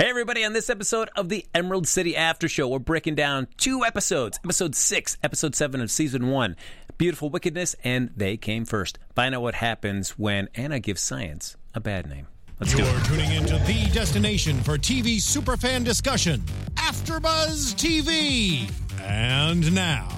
Hey, 0.00 0.08
everybody, 0.08 0.46
on 0.46 0.54
this 0.54 0.70
episode 0.70 1.10
of 1.14 1.28
the 1.28 1.44
Emerald 1.54 1.86
City 1.86 2.16
After 2.16 2.48
Show, 2.48 2.68
we're 2.68 2.78
breaking 2.78 3.16
down 3.16 3.48
two 3.58 3.84
episodes 3.84 4.40
episode 4.42 4.74
six, 4.74 5.18
episode 5.22 5.54
seven 5.54 5.82
of 5.82 5.90
season 5.90 6.30
one 6.30 6.56
Beautiful 6.96 7.28
Wickedness, 7.28 7.76
and 7.84 8.08
They 8.16 8.38
Came 8.38 8.64
First. 8.64 8.98
Find 9.14 9.34
out 9.34 9.42
what 9.42 9.56
happens 9.56 10.18
when 10.18 10.48
Anna 10.54 10.80
gives 10.80 11.02
science 11.02 11.58
a 11.74 11.80
bad 11.80 12.08
name. 12.08 12.28
Let's 12.58 12.72
do 12.72 12.82
You're 12.82 12.96
it. 12.96 13.04
tuning 13.04 13.30
into 13.30 13.58
the 13.58 13.90
destination 13.92 14.62
for 14.62 14.78
TV 14.78 15.16
superfan 15.16 15.84
discussion, 15.84 16.40
AfterBuzz 16.76 17.74
TV. 17.74 18.72
And 19.02 19.74
now, 19.74 20.08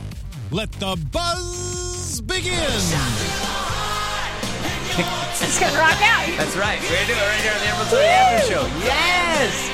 let 0.52 0.70
the 0.74 0.96
buzz 1.10 2.20
begin. 2.20 2.70
Just 5.40 5.58
gonna 5.58 5.78
rock 5.78 5.96
out. 6.02 6.28
That's 6.36 6.54
right. 6.54 6.78
We're 6.82 7.00
to 7.00 7.06
do 7.06 7.12
it 7.14 7.16
right 7.16 7.40
here 7.40 7.52
on 7.52 7.60
the 7.60 7.66
Emerald 7.66 7.88
City 7.88 8.04
After 8.04 8.52
Show. 8.52 8.66
Yes! 8.84 9.68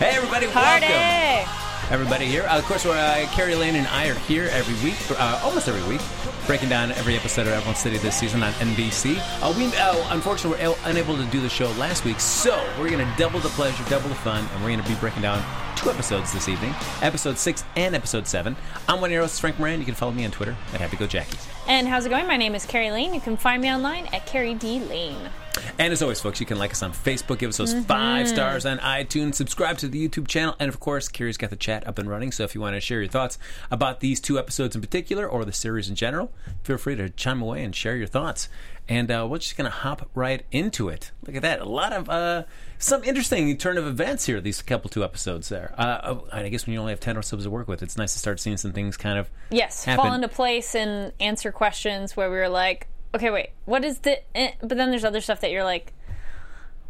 Hey, 0.00 0.16
everybody, 0.16 0.48
Party. 0.48 0.86
welcome. 0.86 1.92
Everybody 1.92 2.24
here. 2.24 2.42
Uh, 2.42 2.58
of 2.58 2.64
course, 2.64 2.84
we're, 2.84 2.96
uh, 2.96 3.24
Carrie 3.30 3.54
Lane 3.54 3.76
and 3.76 3.86
I 3.86 4.08
are 4.08 4.18
here 4.18 4.48
every 4.50 4.74
week, 4.82 4.96
uh, 5.12 5.40
almost 5.44 5.68
every 5.68 5.88
week, 5.88 6.00
breaking 6.48 6.70
down 6.70 6.90
every 6.92 7.14
episode 7.14 7.46
of 7.46 7.52
Emerald 7.52 7.76
City 7.76 7.98
this 7.98 8.16
season 8.16 8.42
on 8.42 8.52
NBC. 8.54 9.16
Uh, 9.40 9.54
we, 9.56 9.66
uh, 9.76 10.12
unfortunately, 10.12 10.66
were 10.66 10.74
unable 10.86 11.16
to 11.16 11.24
do 11.26 11.40
the 11.40 11.48
show 11.48 11.70
last 11.72 12.04
week, 12.04 12.18
so 12.18 12.56
we're 12.80 12.88
to 12.98 13.14
double 13.16 13.38
the 13.38 13.50
pleasure, 13.50 13.84
double 13.88 14.08
the 14.08 14.14
fun, 14.16 14.44
and 14.54 14.64
we're 14.64 14.70
to 14.82 14.88
be 14.88 14.96
breaking 14.96 15.22
down 15.22 15.40
two 15.74 15.90
episodes 15.90 16.32
this 16.32 16.48
evening, 16.48 16.74
episode 17.02 17.38
six 17.38 17.64
and 17.76 17.94
episode 17.94 18.26
seven. 18.26 18.56
I'm 18.88 19.00
one 19.00 19.10
of 19.10 19.12
your 19.12 19.22
hosts, 19.22 19.38
Frank 19.38 19.58
Moran. 19.58 19.80
You 19.80 19.84
can 19.84 19.94
follow 19.94 20.12
me 20.12 20.24
on 20.24 20.30
Twitter 20.30 20.56
at 20.72 20.80
Happy 20.80 20.96
Go 20.96 21.06
Jackie. 21.06 21.38
And 21.68 21.88
how's 21.88 22.06
it 22.06 22.10
going? 22.10 22.26
My 22.26 22.36
name 22.36 22.54
is 22.54 22.64
Carrie 22.66 22.90
Lane. 22.90 23.14
You 23.14 23.20
can 23.20 23.36
find 23.36 23.60
me 23.60 23.70
online 23.72 24.06
at 24.12 24.26
Carrie 24.26 24.54
D 24.54 24.80
Lane. 24.80 25.30
And 25.78 25.92
as 25.92 26.02
always, 26.02 26.20
folks, 26.20 26.40
you 26.40 26.46
can 26.46 26.58
like 26.58 26.72
us 26.72 26.82
on 26.82 26.92
Facebook, 26.92 27.38
give 27.38 27.48
us 27.48 27.56
those 27.56 27.74
mm-hmm. 27.74 27.84
five 27.84 28.28
stars 28.28 28.66
on 28.66 28.78
iTunes, 28.78 29.34
subscribe 29.34 29.78
to 29.78 29.88
the 29.88 30.08
YouTube 30.08 30.26
channel, 30.26 30.54
and 30.58 30.68
of 30.68 30.80
course, 30.80 31.08
Carrie's 31.08 31.36
got 31.36 31.50
the 31.50 31.56
chat 31.56 31.86
up 31.86 31.98
and 31.98 32.08
running. 32.08 32.32
So 32.32 32.42
if 32.44 32.54
you 32.54 32.60
want 32.60 32.74
to 32.74 32.80
share 32.80 33.00
your 33.00 33.08
thoughts 33.08 33.38
about 33.70 34.00
these 34.00 34.20
two 34.20 34.38
episodes 34.38 34.74
in 34.74 34.82
particular 34.82 35.28
or 35.28 35.44
the 35.44 35.52
series 35.52 35.88
in 35.88 35.94
general, 35.94 36.32
feel 36.64 36.76
free 36.76 36.96
to 36.96 37.08
chime 37.10 37.40
away 37.40 37.62
and 37.62 37.74
share 37.74 37.96
your 37.96 38.06
thoughts. 38.06 38.48
And 38.88 39.10
uh, 39.10 39.26
we're 39.30 39.38
just 39.38 39.56
going 39.56 39.70
to 39.70 39.74
hop 39.76 40.10
right 40.14 40.44
into 40.52 40.88
it. 40.90 41.10
Look 41.26 41.36
at 41.36 41.42
that. 41.42 41.60
A 41.60 41.64
lot 41.64 41.92
of, 41.94 42.10
uh, 42.10 42.44
some 42.78 43.02
interesting 43.02 43.56
turn 43.56 43.78
of 43.78 43.86
events 43.86 44.26
here, 44.26 44.40
these 44.42 44.60
couple 44.60 44.90
two 44.90 45.02
episodes 45.02 45.48
there. 45.48 45.74
Uh, 45.78 46.00
oh, 46.04 46.28
I 46.30 46.46
guess 46.50 46.66
when 46.66 46.74
you 46.74 46.80
only 46.80 46.92
have 46.92 47.00
10 47.00 47.16
or 47.16 47.20
episodes 47.20 47.44
to 47.44 47.50
work 47.50 47.66
with, 47.66 47.82
it's 47.82 47.96
nice 47.96 48.12
to 48.12 48.18
start 48.18 48.40
seeing 48.40 48.58
some 48.58 48.72
things 48.72 48.98
kind 48.98 49.18
of. 49.18 49.30
Yes, 49.50 49.84
happen. 49.84 50.04
fall 50.04 50.12
into 50.14 50.28
place 50.28 50.74
and 50.74 51.12
answer 51.18 51.50
questions 51.50 52.14
where 52.14 52.30
we 52.30 52.36
were 52.36 52.48
like, 52.50 52.88
okay, 53.14 53.30
wait, 53.30 53.50
what 53.64 53.84
is 53.84 54.00
the? 54.00 54.18
eh, 54.36 54.52
But 54.60 54.76
then 54.76 54.90
there's 54.90 55.04
other 55.04 55.22
stuff 55.22 55.40
that 55.40 55.50
you're 55.50 55.64
like, 55.64 55.94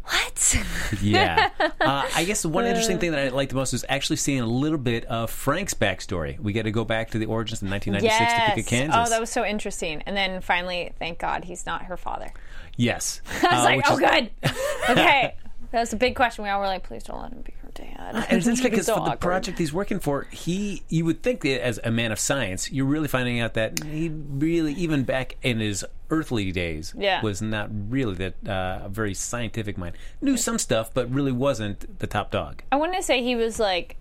what? 0.05 0.55
Yeah. 1.01 1.49
uh, 1.59 2.07
I 2.15 2.23
guess 2.25 2.41
the 2.43 2.49
one 2.49 2.65
interesting 2.65 2.99
thing 2.99 3.11
that 3.11 3.19
I 3.19 3.29
liked 3.29 3.49
the 3.49 3.55
most 3.57 3.73
was 3.73 3.83
actually 3.89 4.15
seeing 4.17 4.39
a 4.39 4.45
little 4.45 4.77
bit 4.77 5.05
of 5.05 5.29
Frank's 5.29 5.73
backstory. 5.73 6.39
We 6.39 6.53
get 6.53 6.63
to 6.63 6.71
go 6.71 6.85
back 6.85 7.11
to 7.11 7.17
the 7.19 7.25
origins 7.25 7.61
in 7.61 7.69
1996 7.69 8.33
Topeka, 8.33 8.57
yes. 8.61 8.67
Kansas. 8.67 9.07
Oh, 9.07 9.09
that 9.09 9.19
was 9.19 9.29
so 9.29 9.43
interesting. 9.45 10.01
And 10.05 10.15
then 10.15 10.41
finally, 10.41 10.93
thank 10.99 11.19
God, 11.19 11.43
he's 11.45 11.65
not 11.65 11.83
her 11.83 11.97
father. 11.97 12.31
yes. 12.77 13.21
I 13.43 13.47
was 13.55 13.61
Uh, 13.61 13.63
like, 13.63 13.81
oh, 13.89 13.93
is- 13.93 13.99
good. 13.99 14.31
Okay. 14.89 15.35
That's 15.71 15.91
a 15.93 15.97
big 15.97 16.15
question. 16.15 16.43
We 16.43 16.49
all 16.49 16.59
were 16.61 16.67
like, 16.67 16.83
please 16.83 17.03
don't 17.03 17.21
let 17.21 17.31
him 17.33 17.41
be 17.41 17.53
her 17.61 17.64
dad. 17.75 18.15
And 18.15 18.17
it's 18.37 18.47
interesting 18.47 18.71
because 18.71 18.87
so 18.87 18.95
for 18.95 19.09
the 19.09 19.15
project 19.17 19.59
he's 19.59 19.71
working 19.71 19.99
for, 19.99 20.23
he 20.31 20.83
you 20.89 21.05
would 21.05 21.21
think 21.21 21.45
as 21.45 21.79
a 21.83 21.91
man 21.91 22.11
of 22.11 22.19
science, 22.19 22.71
you're 22.71 22.85
really 22.85 23.07
finding 23.07 23.39
out 23.39 23.53
that 23.53 23.83
he 23.83 24.09
really, 24.09 24.73
even 24.73 25.03
back 25.03 25.37
in 25.43 25.59
his 25.59 25.85
earthly 26.09 26.51
days, 26.51 26.93
Yeah. 26.97 27.21
was 27.21 27.41
not 27.41 27.69
really 27.71 28.15
that 28.15 28.33
uh, 28.47 28.85
a 28.85 28.89
very 28.89 29.13
scientific 29.13 29.77
mind. 29.77 29.95
Knew 30.21 30.37
some 30.37 30.57
stuff, 30.57 30.93
but 30.93 31.09
really 31.11 31.31
wasn't 31.31 31.99
the 31.99 32.07
top 32.07 32.31
dog. 32.31 32.63
I 32.71 32.75
want 32.77 32.93
to 32.95 33.03
say 33.03 33.21
he 33.23 33.35
was 33.35 33.59
like 33.59 33.97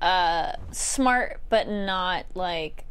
uh 0.00 0.52
smart 0.72 1.40
but 1.48 1.68
not 1.68 2.26
like 2.34 2.84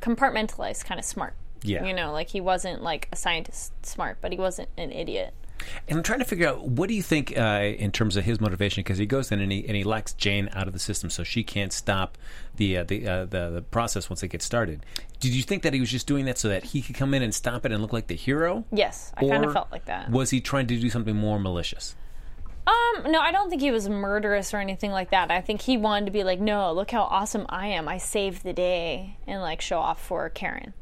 compartmentalized 0.00 0.84
kind 0.84 0.98
of 0.98 1.04
smart. 1.04 1.34
Yeah. 1.62 1.84
You 1.84 1.92
know, 1.92 2.12
like 2.12 2.28
he 2.28 2.40
wasn't 2.40 2.82
like 2.82 3.08
a 3.12 3.16
scientist 3.16 3.84
smart, 3.84 4.18
but 4.20 4.32
he 4.32 4.38
wasn't 4.38 4.68
an 4.78 4.92
idiot. 4.92 5.34
And 5.88 5.98
I'm 5.98 6.02
trying 6.02 6.20
to 6.20 6.24
figure 6.24 6.48
out 6.48 6.62
what 6.62 6.88
do 6.88 6.94
you 6.94 7.02
think 7.02 7.36
uh, 7.36 7.74
in 7.76 7.92
terms 7.92 8.16
of 8.16 8.24
his 8.24 8.40
motivation 8.40 8.82
because 8.82 8.98
he 8.98 9.06
goes 9.06 9.30
in 9.32 9.40
and 9.40 9.50
he, 9.50 9.66
and 9.66 9.76
he 9.76 9.84
locks 9.84 10.12
Jane 10.12 10.48
out 10.52 10.66
of 10.66 10.72
the 10.72 10.78
system 10.78 11.10
so 11.10 11.24
she 11.24 11.42
can't 11.42 11.72
stop 11.72 12.16
the 12.56 12.78
uh, 12.78 12.84
the, 12.84 13.06
uh, 13.06 13.24
the 13.24 13.50
the 13.50 13.62
process 13.62 14.08
once 14.10 14.22
it 14.22 14.28
gets 14.28 14.44
started. 14.44 14.84
Did 15.18 15.34
you 15.34 15.42
think 15.42 15.62
that 15.62 15.74
he 15.74 15.80
was 15.80 15.90
just 15.90 16.06
doing 16.06 16.24
that 16.26 16.38
so 16.38 16.48
that 16.48 16.64
he 16.64 16.82
could 16.82 16.96
come 16.96 17.14
in 17.14 17.22
and 17.22 17.34
stop 17.34 17.66
it 17.66 17.72
and 17.72 17.82
look 17.82 17.92
like 17.92 18.06
the 18.06 18.16
hero? 18.16 18.64
Yes, 18.72 19.12
I 19.16 19.28
kind 19.28 19.44
of 19.44 19.52
felt 19.52 19.70
like 19.72 19.86
that. 19.86 20.10
Was 20.10 20.30
he 20.30 20.40
trying 20.40 20.66
to 20.68 20.78
do 20.78 20.90
something 20.90 21.16
more 21.16 21.38
malicious? 21.38 21.94
Um, 22.66 23.10
no, 23.10 23.20
I 23.20 23.32
don't 23.32 23.48
think 23.48 23.62
he 23.62 23.70
was 23.70 23.88
murderous 23.88 24.52
or 24.54 24.58
anything 24.58 24.92
like 24.92 25.10
that. 25.10 25.30
I 25.30 25.40
think 25.40 25.62
he 25.62 25.76
wanted 25.76 26.06
to 26.06 26.12
be 26.12 26.24
like, 26.24 26.40
"No, 26.40 26.72
look 26.72 26.90
how 26.90 27.02
awesome 27.02 27.46
I 27.48 27.68
am. 27.68 27.88
I 27.88 27.98
saved 27.98 28.44
the 28.44 28.52
day." 28.52 29.16
And 29.26 29.40
like 29.40 29.60
show 29.60 29.78
off 29.78 30.00
for 30.00 30.28
Karen. 30.28 30.74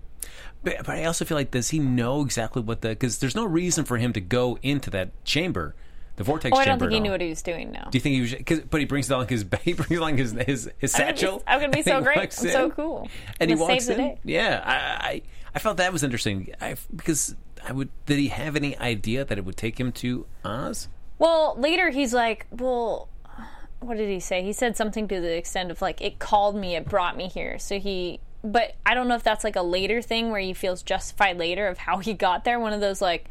But, 0.64 0.78
but 0.78 0.90
I 0.90 1.04
also 1.04 1.24
feel 1.24 1.36
like 1.36 1.50
does 1.50 1.70
he 1.70 1.78
know 1.78 2.22
exactly 2.22 2.62
what 2.62 2.80
the 2.82 2.88
because 2.90 3.18
there's 3.18 3.36
no 3.36 3.44
reason 3.44 3.84
for 3.84 3.96
him 3.96 4.12
to 4.12 4.20
go 4.20 4.58
into 4.62 4.90
that 4.90 5.10
chamber, 5.24 5.74
the 6.16 6.24
vortex 6.24 6.56
Oh, 6.56 6.60
I 6.60 6.64
don't 6.64 6.78
think 6.78 6.90
he 6.90 6.96
at 6.96 7.02
knew 7.02 7.10
all. 7.10 7.14
what 7.14 7.20
he 7.20 7.28
was 7.28 7.42
doing 7.42 7.70
now. 7.70 7.88
Do 7.90 7.96
you 7.96 8.00
think 8.00 8.14
he 8.14 8.20
was? 8.22 8.34
Cause, 8.44 8.60
but 8.68 8.80
he 8.80 8.86
brings 8.86 9.08
along 9.10 9.28
his 9.28 9.44
he 9.62 9.72
brings 9.72 9.92
along 9.96 10.18
his 10.18 10.32
his, 10.32 10.70
his 10.78 10.94
I'm 10.94 11.00
gonna 11.00 11.12
be- 11.12 11.18
satchel. 11.18 11.42
I'm 11.46 11.60
gonna 11.60 11.72
be 11.72 11.78
and 11.78 11.84
so 11.86 11.98
he 11.98 12.04
great. 12.04 12.18
I'm 12.18 12.30
so 12.30 12.64
in, 12.64 12.70
cool. 12.72 13.08
And 13.40 13.50
he 13.50 13.56
gonna 13.56 13.68
walks 13.70 13.84
save 13.86 13.96
the 13.96 14.02
day. 14.02 14.18
Yeah, 14.24 14.62
I, 14.64 14.74
I 15.08 15.22
I 15.54 15.58
felt 15.60 15.76
that 15.78 15.92
was 15.92 16.02
interesting. 16.02 16.52
I, 16.60 16.74
because 16.94 17.34
I 17.66 17.72
would 17.72 17.88
did 18.06 18.18
he 18.18 18.28
have 18.28 18.56
any 18.56 18.76
idea 18.78 19.24
that 19.24 19.38
it 19.38 19.44
would 19.44 19.56
take 19.56 19.78
him 19.78 19.92
to 19.92 20.26
Oz? 20.44 20.88
Well, 21.18 21.54
later 21.58 21.90
he's 21.90 22.12
like, 22.14 22.46
well, 22.50 23.08
what 23.80 23.96
did 23.96 24.08
he 24.08 24.20
say? 24.20 24.42
He 24.42 24.52
said 24.52 24.76
something 24.76 25.06
to 25.08 25.20
the 25.20 25.36
extent 25.36 25.70
of 25.70 25.80
like, 25.82 26.00
it 26.00 26.18
called 26.18 26.54
me, 26.56 26.74
it 26.76 26.88
brought 26.88 27.16
me 27.16 27.28
here. 27.28 27.58
So 27.58 27.78
he, 27.80 28.20
but 28.42 28.76
I 28.86 28.94
don't 28.94 29.08
know 29.08 29.14
if 29.16 29.22
that's 29.22 29.44
like 29.44 29.56
a 29.56 29.62
later 29.62 30.00
thing 30.02 30.30
where 30.30 30.40
he 30.40 30.52
feels 30.54 30.82
justified 30.82 31.38
later 31.38 31.66
of 31.66 31.78
how 31.78 31.98
he 31.98 32.14
got 32.14 32.44
there. 32.44 32.58
One 32.60 32.72
of 32.72 32.80
those 32.80 33.00
like, 33.00 33.26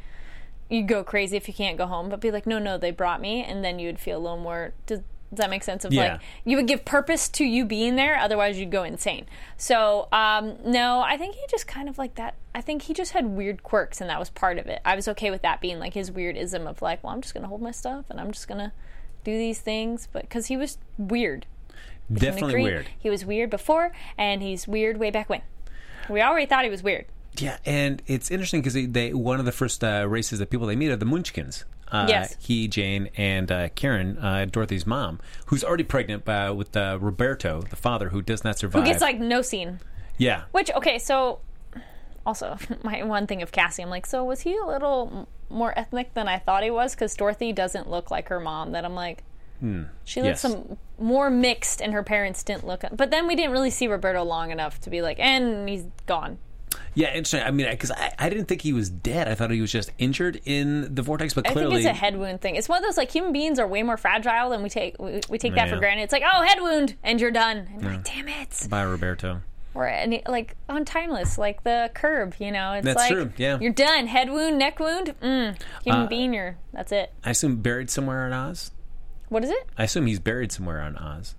you 0.69 0.84
go 0.84 1.03
crazy 1.03 1.38
if 1.38 1.47
you 1.47 1.53
can't 1.53 1.78
go 1.78 1.88
home, 1.88 2.09
but 2.09 2.19
be 2.19 2.31
like, 2.31 2.45
no, 2.45 2.59
no, 2.59 2.78
they 2.78 2.91
brought 2.91 3.22
me, 3.22 3.44
and 3.44 3.63
then 3.63 3.79
you 3.79 3.88
would 3.88 4.00
feel 4.00 4.18
a 4.18 4.19
little 4.19 4.38
more. 4.38 4.73
Does, 4.85 5.00
does 5.00 5.38
that 5.40 5.50
make 5.50 5.63
sense? 5.63 5.85
Of 5.85 5.94
Yeah. 5.94 6.13
like, 6.13 6.22
you 6.44 6.57
would 6.57 6.68
give 6.68 6.84
purpose 6.84 7.29
to 7.29 7.45
you 7.45 7.63
being 7.63 7.95
there, 7.95 8.18
otherwise 8.18 8.59
you'd 8.59 8.72
go 8.72 8.84
insane. 8.84 9.25
So, 9.56 10.09
um, 10.12 10.57
no, 10.66 11.00
I 11.00 11.16
think 11.18 11.35
he 11.35 11.41
just 11.50 11.68
kind 11.68 11.88
of 11.88 11.97
like 11.97 12.16
that. 12.16 12.35
I 12.53 12.59
think 12.59 12.81
he 12.84 12.94
just 12.94 13.13
had 13.13 13.25
weird 13.28 13.63
quirks, 13.63 14.01
and 14.01 14.09
that 14.09 14.19
was 14.19 14.29
part 14.29 14.57
of 14.57 14.68
it. 14.68 14.81
I 14.84 14.95
was 14.95 15.07
okay 15.07 15.31
with 15.31 15.41
that 15.44 15.62
being 15.62 15.79
like 15.79 15.94
his 15.94 16.12
weirdism 16.12 16.68
of 16.68 16.81
like, 16.81 17.01
well, 17.03 17.13
I'm 17.13 17.22
just 17.22 17.34
gonna 17.34 17.47
hold 17.47 17.62
my 17.62 17.72
stuff, 17.72 18.06
and 18.09 18.19
I'm 18.19 18.31
just 18.31 18.47
gonna 18.50 18.74
do 19.24 19.38
these 19.38 19.59
things, 19.59 20.09
but 20.12 20.24
because 20.24 20.47
he 20.47 20.57
was 20.57 20.78
weird. 20.97 21.45
Definitely 22.12 22.62
weird. 22.63 22.88
He 22.97 23.09
was 23.09 23.25
weird 23.25 23.50
before, 23.50 23.91
and 24.18 24.41
he's 24.41 24.68
weird 24.68 24.97
way 24.97 25.12
back 25.12 25.29
when. 25.29 25.41
We 26.09 26.22
already 26.22 26.45
thought 26.45 26.63
he 26.63 26.69
was 26.69 26.81
weird. 26.84 27.06
Yeah, 27.38 27.57
and 27.66 28.01
it's 28.07 28.31
interesting 28.31 28.62
because 28.62 28.73
they, 28.73 28.85
they 28.85 29.13
one 29.13 29.40
of 29.40 29.45
the 29.45 29.51
first 29.51 29.84
uh, 29.84 30.06
races 30.07 30.40
that 30.40 30.50
people 30.50 30.68
they 30.68 30.75
meet 30.75 30.90
are 30.90 30.95
the 30.95 31.06
Munchkins. 31.06 31.66
Uh, 31.91 32.06
Yes. 32.09 32.35
He, 32.40 32.68
Jane, 32.68 33.09
and 33.16 33.51
uh, 33.51 33.69
Karen, 33.69 34.18
uh, 34.18 34.45
Dorothy's 34.50 34.85
mom, 34.85 35.19
who's 35.47 35.63
already 35.63 35.84
pregnant 35.84 36.28
uh, 36.28 36.53
with 36.56 36.75
uh, 36.75 36.97
Roberto, 37.00 37.62
the 37.62 37.75
father, 37.75 38.09
who 38.09 38.22
does 38.22 38.44
not 38.44 38.57
survive. 38.57 38.84
Who 38.84 38.89
gets 38.89 39.01
like 39.01 39.19
no 39.19 39.41
scene. 39.41 39.79
yeah, 40.18 40.44
Which 40.51 40.72
okay, 40.72 41.00
so 41.00 41.39
also 42.25 42.57
my 42.84 43.03
one 43.03 43.28
thing 43.28 43.41
of 43.41 43.51
Cassie, 43.51 43.84
I'm 43.84 43.89
like, 43.89 44.06
so 44.06 44.24
was 44.24 44.41
he 44.41 44.56
a 44.57 44.66
little 44.66 45.28
more 45.50 45.78
ethnic 45.78 46.13
than 46.13 46.28
I 46.28 46.39
thought 46.39 46.63
he 46.63 46.72
was? 46.72 46.94
Because 46.95 47.13
Dorothy 47.16 47.53
doesn't 47.53 47.89
look 47.89 48.12
like 48.12 48.29
her 48.29 48.39
mom. 48.39 48.72
That 48.72 48.84
I'm 48.84 48.95
like, 48.95 49.24
she 50.03 50.22
looks 50.22 50.41
yes. 50.44 50.53
some 50.53 50.78
more 51.00 51.29
mixed, 51.29 51.81
and 51.81 51.94
her 51.94 52.03
parents 52.03 52.44
didn't 52.44 52.66
look. 52.66 52.84
But 52.91 53.12
then 53.12 53.28
we 53.28 53.35
didn't 53.35 53.51
really 53.51 53.69
see 53.72 53.88
Roberto 53.88 54.23
long 54.23 54.51
enough 54.51 54.79
to 54.81 54.90
be 54.90 55.01
like, 55.01 55.19
and 55.19 55.68
he's 55.68 55.85
gone. 56.06 56.38
yeah. 56.95 57.09
Interesting. 57.09 57.41
I 57.41 57.51
mean, 57.51 57.69
because 57.69 57.91
I, 57.91 58.13
I 58.19 58.29
didn't 58.29 58.45
think 58.45 58.62
he 58.62 58.73
was 58.73 58.90
dead. 58.90 59.28
I 59.28 59.35
thought 59.35 59.51
he 59.51 59.62
was 59.62 59.72
just 59.72 59.91
injured 59.97 60.41
in 60.45 60.94
the 60.94 61.01
vortex, 61.01 61.34
but 61.34 61.47
I 61.47 61.53
clearly, 61.53 61.78
think 61.78 61.90
it's 61.90 61.97
a 61.97 62.00
head 62.00 62.18
wound 62.18 62.41
thing. 62.41 62.56
It's 62.56 62.68
one 62.69 62.78
of 62.79 62.84
those 62.84 62.97
like 62.97 63.12
human 63.12 63.31
beings 63.34 63.59
are 63.59 63.68
way 63.68 63.84
more 63.84 63.97
fragile 63.97 64.50
than 64.50 64.63
we 64.63 64.69
take. 64.69 65.00
We, 65.00 65.22
we 65.29 65.38
take 65.38 65.53
that 65.56 65.68
Yeah. 65.68 65.74
for 65.74 65.79
granted. 65.79 66.03
It's 66.03 66.13
like, 66.13 66.24
oh, 66.25 66.42
head 66.44 66.62
wound, 66.62 66.95
and 67.03 67.19
you're 67.21 67.31
done. 67.31 67.68
And 67.74 67.81
you're 67.81 67.92
like, 67.92 68.03
damn 68.03 68.27
it. 68.27 68.68
Bye, 68.69 68.81
Roberto. 68.83 69.42
or 69.75 69.88
any, 69.88 70.24
like 70.27 70.56
on 70.68 70.86
timeless, 70.86 71.38
like 71.38 71.63
the 71.63 71.92
curb. 71.94 72.33
You 72.39 72.51
know, 72.51 72.74
it's 72.74 72.86
That's 72.86 72.98
like 72.98 73.12
true, 73.12 73.31
yeah. 73.38 73.60
you're 73.62 73.71
done. 73.74 74.07
Head 74.07 74.31
wound, 74.31 74.57
neck 74.57 74.80
wound. 74.80 75.13
Mm, 75.21 75.56
human 75.83 76.01
Uh, 76.01 76.07
being, 76.07 76.33
you're 76.33 76.57
that's 76.74 76.92
it. 76.92 77.13
I 77.24 77.30
assume 77.31 77.57
buried 77.57 77.89
somewhere 77.92 78.25
in 78.25 78.33
Oz. 78.33 78.71
What 79.29 79.44
is 79.44 79.50
it, 79.50 79.68
I 79.77 79.83
assume 79.83 80.06
he's 80.07 80.19
buried 80.19 80.51
somewhere 80.51 80.81
on 80.81 80.95
Oz. 80.97 81.35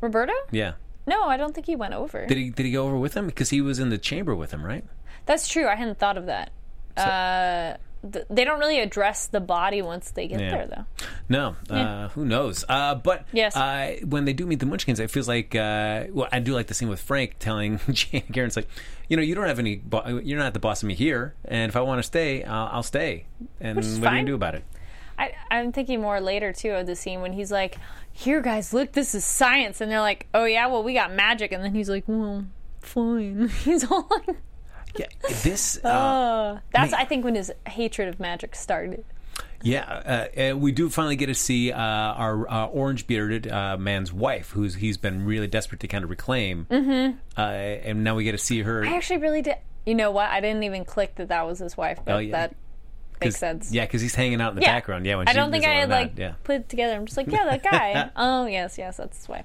Roberto? 0.00 0.32
Yeah. 0.50 0.72
No, 1.06 1.24
I 1.24 1.36
don't 1.36 1.54
think 1.54 1.66
he 1.66 1.76
went 1.76 1.94
over. 1.94 2.26
Did 2.26 2.36
he? 2.36 2.50
Did 2.50 2.66
he 2.66 2.72
go 2.72 2.86
over 2.86 2.96
with 2.96 3.14
him? 3.14 3.26
Because 3.26 3.50
he 3.50 3.60
was 3.60 3.78
in 3.78 3.88
the 3.90 3.98
chamber 3.98 4.34
with 4.34 4.50
him, 4.52 4.64
right? 4.64 4.84
That's 5.26 5.48
true. 5.48 5.66
I 5.66 5.74
hadn't 5.74 5.98
thought 5.98 6.16
of 6.18 6.26
that. 6.26 6.50
uh, 6.96 7.76
th- 8.12 8.26
they 8.28 8.44
don't 8.44 8.58
really 8.58 8.80
address 8.80 9.26
the 9.26 9.40
body 9.40 9.80
once 9.80 10.10
they 10.10 10.26
get 10.26 10.40
Yeah. 10.40 10.50
there, 10.50 10.66
though. 10.66 11.06
No, 11.28 11.56
uh, 11.74 12.08
who 12.08 12.24
knows? 12.24 12.64
Uh, 12.68 12.94
but 12.96 13.24
Yes. 13.32 13.56
uh, 13.56 13.96
when 14.04 14.24
they 14.24 14.32
do 14.32 14.44
meet 14.46 14.58
the 14.58 14.66
Munchkins, 14.66 15.00
it 15.00 15.10
feels 15.10 15.28
like 15.28 15.54
uh, 15.54 16.04
well, 16.10 16.28
I 16.32 16.40
do 16.40 16.52
like 16.52 16.66
the 16.66 16.74
scene 16.74 16.88
with 16.88 17.00
Frank 17.00 17.36
telling 17.38 17.78
Jane 17.90 18.24
Karen's 18.32 18.56
like, 18.56 18.68
you 19.08 19.16
know, 19.16 19.22
you 19.22 19.34
don't 19.34 19.46
have 19.46 19.58
any, 19.58 19.76
bo- 19.76 20.20
you're 20.22 20.38
not 20.38 20.52
the 20.52 20.58
boss 20.60 20.82
of 20.82 20.88
me 20.88 20.94
here, 20.94 21.34
and 21.44 21.70
if 21.70 21.76
I 21.76 21.80
want 21.80 21.98
to 22.00 22.02
stay, 22.02 22.44
I'll, 22.44 22.66
I'll 22.72 22.82
stay. 22.82 23.26
And 23.60 23.76
what 23.76 23.84
you 23.84 23.92
fine. 23.94 24.02
gonna 24.02 24.24
do 24.24 24.34
about 24.34 24.54
it? 24.56 24.64
I, 25.20 25.34
I'm 25.50 25.70
thinking 25.70 26.00
more 26.00 26.20
later 26.20 26.52
too 26.52 26.70
of 26.70 26.86
the 26.86 26.96
scene 26.96 27.20
when 27.20 27.34
he's 27.34 27.52
like, 27.52 27.76
"Here, 28.10 28.40
guys, 28.40 28.72
look, 28.72 28.92
this 28.92 29.14
is 29.14 29.24
science," 29.24 29.80
and 29.80 29.92
they're 29.92 30.00
like, 30.00 30.26
"Oh 30.32 30.44
yeah, 30.44 30.66
well 30.66 30.82
we 30.82 30.94
got 30.94 31.12
magic," 31.12 31.52
and 31.52 31.62
then 31.62 31.74
he's 31.74 31.90
like, 31.90 32.04
"Well, 32.06 32.46
fine." 32.80 33.48
he's 33.64 33.88
all 33.90 34.08
like, 34.10 34.36
Yeah, 34.96 35.06
this. 35.42 35.78
Uh, 35.84 35.88
"Uh." 35.88 36.58
That's 36.72 36.94
I 36.94 37.04
think 37.04 37.24
when 37.24 37.34
his 37.34 37.52
hatred 37.66 38.08
of 38.08 38.18
magic 38.18 38.54
started. 38.54 39.04
Yeah, 39.62 40.28
uh, 40.38 40.40
uh, 40.40 40.56
we 40.56 40.72
do 40.72 40.88
finally 40.88 41.16
get 41.16 41.26
to 41.26 41.34
see 41.34 41.70
uh, 41.70 41.78
our 41.78 42.50
uh, 42.50 42.66
orange 42.68 43.06
bearded 43.06 43.46
uh, 43.46 43.76
man's 43.76 44.10
wife, 44.10 44.50
who's 44.52 44.76
he's 44.76 44.96
been 44.96 45.26
really 45.26 45.46
desperate 45.48 45.80
to 45.80 45.88
kind 45.88 46.02
of 46.02 46.08
reclaim, 46.08 46.66
mm-hmm. 46.70 47.18
uh, 47.36 47.42
and 47.42 48.02
now 48.02 48.14
we 48.14 48.24
get 48.24 48.32
to 48.32 48.38
see 48.38 48.62
her. 48.62 48.82
I 48.82 48.96
actually 48.96 49.18
really 49.18 49.42
did. 49.42 49.56
You 49.84 49.94
know 49.94 50.10
what? 50.10 50.30
I 50.30 50.40
didn't 50.40 50.62
even 50.62 50.86
click 50.86 51.16
that 51.16 51.28
that 51.28 51.46
was 51.46 51.58
his 51.58 51.76
wife, 51.76 51.98
but 52.04 52.14
Oh, 52.14 52.18
yeah. 52.18 52.32
that 52.32 52.56
makes 53.20 53.36
sense. 53.36 53.72
Yeah, 53.72 53.84
because 53.86 54.00
he's 54.00 54.14
hanging 54.14 54.40
out 54.40 54.50
in 54.50 54.56
the 54.56 54.62
Yeah. 54.62 54.72
background. 54.72 55.06
Yeah, 55.06 55.16
when 55.16 55.28
I 55.28 55.32
don't 55.32 55.50
think 55.50 55.64
I 55.64 55.70
had 55.74 55.88
like 55.90 56.12
Yeah, 56.16 56.34
put 56.44 56.56
it 56.56 56.68
together. 56.68 56.94
I'm 56.94 57.06
just 57.06 57.16
like, 57.16 57.26
yeah, 57.28 57.44
that 57.44 57.62
guy. 57.62 58.10
oh 58.16 58.46
yes, 58.46 58.78
yes, 58.78 58.96
that's 58.98 59.16
his 59.18 59.28
wife. 59.28 59.44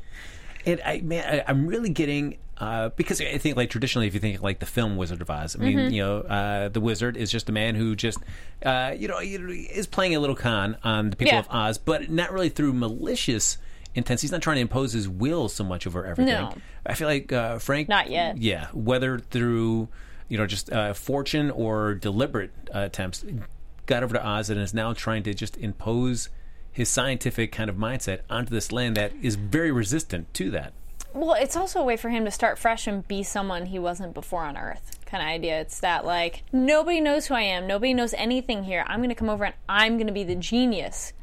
and 0.66 0.82
I 0.86 1.02
man, 1.02 1.42
I, 1.42 1.44
I'm 1.50 1.68
really 1.68 1.90
getting 1.90 2.38
uh, 2.58 2.88
because 2.96 3.20
I 3.20 3.38
think 3.38 3.58
like 3.58 3.70
traditionally, 3.70 4.08
if 4.08 4.14
you 4.14 4.20
think 4.22 4.42
like 4.42 4.60
the 4.60 4.66
film 4.66 4.96
Wizard 4.96 5.22
of 5.22 5.30
Oz, 5.30 5.56
I 5.56 5.60
mean, 5.60 5.78
Mm-hmm. 5.78 5.94
you 5.94 6.02
know, 6.04 6.18
uh, 6.22 6.70
the 6.70 6.80
wizard 6.80 7.18
is 7.18 7.30
just 7.30 7.50
a 7.50 7.52
man 7.52 7.76
who 7.76 7.98
just, 7.98 8.18
uh, 8.66 8.94
you 8.98 9.10
know, 9.10 9.20
is 9.20 9.88
playing 9.88 10.16
a 10.16 10.20
little 10.22 10.38
con 10.38 10.78
on 10.82 11.10
the 11.10 11.18
people 11.18 11.34
Yeah. 11.34 11.40
of 11.40 11.48
Oz, 11.50 11.78
but 11.78 12.10
not 12.10 12.32
really 12.32 12.48
through 12.50 12.72
malicious. 12.74 13.58
Intent. 13.94 14.20
He's 14.22 14.32
not 14.32 14.42
trying 14.42 14.56
to 14.56 14.62
impose 14.62 14.92
his 14.92 15.08
will 15.08 15.48
so 15.48 15.64
much 15.64 15.88
over 15.88 16.06
everything. 16.06 16.34
No. 16.34 16.54
I 16.86 16.96
feel 16.96 17.08
like 17.08 17.32
uh, 17.32 17.60
Frank, 17.60 17.88
Not 17.88 18.10
yet. 18.10 18.38
Yeah, 18.38 18.68
whether 18.74 19.20
through 19.20 19.88
you 20.28 20.38
know 20.38 20.46
just 20.46 20.70
uh, 20.72 20.94
fortune 20.94 21.50
or 21.52 21.94
deliberate 21.94 22.52
uh, 22.74 22.80
attempts, 22.80 23.24
got 23.86 24.04
over 24.04 24.14
to 24.14 24.28
Oz 24.28 24.50
and 24.50 24.60
is 24.60 24.74
now 24.74 24.94
trying 24.94 25.24
to 25.24 25.34
just 25.34 25.58
impose 25.58 26.30
his 26.72 26.90
scientific 26.90 27.52
kind 27.52 27.70
of 27.70 27.78
mindset 27.78 28.22
onto 28.30 28.54
this 28.54 28.72
land 28.72 28.98
that 28.98 29.14
is 29.22 29.36
very 29.36 29.72
resistant 29.72 30.34
to 30.34 30.52
that. 30.52 30.74
Well, 31.14 31.34
it's 31.34 31.56
also 31.56 31.80
a 31.80 31.86
way 31.86 31.96
for 31.96 32.10
him 32.10 32.26
to 32.26 32.32
start 32.32 32.60
fresh 32.60 32.88
and 32.88 33.08
be 33.08 33.24
someone 33.24 33.68
he 33.68 33.80
wasn't 33.80 34.14
before 34.14 34.44
on 34.44 34.58
Earth. 34.58 35.00
Kind 35.06 35.24
of 35.24 35.30
idea. 35.30 35.62
It's 35.62 35.80
that 35.80 36.06
like 36.06 36.44
nobody 36.52 37.00
knows 37.00 37.28
who 37.28 37.36
I 37.36 37.44
am. 37.44 37.66
Nobody 37.66 37.94
knows 37.94 38.14
anything 38.16 38.66
here. 38.66 38.84
I'm 38.88 39.00
going 39.00 39.08
to 39.08 39.16
come 39.16 39.30
over 39.30 39.46
and 39.46 39.56
I'm 39.70 39.96
going 39.96 40.08
to 40.08 40.14
be 40.14 40.26
the 40.26 40.36
genius 40.36 41.14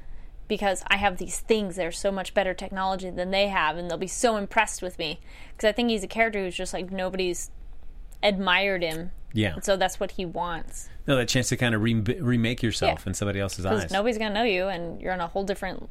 because 0.49 0.83
I 0.89 0.97
have 0.97 1.19
these 1.19 1.41
things 1.41 1.77
that 1.77 1.87
are 1.87 1.93
so 1.93 2.11
much 2.11 2.33
better 2.33 2.55
technology 2.55 3.11
than 3.11 3.31
they 3.31 3.49
have, 3.49 3.77
and 3.77 3.91
they'll 3.91 3.99
be 3.99 4.07
so 4.07 4.37
impressed 4.37 4.83
with 4.83 4.99
me. 4.99 5.21
Because 5.51 5.69
I 5.69 5.73
think 5.73 5.91
he's 5.91 6.05
a 6.05 6.09
character 6.09 6.43
who's 6.43 6.55
just 6.55 6.73
like 6.73 6.91
nobody's 6.91 7.51
admired 8.23 8.83
him. 8.83 9.11
Yeah. 9.33 9.55
And 9.55 9.65
so 9.65 9.77
that's 9.77 9.99
what 9.99 10.13
he 10.13 10.25
wants. 10.25 10.89
No, 11.07 11.17
that 11.17 11.29
chance 11.29 11.49
to 11.49 11.57
kind 11.57 11.75
of 11.75 11.83
re- 11.83 11.95
remake 11.95 12.63
yourself 12.63 13.01
Yeah. 13.05 13.11
in 13.11 13.15
somebody 13.15 13.41
else's 13.41 13.65
eyes. 13.67 13.91
nobody's 13.91 14.19
to 14.19 14.31
know 14.31 14.43
you, 14.45 14.69
and 14.69 15.01
you're 15.01 15.13
in 15.15 15.21
a 15.21 15.27
whole 15.27 15.45
different 15.45 15.89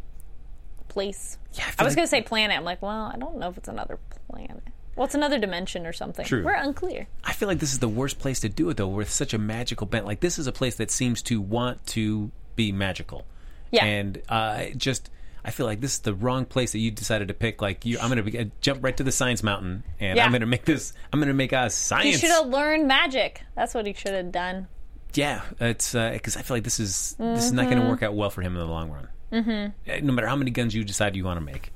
place. 0.87 1.37
Yeah, 1.53 1.65
I 1.65 1.67
I 1.79 1.83
was 1.83 1.91
like- 1.91 1.95
going 1.97 2.05
to 2.05 2.09
say 2.09 2.21
planet. 2.21 2.57
I'm 2.57 2.63
like, 2.63 2.81
well, 2.81 3.11
I 3.13 3.17
don't 3.17 3.37
know 3.37 3.49
if 3.49 3.57
it's 3.57 3.67
another 3.67 3.97
planet. 4.29 4.61
Well, 4.95 5.05
it's 5.05 5.15
another 5.15 5.39
dimension 5.39 5.85
or 5.87 5.93
something. 5.93 6.25
True. 6.25 6.43
We're 6.43 6.53
unclear. 6.53 7.07
I 7.23 7.33
feel 7.33 7.47
like 7.47 7.59
this 7.59 7.71
is 7.71 7.79
the 7.79 7.87
worst 7.89 8.19
place 8.19 8.41
to 8.41 8.49
do 8.49 8.69
it 8.69 8.77
though, 8.77 8.87
with 8.89 9.09
such 9.09 9.33
a 9.33 9.37
magical 9.37 9.87
bent. 9.87 10.05
Like 10.05 10.19
this 10.19 10.37
is 10.37 10.47
a 10.47 10.51
place 10.51 10.75
that 10.75 10.91
seems 10.91 11.21
to 11.23 11.39
want 11.41 11.85
to 11.87 12.31
be 12.55 12.71
magical. 12.73 13.25
Yeah. 13.71 13.85
And 13.85 14.21
uh, 14.27 14.65
just, 14.75 15.09
I 15.43 15.51
feel 15.51 15.65
like 15.65 15.81
this 15.81 15.93
is 15.93 15.99
the 15.99 16.13
wrong 16.13 16.45
place 16.45 16.71
that 16.73 16.79
you 16.79 16.91
decided 16.91 17.27
to 17.29 17.33
pick. 17.33 17.61
Like 17.61 17.85
you, 17.85 17.97
I'm 17.99 18.11
going 18.11 18.23
to 18.31 18.39
uh, 18.41 18.45
jump 18.61 18.83
right 18.83 18.95
to 18.97 19.03
the 19.03 19.11
science 19.11 19.41
mountain, 19.43 19.83
and 19.99 20.17
Yeah. 20.17 20.23
I'm 20.25 20.31
going 20.31 20.41
to 20.41 20.47
make 20.47 20.65
this. 20.65 20.93
I'm 21.11 21.19
going 21.19 21.27
to 21.29 21.33
make 21.33 21.53
us 21.53 21.73
science. 21.75 22.05
He 22.05 22.13
should 22.13 22.29
have 22.31 22.47
learned 22.47 22.87
magic. 22.87 23.41
That's 23.55 23.73
what 23.73 23.85
he 23.87 23.93
should 23.93 24.13
have 24.13 24.31
done. 24.31 24.67
Yeah, 25.13 25.41
it's 25.59 25.91
because 25.93 26.37
I 26.37 26.41
feel 26.41 26.55
like 26.57 26.63
this 26.63 26.79
is 26.79 27.15
this 27.19 27.45
is 27.45 27.51
not 27.51 27.63
Mm-hmm. 27.65 27.71
going 27.73 27.83
to 27.83 27.89
work 27.89 28.03
out 28.03 28.13
well 28.15 28.29
for 28.29 28.41
him 28.41 28.53
in 28.55 28.59
the 28.59 28.65
long 28.67 28.89
run. 28.91 29.07
Mm-hmm. 29.33 30.05
No 30.05 30.13
matter 30.13 30.27
how 30.27 30.35
many 30.35 30.51
guns 30.51 30.73
you 30.75 30.83
decide 30.83 31.15
you 31.15 31.23
want 31.25 31.37
to 31.39 31.45
make. 31.45 31.71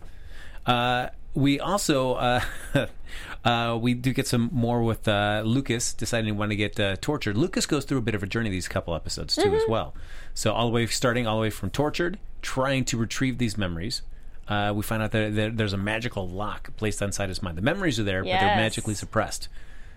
Uh, 0.66 1.10
we 1.34 1.60
also 1.60 2.14
uh, 2.14 2.42
uh, 3.44 3.78
we 3.80 3.94
do 3.94 4.14
get 4.14 4.28
some 4.28 4.50
more 4.54 4.82
with 4.84 5.08
uh, 5.08 5.42
Lucas 5.46 5.94
deciding 5.94 6.34
to 6.34 6.38
want 6.40 6.52
to 6.52 6.56
get 6.56 6.80
uh, 6.80 6.96
tortured. 7.02 7.38
Lucas 7.38 7.66
goes 7.66 7.86
through 7.86 7.98
a 7.98 8.02
bit 8.02 8.16
of 8.16 8.24
a 8.24 8.28
journey 8.28 8.50
these 8.50 8.68
couple 8.68 8.96
episodes 8.96 9.36
too, 9.36 9.44
Mm-hmm. 9.44 9.56
as 9.56 9.64
well. 9.68 9.94
So 10.34 10.54
all 10.54 10.66
the 10.68 10.72
way 10.72 10.86
starting 10.88 11.28
all 11.28 11.36
the 11.38 11.42
way 11.42 11.50
from 11.50 11.70
tortured, 11.70 12.20
trying 12.46 12.86
to 12.86 12.98
retrieve 12.98 13.40
these 13.40 13.58
memories. 13.58 14.04
Uh, 14.48 14.72
we 14.76 14.84
find 14.84 15.02
out 15.02 15.12
that 15.12 15.34
there, 15.36 15.50
there's 15.50 15.74
a 15.74 15.78
magical 15.78 16.30
lock 16.30 16.70
placed 16.78 17.02
inside 17.02 17.30
his 17.30 17.42
mind. 17.42 17.58
The 17.58 17.64
memories 17.64 18.00
are 18.00 18.04
there, 18.04 18.24
but 18.24 18.30
they're 18.30 18.56
magically 18.56 18.94
suppressed. 18.94 19.50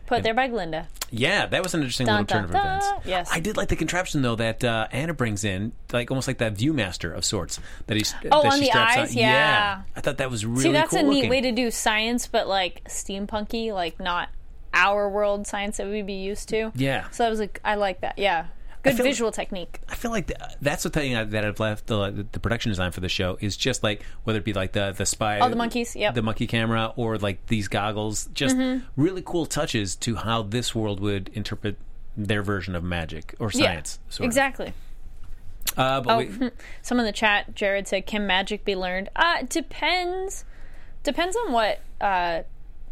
Put 0.06 0.22
there 0.22 0.32
by 0.32 0.48
Glinda. 0.48 0.88
Yeah, 1.10 1.44
that 1.44 1.62
was 1.62 1.74
an 1.74 1.80
interesting 1.82 2.06
Dun, 2.06 2.22
little 2.22 2.26
turn 2.38 2.44
of 2.46 2.50
dun, 2.52 2.64
dun. 2.64 2.76
events. 2.78 3.06
Yes. 3.06 3.28
I 3.30 3.40
did 3.40 3.58
like 3.58 3.68
the 3.68 3.76
contraption 3.76 4.22
though 4.22 4.36
that 4.36 4.64
uh, 4.64 4.88
Anna 4.90 5.12
brings 5.12 5.44
in, 5.44 5.72
like 5.92 6.10
almost 6.10 6.26
like 6.26 6.38
that 6.38 6.54
ViewMaster 6.54 7.14
of 7.14 7.26
sorts 7.26 7.60
that 7.88 7.98
he's. 7.98 8.14
Oh, 8.32 8.42
that 8.42 8.52
on 8.52 8.58
she 8.58 8.64
the 8.70 8.72
eyes? 8.78 9.10
on. 9.12 9.18
Yeah. 9.18 9.82
I 9.94 10.00
thought 10.00 10.16
that 10.16 10.30
was 10.30 10.46
really 10.46 10.62
See, 10.62 10.72
that's 10.72 10.90
cool 10.92 11.00
a 11.00 11.02
neat 11.02 11.14
looking. 11.16 11.30
way 11.30 11.40
to 11.42 11.52
do 11.52 11.70
science, 11.70 12.26
but 12.26 12.48
like 12.48 12.82
steampunky, 12.84 13.70
like 13.74 14.00
not 14.00 14.30
our 14.72 15.10
world 15.10 15.46
science 15.46 15.76
that 15.76 15.86
we'd 15.86 16.06
be 16.06 16.14
used 16.14 16.48
to. 16.48 16.72
Yeah. 16.74 17.10
So 17.10 17.26
I 17.26 17.28
was 17.28 17.38
like, 17.38 17.60
I 17.62 17.74
like 17.74 18.00
that. 18.00 18.18
Yeah. 18.18 18.46
Good 18.82 18.96
visual 18.96 19.32
technique. 19.32 19.80
I 19.88 19.94
feel 19.94 20.10
like 20.10 20.28
th- 20.28 20.38
that's 20.60 20.82
the 20.84 20.90
thing 20.90 21.12
that 21.30 21.44
I've 21.44 21.58
left 21.60 21.86
the, 21.88 22.26
the 22.32 22.38
production 22.40 22.70
design 22.70 22.92
for 22.92 23.00
the 23.00 23.08
show 23.08 23.36
is 23.40 23.56
just 23.56 23.82
like 23.82 24.02
whether 24.24 24.38
it 24.38 24.44
be 24.44 24.52
like 24.52 24.72
the 24.72 24.92
the 24.96 25.04
spy, 25.06 25.40
Oh, 25.40 25.48
the 25.48 25.56
monkeys, 25.56 25.96
yep. 25.96 26.14
the 26.14 26.22
monkey 26.22 26.46
camera, 26.46 26.92
or 26.96 27.18
like 27.18 27.46
these 27.46 27.68
goggles, 27.68 28.28
just 28.34 28.56
Mm-hmm. 28.56 28.84
really 28.96 29.22
cool 29.24 29.46
touches 29.46 29.96
to 29.96 30.16
how 30.16 30.42
this 30.42 30.74
world 30.74 31.00
would 31.00 31.28
interpret 31.34 31.76
their 32.16 32.42
version 32.42 32.74
of 32.74 32.82
magic 32.82 33.34
or 33.38 33.50
science. 33.50 33.98
yeah. 34.18 34.26
Exactly. 34.26 34.72
Uh, 35.76 36.00
but 36.00 36.14
Oh, 36.14 36.18
we, 36.18 36.50
some 36.82 36.98
in 36.98 37.04
the 37.04 37.12
chat, 37.12 37.54
Jared 37.54 37.86
said, 37.86 38.06
"Can 38.06 38.26
magic 38.26 38.64
be 38.64 38.74
learned?" 38.74 39.08
Uh, 39.14 39.42
depends. 39.48 40.44
Depends 41.04 41.36
on 41.36 41.52
what 41.52 41.80
uh, 42.00 42.42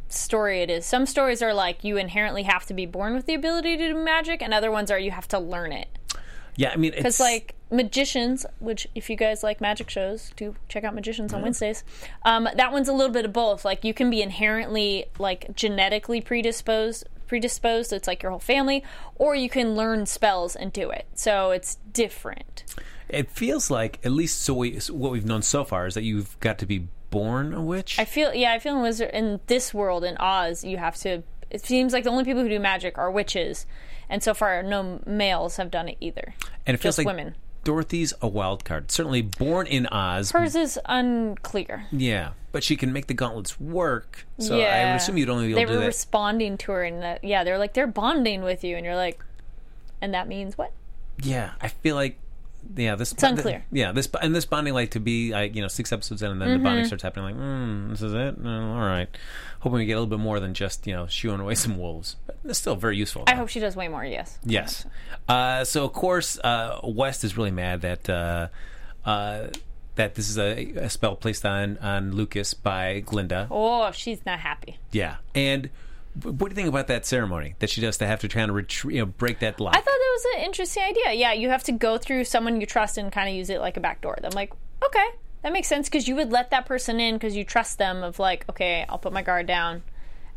story 0.09 0.63
it 0.63 0.71
is. 0.71 0.87
Some 0.87 1.07
stories 1.07 1.43
are 1.43 1.55
like 1.55 1.85
you 1.85 1.97
inherently 1.97 2.45
have 2.45 2.67
to 2.67 2.75
be 2.75 2.87
born 2.87 3.15
with 3.15 3.27
the 3.27 3.35
ability 3.35 3.77
to 3.77 3.89
do 3.89 3.95
magic, 3.95 4.43
and 4.43 4.53
other 4.55 4.71
ones 4.71 4.91
are 4.91 4.99
you 4.99 5.11
have 5.11 5.29
to 5.29 5.39
learn 5.39 5.73
it. 5.73 5.89
yeah, 6.57 6.71
I 6.73 6.77
mean, 6.77 6.93
it's 6.93 7.03
Because 7.03 7.21
like 7.21 7.55
magicians, 7.71 8.47
which 8.61 8.87
if 8.95 9.11
you 9.11 9.17
guys 9.17 9.43
like 9.43 9.61
magic 9.61 9.91
shows, 9.91 10.33
do 10.37 10.55
check 10.69 10.85
out 10.85 10.95
magicians 10.95 11.35
on 11.35 11.43
Wednesdays. 11.43 11.85
Um, 12.25 12.49
that 12.55 12.73
one's 12.73 12.89
a 12.89 12.93
little 12.93 13.13
bit 13.13 13.25
of 13.25 13.33
both. 13.33 13.65
Like 13.65 13.85
you 13.85 13.93
can 13.93 14.09
be 14.11 14.23
inherently 14.23 15.07
like 15.19 15.55
genetically 15.55 16.21
predisposed 16.21 17.05
predisposed 17.27 17.93
it's 17.93 18.07
like 18.07 18.23
your 18.23 18.31
whole 18.31 18.39
family 18.39 18.85
or 19.17 19.35
you 19.35 19.51
can 19.51 19.75
learn 19.75 20.07
spells 20.07 20.55
and 20.55 20.73
do 20.73 20.91
it 20.91 21.07
so 21.15 21.51
it's 21.51 21.79
different 21.93 22.63
It 23.09 23.31
feels 23.31 23.71
like, 23.71 23.99
at 24.05 24.13
least 24.13 24.43
so 24.43 24.55
we, 24.55 24.81
so 24.81 24.95
what 24.95 25.13
we've 25.13 25.25
known 25.25 25.43
so 25.43 25.65
far, 25.65 25.87
is 25.87 25.95
that 25.95 26.03
you've 26.03 26.39
got 26.41 26.59
to 26.59 26.67
be 26.67 26.89
born 27.11 27.55
a 27.55 27.63
witch. 27.63 27.99
I 27.99 28.05
feel 28.05 28.35
yeah, 28.35 28.53
I 28.53 28.59
feel 28.59 28.77
in 28.77 28.83
wizard 28.83 29.11
in 29.13 29.41
this 29.47 29.73
world 29.73 30.05
in 30.05 30.17
Oz, 30.19 30.65
you 30.65 30.77
have 30.79 30.97
to. 30.99 31.23
It 31.51 31.65
seems 31.65 31.93
like 31.93 32.05
the 32.05 32.11
only 32.11 32.25
people 32.25 32.43
who 32.43 32.49
do 32.49 32.59
magic 32.59 32.99
are 32.99 33.11
witches, 33.11 33.67
and 34.09 34.23
so 34.23 34.35
far 34.35 34.63
no 34.63 35.01
males 35.07 35.57
have 35.57 35.71
done 35.71 35.89
it 35.89 35.97
either. 36.01 36.35
and 36.67 36.75
it 36.75 36.79
feels 36.79 36.97
just 36.97 36.99
like 36.99 37.07
women. 37.07 37.35
Dorothy's 37.65 38.15
a 38.23 38.29
wild 38.29 38.65
card. 38.65 38.93
Certainly 38.93 39.23
born 39.23 39.67
in 39.67 39.89
Oz. 39.89 40.31
Hers 40.31 40.55
is 40.55 40.79
unclear. 40.85 41.87
yeah, 41.91 42.31
but 42.53 42.63
she 42.63 42.77
can 42.77 42.93
make 42.93 43.09
the 43.09 43.15
gauntlets 43.15 43.59
work. 43.59 44.25
So 44.39 44.57
yeah. 44.57 44.67
I 44.67 44.91
would 44.91 44.97
assume 44.97 45.17
you'd 45.19 45.29
only 45.31 45.49
be 45.49 45.55
they 45.55 45.63
able 45.63 45.73
to 45.73 45.77
do 45.79 45.81
were 45.81 45.87
responding 45.87 46.59
to 46.59 46.73
her, 46.73 46.85
and 46.85 47.03
that 47.03 47.25
yeah, 47.25 47.43
they're 47.43 47.59
like 47.59 47.75
they're 47.75 47.87
bonding 47.89 48.43
with 48.43 48.63
you, 48.63 48.77
and 48.77 48.85
you're 48.85 48.97
like, 48.97 49.25
and 50.01 50.15
that 50.15 50.29
means 50.29 50.57
what? 50.57 50.73
yeah, 51.23 51.53
I 51.61 51.69
feel 51.69 51.95
like. 51.97 52.19
Yeah, 52.75 52.95
this 52.97 53.13
it's 53.13 53.23
unclear. 53.23 53.65
yeah, 53.71 53.93
this 53.93 54.09
and 54.21 54.35
this 54.35 54.45
bonding 54.47 54.75
like 54.75 54.91
to 54.93 55.01
be 55.01 55.31
like 55.33 55.55
you 55.55 55.63
know 55.63 55.69
six 55.69 55.93
episodes 55.93 56.23
in 56.23 56.31
and 56.31 56.41
then 56.41 56.49
the 56.49 56.55
Mm-hmm. 56.57 56.65
bonding 56.65 56.85
starts 56.87 57.03
happening 57.03 57.37
like 57.37 57.45
mm, 57.45 57.91
this 57.91 58.03
is 58.03 58.13
it 58.15 58.37
oh, 58.43 58.49
all 58.73 58.81
right 58.81 59.09
hoping 59.61 59.79
we 59.79 59.87
get 59.87 59.93
a 59.95 60.01
little 60.01 60.07
bit 60.07 60.19
more 60.23 60.41
than 60.41 60.55
just 60.55 60.87
you 60.87 60.93
know 60.95 61.07
shooing 61.07 61.41
away 61.41 61.55
some 61.55 61.79
wolves 61.79 62.17
but 62.27 62.37
it's 62.45 62.59
still 62.59 62.77
very 62.77 62.97
useful 62.97 63.25
I 63.27 63.35
hope 63.35 63.49
she 63.49 63.61
does 63.61 63.77
way 63.77 63.89
more. 63.89 64.05
Yes. 64.05 64.39
Yes. 64.45 64.87
Uh, 65.29 65.65
so 65.65 65.85
of 65.85 65.93
course, 65.93 66.39
uh, 66.39 66.81
West 66.85 67.25
is 67.25 67.37
really 67.37 67.51
mad 67.51 67.81
that 67.83 68.09
uh, 68.09 68.49
uh, 69.05 69.49
that 69.97 70.15
this 70.15 70.29
is 70.29 70.39
a, 70.39 70.53
a 70.77 70.91
spell 70.91 71.17
placed 71.17 71.45
on 71.45 71.79
on 71.79 72.13
Lucas 72.13 72.55
by 72.55 73.01
Glinda. 73.01 73.49
Oh, 73.51 73.91
she's 73.93 74.25
not 74.27 74.41
happy. 74.41 74.79
Yeah. 74.93 75.17
And 75.35 75.71
what 76.23 76.39
do 76.39 76.47
you 76.49 76.55
think 76.55 76.69
about 76.69 76.87
that 76.89 77.05
ceremony 77.07 77.55
that 77.59 77.71
she 77.71 77.81
does 77.81 77.99
to 77.99 78.07
have 78.07 78.21
to 78.21 78.29
kind 78.29 78.51
of 78.51 78.57
retrie- 78.57 78.95
you 78.95 79.01
know, 79.01 79.07
break 79.07 79.41
that 79.41 79.61
lock? 79.61 79.75
I 79.77 79.79
thought 79.81 79.85
that 79.85 80.13
was 80.15 80.27
an 80.37 80.45
interesting 80.45 80.83
idea. 80.83 81.13
Yeah, 81.13 81.33
you 81.33 81.49
have 81.51 81.63
to 81.65 81.73
go 81.73 81.99
through 81.99 82.25
someone 82.25 82.61
you 82.61 82.67
trust 82.67 82.99
and 82.99 83.13
kind 83.13 83.29
of 83.29 83.35
use 83.35 83.51
it 83.51 83.61
like 83.61 83.77
a 83.77 83.81
back 83.81 84.01
door. 84.01 84.17
I'm 84.23 84.31
like, 84.31 84.53
okay, 84.85 85.07
that 85.43 85.53
makes 85.53 85.69
sense 85.69 85.89
because 85.89 86.09
you 86.09 86.15
would 86.17 86.33
let 86.33 86.51
that 86.51 86.67
person 86.67 87.01
in 87.01 87.15
because 87.17 87.37
you 87.37 87.45
trust 87.45 87.79
them. 87.79 88.03
Of 88.03 88.19
like, 88.19 88.45
okay, 88.49 88.85
I'll 88.89 88.99
put 88.99 89.13
my 89.13 89.23
guard 89.23 89.47
down, 89.47 89.83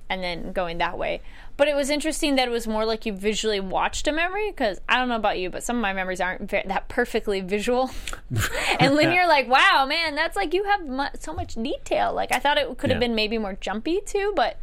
and 0.09 0.21
then 0.23 0.51
going 0.53 0.79
that 0.79 0.97
way. 0.97 1.21
But 1.55 1.67
it 1.67 1.75
was 1.75 1.89
interesting 1.89 2.35
that 2.35 2.47
it 2.47 2.51
was 2.51 2.67
more 2.67 2.85
like 2.85 3.05
you 3.05 3.11
visually 3.13 3.59
watched 3.59 4.07
a 4.07 4.11
memory 4.13 4.49
because 4.49 4.79
I 4.87 4.97
don't 4.97 5.09
know 5.09 5.17
about 5.17 5.39
you, 5.39 5.49
but 5.49 5.61
some 5.63 5.75
of 5.75 5.81
my 5.81 5.91
memories 5.93 6.21
aren't 6.21 6.49
ve- 6.49 6.63
that 6.67 6.87
perfectly 6.87 7.41
visual. 7.41 7.91
and 8.79 8.97
then 8.97 9.11
you're 9.13 9.27
like, 9.27 9.47
wow, 9.49 9.85
man, 9.87 10.15
that's 10.15 10.35
like 10.37 10.53
you 10.53 10.63
have 10.63 10.85
mu- 10.87 11.03
so 11.19 11.33
much 11.33 11.55
detail. 11.55 12.13
Like 12.13 12.31
I 12.33 12.39
thought 12.39 12.57
it 12.57 12.77
could 12.77 12.89
have 12.91 12.97
Yeah. 13.01 13.07
been 13.07 13.15
maybe 13.15 13.37
more 13.37 13.57
jumpy 13.59 14.01
too, 14.05 14.33
but. 14.35 14.57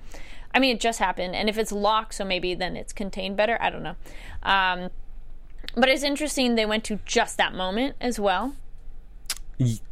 I 0.56 0.58
mean, 0.58 0.74
it 0.74 0.80
just 0.80 0.98
happened, 0.98 1.36
and 1.36 1.50
if 1.50 1.58
it's 1.58 1.70
locked, 1.70 2.14
so 2.14 2.24
maybe 2.24 2.54
then 2.54 2.76
it's 2.76 2.94
contained 2.94 3.36
better. 3.36 3.58
I 3.60 3.68
don't 3.68 3.82
know. 3.82 3.96
Um, 4.42 4.88
but 5.74 5.90
it's 5.90 6.02
interesting 6.02 6.54
they 6.54 6.64
went 6.64 6.82
to 6.84 6.98
just 7.04 7.36
that 7.36 7.52
moment 7.52 7.94
as 8.00 8.18
well. 8.18 8.56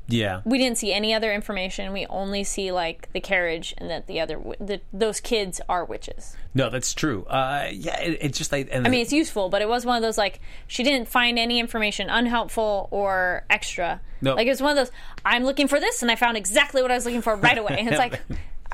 Yeah. 0.09 0.41
We 0.47 0.57
didn't 0.57 0.79
see 0.79 0.91
any 0.93 1.13
other 1.13 1.33
information. 1.35 1.93
We 1.93 2.07
only 2.07 2.45
see 2.45 2.73
like 2.73 3.13
the 3.13 3.21
carriage 3.21 3.75
and 3.77 3.91
that 3.91 4.07
the 4.07 4.21
other 4.21 4.41
the, 4.59 4.81
those 4.91 5.21
kids 5.21 5.61
are 5.69 5.85
witches. 5.85 6.35
No, 6.55 6.71
that's 6.71 6.95
true. 6.95 7.25
Uh, 7.25 7.69
yeah, 7.71 8.01
it, 8.01 8.19
it's 8.23 8.39
just 8.39 8.51
like. 8.51 8.69
And 8.73 8.87
I 8.87 8.91
mean, 8.91 9.01
it's 9.01 9.13
useful, 9.13 9.51
but 9.51 9.61
it 9.61 9.69
was 9.69 9.85
one 9.85 9.97
of 9.97 10.03
those 10.03 10.17
like 10.17 10.41
she 10.67 10.83
didn't 10.83 11.09
find 11.09 11.39
any 11.39 11.59
information 11.59 12.09
unhelpful 12.09 12.89
or 12.91 13.45
extra. 13.51 14.01
No. 14.23 14.35
Like 14.35 14.47
it 14.47 14.51
was 14.51 14.63
one 14.63 14.71
of 14.71 14.77
those 14.77 14.95
I'm 15.27 15.45
looking 15.45 15.69
for 15.69 15.79
this 15.79 16.01
and 16.01 16.11
I 16.11 16.17
found 16.17 16.39
exactly 16.39 16.81
what 16.81 16.91
I 16.91 16.95
was 16.95 17.05
looking 17.05 17.23
for 17.23 17.37
right 17.37 17.59
away. 17.59 17.77
And 17.79 17.89
it's 17.89 17.99
like 17.99 18.21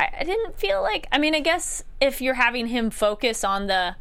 I, 0.00 0.20
I 0.20 0.24
didn't 0.24 0.58
feel 0.58 0.82
like 0.82 1.06
I 1.12 1.18
mean, 1.18 1.34
I 1.34 1.40
guess 1.40 1.84
if 2.00 2.20
you're 2.20 2.34
having 2.34 2.66
him 2.68 2.90
focus 2.90 3.44
on 3.44 3.66
the 3.66 3.96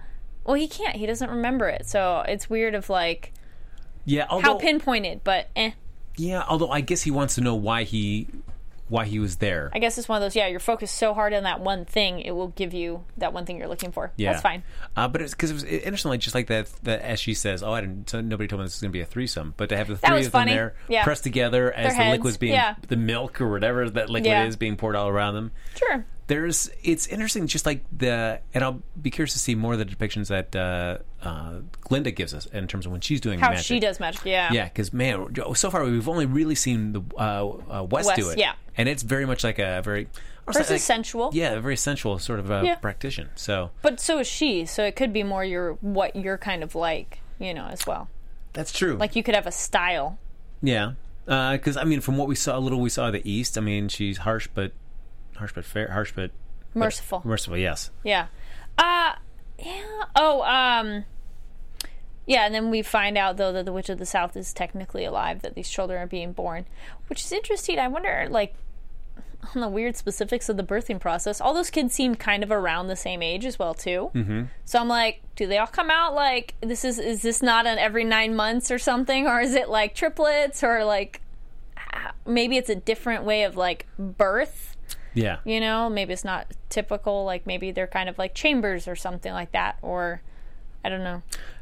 well, 0.45 0.55
he 0.55 0.67
can't. 0.67 0.95
He 0.95 1.05
doesn't 1.05 1.29
remember 1.29 1.67
it. 1.67 1.87
So 1.87 2.23
it's 2.27 2.49
weird 2.49 2.73
of 2.73 2.89
like 2.89 3.33
yeah, 4.05 4.25
how 4.29 4.55
pinpointed, 4.55 5.23
but 5.23 5.49
eh. 5.55 5.71
yeah, 6.17 6.43
although 6.47 6.71
I 6.71 6.81
guess 6.81 7.03
he 7.03 7.11
wants 7.11 7.35
to 7.35 7.41
know 7.41 7.53
why 7.53 7.83
he 7.83 8.27
why 8.89 9.05
he 9.05 9.19
was 9.19 9.37
there. 9.37 9.69
I 9.73 9.79
guess 9.79 9.97
it's 9.97 10.09
one 10.09 10.17
of 10.17 10.21
those. 10.21 10.35
Yeah, 10.35 10.47
you're 10.47 10.59
focused 10.59 10.95
so 10.95 11.13
hard 11.13 11.33
on 11.33 11.43
that 11.43 11.61
one 11.61 11.85
thing, 11.85 12.19
it 12.19 12.31
will 12.31 12.49
give 12.49 12.73
you 12.73 13.03
that 13.17 13.31
one 13.33 13.45
thing 13.45 13.57
you're 13.57 13.67
looking 13.67 13.91
for. 13.91 14.11
Yeah, 14.17 14.31
That's 14.31 14.41
fine. 14.43 14.63
Uh, 14.97 15.07
but 15.07 15.21
it's 15.21 15.33
because 15.33 15.51
it 15.51 15.53
was 15.53 15.63
interesting, 15.63 16.09
like 16.09 16.19
just 16.19 16.35
like 16.35 16.47
that. 16.47 16.67
That 16.83 17.01
as 17.01 17.19
she 17.19 17.33
says, 17.33 17.63
"Oh, 17.63 17.71
I 17.71 17.81
didn't." 17.81 18.09
So 18.09 18.19
nobody 18.21 18.47
told 18.47 18.59
me 18.61 18.65
this 18.65 18.75
was 18.75 18.81
going 18.81 18.91
to 18.91 18.97
be 18.97 19.01
a 19.01 19.05
threesome, 19.05 19.53
but 19.57 19.69
to 19.69 19.77
have 19.77 19.87
the 19.87 19.97
three 19.97 20.25
of 20.25 20.31
them 20.31 20.47
there 20.47 20.75
Yeah. 20.87 21.03
pressed 21.03 21.23
together 21.23 21.71
as 21.71 21.83
Their 21.83 21.91
the 21.91 21.95
heads, 21.95 22.17
liquid's 22.17 22.37
being 22.37 22.53
yeah. 22.53 22.75
the 22.87 22.97
milk 22.97 23.39
or 23.41 23.49
whatever 23.49 23.89
that 23.89 24.09
liquid 24.09 24.25
Yeah. 24.25 24.45
is 24.45 24.55
being 24.55 24.75
poured 24.75 24.95
all 24.95 25.07
around 25.07 25.35
them. 25.35 25.51
Sure. 25.75 26.05
There's 26.29 26.69
it's 26.83 27.07
interesting, 27.07 27.47
just 27.47 27.65
like 27.65 27.83
the, 27.91 28.39
and 28.53 28.63
I'll 28.63 28.81
be 29.01 29.09
curious 29.09 29.33
to 29.33 29.39
see 29.39 29.55
more 29.55 29.73
of 29.73 29.79
the 29.79 29.85
depictions 29.85 30.27
that 30.27 30.55
uh, 30.55 30.99
uh, 31.27 31.55
Glinda 31.81 32.11
gives 32.11 32.33
us 32.33 32.45
in 32.45 32.67
terms 32.67 32.85
of 32.85 32.91
when 32.91 33.01
she's 33.01 33.19
doing 33.19 33.39
How 33.39 33.49
magic. 33.49 33.65
she 33.65 33.79
does 33.79 33.99
magic. 33.99 34.23
Yeah. 34.25 34.53
Yeah, 34.53 34.65
because 34.65 34.93
man, 34.93 35.35
so 35.55 35.71
far 35.71 35.83
we've 35.83 36.07
only 36.07 36.27
really 36.27 36.53
seen 36.55 36.93
the 36.93 37.01
uh, 37.17 37.47
uh, 37.79 37.83
West, 37.83 38.07
West, 38.07 38.19
do 38.19 38.29
it. 38.29 38.37
yeah. 38.37 38.53
and 38.77 38.87
it's 38.87 39.01
very 39.03 39.25
much 39.25 39.43
like 39.43 39.57
a 39.59 39.81
very 39.83 40.07
Versus 40.45 40.69
like- 40.69 40.79
sensual. 40.81 41.31
Yeah, 41.33 41.53
a 41.53 41.59
very 41.61 41.75
sensual 41.77 42.17
sort 42.19 42.39
of 42.39 42.49
uh, 42.51 42.61
Yeah. 42.63 42.75
practitioner. 42.75 43.31
So 43.35 43.71
But 43.81 43.99
so 43.99 44.19
is 44.19 44.27
she. 44.27 44.65
So 44.65 44.83
it 44.85 44.95
could 44.95 45.11
be 45.11 45.23
more 45.23 45.43
your 45.43 45.73
what 45.81 46.15
you're 46.15 46.37
kind 46.37 46.63
of 46.63 46.75
like, 46.75 47.19
you 47.39 47.53
know, 47.55 47.65
as 47.67 47.85
well. 47.87 48.07
that's 48.53 48.71
true. 48.71 48.95
Like 48.97 49.15
you 49.15 49.23
could 49.23 49.35
have 49.35 49.47
a 49.47 49.51
style. 49.51 50.17
yeah, 50.61 50.93
because 51.25 51.75
I 51.75 51.83
mean, 51.85 52.01
from 52.01 52.17
what 52.17 52.27
we 52.27 52.35
saw, 52.35 52.57
a 52.57 52.61
little 52.61 52.79
we 52.81 52.89
saw 52.89 53.09
the 53.11 53.21
East. 53.27 53.57
I 53.57 53.61
mean, 53.61 53.89
she's 53.89 54.19
harsh, 54.19 54.47
but 54.53 54.71
harsh, 55.39 55.53
but 55.53 55.65
fair, 55.65 55.89
harsh, 55.91 56.13
but 56.15 56.31
Merciful. 56.73 57.21
merciful. 57.25 57.57
Yes. 57.57 57.89
Yeah. 58.03 58.27
Uh 58.77 59.13
yeah. 59.57 60.03
Oh, 60.15 60.41
um 60.43 61.05
yeah, 62.27 62.45
and 62.45 62.53
then 62.53 62.69
we 62.69 62.83
find 62.83 63.17
out 63.17 63.37
though 63.37 63.51
that 63.51 63.65
the 63.65 63.73
Witch 63.73 63.89
of 63.89 63.97
the 63.97 64.05
South 64.05 64.37
is 64.37 64.53
technically 64.53 65.03
alive, 65.03 65.41
that 65.41 65.55
these 65.55 65.67
children 65.67 65.99
are 65.99 66.05
being 66.07 66.31
born, 66.31 66.65
which 67.07 67.21
is 67.23 67.31
interesting. 67.31 67.79
I 67.79 67.87
wonder, 67.87 68.27
like, 68.29 68.53
on 69.55 69.61
the 69.61 69.67
weird 69.67 69.95
specifics 69.97 70.47
of 70.47 70.55
the 70.55 70.63
birthing 70.63 70.99
process. 70.99 71.41
All 71.41 71.55
those 71.55 71.71
kids 71.71 71.95
seem 71.95 72.13
kind 72.13 72.43
of 72.43 72.51
around 72.51 72.85
the 72.87 72.95
same 72.95 73.23
age 73.23 73.45
as 73.45 73.57
well, 73.57 73.73
too. 73.73 74.11
Mm-hmm. 74.13 74.43
So 74.65 74.77
I'm 74.77 74.87
like, 74.87 75.21
do 75.35 75.47
they 75.47 75.57
all 75.57 75.65
come 75.65 75.89
out 75.89 76.13
like 76.13 76.53
this? 76.61 76.85
Is 76.85 76.99
is 76.99 77.23
this 77.23 77.41
not 77.41 77.65
an 77.65 77.79
every 77.79 78.03
nine 78.03 78.35
months 78.35 78.69
or 78.69 78.77
something, 78.77 79.25
or 79.25 79.41
is 79.41 79.55
it 79.55 79.67
like 79.67 79.95
triplets, 79.95 80.63
or 80.63 80.85
like 80.85 81.21
maybe 82.27 82.57
it's 82.57 82.69
a 82.69 82.75
different 82.75 83.23
way 83.23 83.41
of 83.43 83.57
like 83.57 83.87
birth? 83.97 84.68
Yeah. 85.13 85.37
you 85.43 85.59
know 85.59 85.89
maybe 85.89 86.13
it's 86.13 86.23
not 86.25 86.47
typical 86.69 87.25
like 87.25 87.45
maybe 87.47 87.71
they're 87.71 87.87
kind 87.87 88.09
of 88.09 88.17
like 88.17 88.33
chambers 88.33 88.87
or 88.87 88.95
something 88.95 89.33
like 89.33 89.51
that 89.53 89.77
or 89.81 90.21
i 90.83 90.89
don't 90.89 91.03
know 91.03 91.21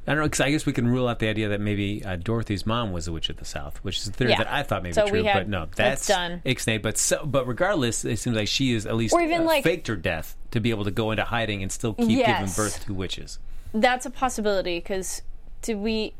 I 0.10 0.12
don't 0.12 0.20
know 0.20 0.28
because 0.28 0.40
I 0.40 0.52
guess 0.52 0.66
we 0.66 0.72
can 0.72 0.88
rule 0.88 1.06
out 1.10 1.20
the 1.20 1.28
idea 1.28 1.50
that 1.50 1.60
maybe 1.60 2.02
uh, 2.06 2.16
Dorothy's 2.16 2.66
mom 2.66 2.94
was 2.94 3.10
a 3.10 3.12
witch 3.12 3.28
of 3.30 3.36
the 3.36 3.44
South, 3.44 3.78
which 3.84 3.98
is 3.98 4.08
a 4.08 4.12
theory 4.14 4.30
Yeah. 4.32 4.38
that 4.38 4.50
I 4.50 4.64
thought 4.64 4.82
maybe 4.82 4.94
So 4.94 5.06
true, 5.06 5.22
had- 5.22 5.34
but 5.36 5.48
no, 5.50 5.68
that's 5.76 6.08
done. 6.08 6.42
ixnay. 6.46 6.82
But 6.82 6.98
so, 6.98 7.26
but 7.26 7.46
regardless, 7.46 8.06
it 8.06 8.16
seems 8.18 8.38
like 8.38 8.48
she 8.48 8.72
is 8.74 8.86
at 8.86 8.96
least 8.96 9.14
Or 9.14 9.20
even, 9.20 9.42
uh, 9.42 9.44
like- 9.44 9.66
faked 9.66 9.88
her 9.88 9.98
death 9.98 10.38
to 10.52 10.62
be 10.62 10.70
able 10.70 10.86
to 10.86 10.92
go 10.92 11.12
into 11.12 11.26
hiding 11.26 11.62
and 11.62 11.70
still 11.70 11.94
keep 11.94 12.26
giving 12.26 12.46
birth 12.56 12.86
to 12.86 12.94
witches. 12.94 13.38
that's 13.74 14.06
a 14.06 14.10
possibility 14.10 14.78
because 14.80 15.24
did 15.62 15.76
we 15.76 16.14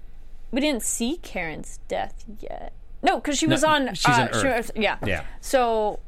we 0.52 0.60
didn't 0.60 0.84
see 0.84 1.16
karen's 1.24 1.80
death 1.88 2.26
yet 2.42 2.74
no 3.02 3.22
because 3.22 3.38
she 3.38 3.48
was 3.48 3.64
on 3.64 3.94
she's 3.94 4.06
uh, 4.18 4.28
on 4.34 4.42
she 4.42 4.48
was- 4.48 4.72
yeah 4.76 4.98
Yeah. 5.06 5.24
so 5.40 6.00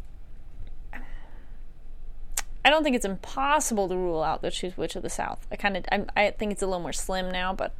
i 2.65 2.69
don't 2.69 2.83
think 2.83 2.95
it's 2.95 3.05
impossible 3.05 3.87
to 3.87 3.95
rule 3.95 4.21
out 4.23 4.41
that 4.41 4.53
she's 4.53 4.75
witch 4.77 4.95
of 4.95 5.03
the 5.03 5.09
south 5.09 5.45
i 5.51 5.55
kind 5.55 5.77
of 5.77 5.85
I 6.15 6.31
think 6.31 6.51
it's 6.51 6.61
a 6.61 6.67
little 6.67 6.81
more 6.81 6.93
slim 6.93 7.29
now 7.31 7.53
but 7.53 7.73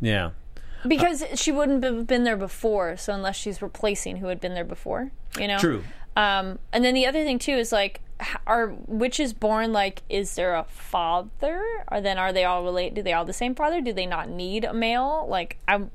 Yeah. 0.00 0.30
because 0.86 1.24
she 1.34 1.52
wouldn't 1.52 1.82
have 1.84 2.06
been 2.06 2.24
there 2.24 2.36
before 2.36 2.96
so 2.96 3.12
unless 3.12 3.36
she's 3.36 3.62
replacing 3.62 4.18
who 4.18 4.26
had 4.28 4.40
been 4.40 4.54
there 4.54 4.64
before 4.64 5.10
you 5.38 5.48
know 5.48 5.58
True. 5.58 5.84
Um, 6.16 6.60
and 6.72 6.84
then 6.84 6.94
the 6.94 7.06
other 7.06 7.24
thing 7.24 7.40
too 7.40 7.54
is 7.56 7.72
like, 7.72 8.00
are 8.46 8.72
witches 8.86 9.32
born 9.32 9.72
like? 9.72 10.02
Is 10.08 10.36
there 10.36 10.54
a 10.54 10.62
father, 10.62 11.60
or 11.90 12.00
then 12.00 12.18
are 12.18 12.32
they 12.32 12.44
all 12.44 12.62
related? 12.62 12.94
Do 12.94 13.02
they 13.02 13.12
all 13.12 13.22
have 13.22 13.26
the 13.26 13.32
same 13.32 13.56
father? 13.56 13.80
Do 13.80 13.92
they 13.92 14.06
not 14.06 14.28
need 14.28 14.62
a 14.64 14.72
male? 14.72 15.26
Like, 15.28 15.58
I'm 15.66 15.90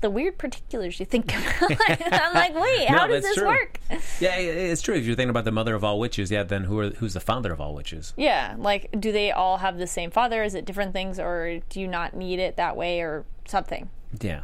the 0.00 0.10
weird 0.10 0.38
particulars 0.38 0.98
you 1.00 1.06
think 1.06 1.26
about. 1.58 1.80
I'm 2.12 2.34
like, 2.34 2.54
wait, 2.54 2.88
how 2.88 3.06
does 3.06 3.22
this 3.22 3.36
true. 3.36 3.46
work? 3.46 3.80
Yeah, 4.20 4.36
it's 4.36 4.82
true. 4.82 4.94
If 4.94 5.04
you're 5.06 5.14
thinking 5.16 5.30
about 5.30 5.44
the 5.44 5.52
mother 5.52 5.74
of 5.74 5.84
all 5.84 5.98
witches, 5.98 6.30
yeah, 6.30 6.42
then 6.42 6.64
who 6.64 6.78
are 6.80 6.90
who's 6.90 7.14
the 7.14 7.20
founder 7.20 7.52
of 7.52 7.60
all 7.60 7.74
witches? 7.74 8.12
Yeah, 8.16 8.56
like, 8.58 8.88
do 8.98 9.12
they 9.12 9.30
all 9.30 9.58
have 9.58 9.78
the 9.78 9.86
same 9.86 10.10
father? 10.10 10.42
Is 10.42 10.54
it 10.54 10.64
different 10.64 10.92
things, 10.92 11.18
or 11.18 11.60
do 11.68 11.80
you 11.80 11.86
not 11.86 12.14
need 12.14 12.38
it 12.38 12.56
that 12.56 12.76
way, 12.76 13.00
or 13.00 13.24
something? 13.46 13.90
Yeah. 14.20 14.42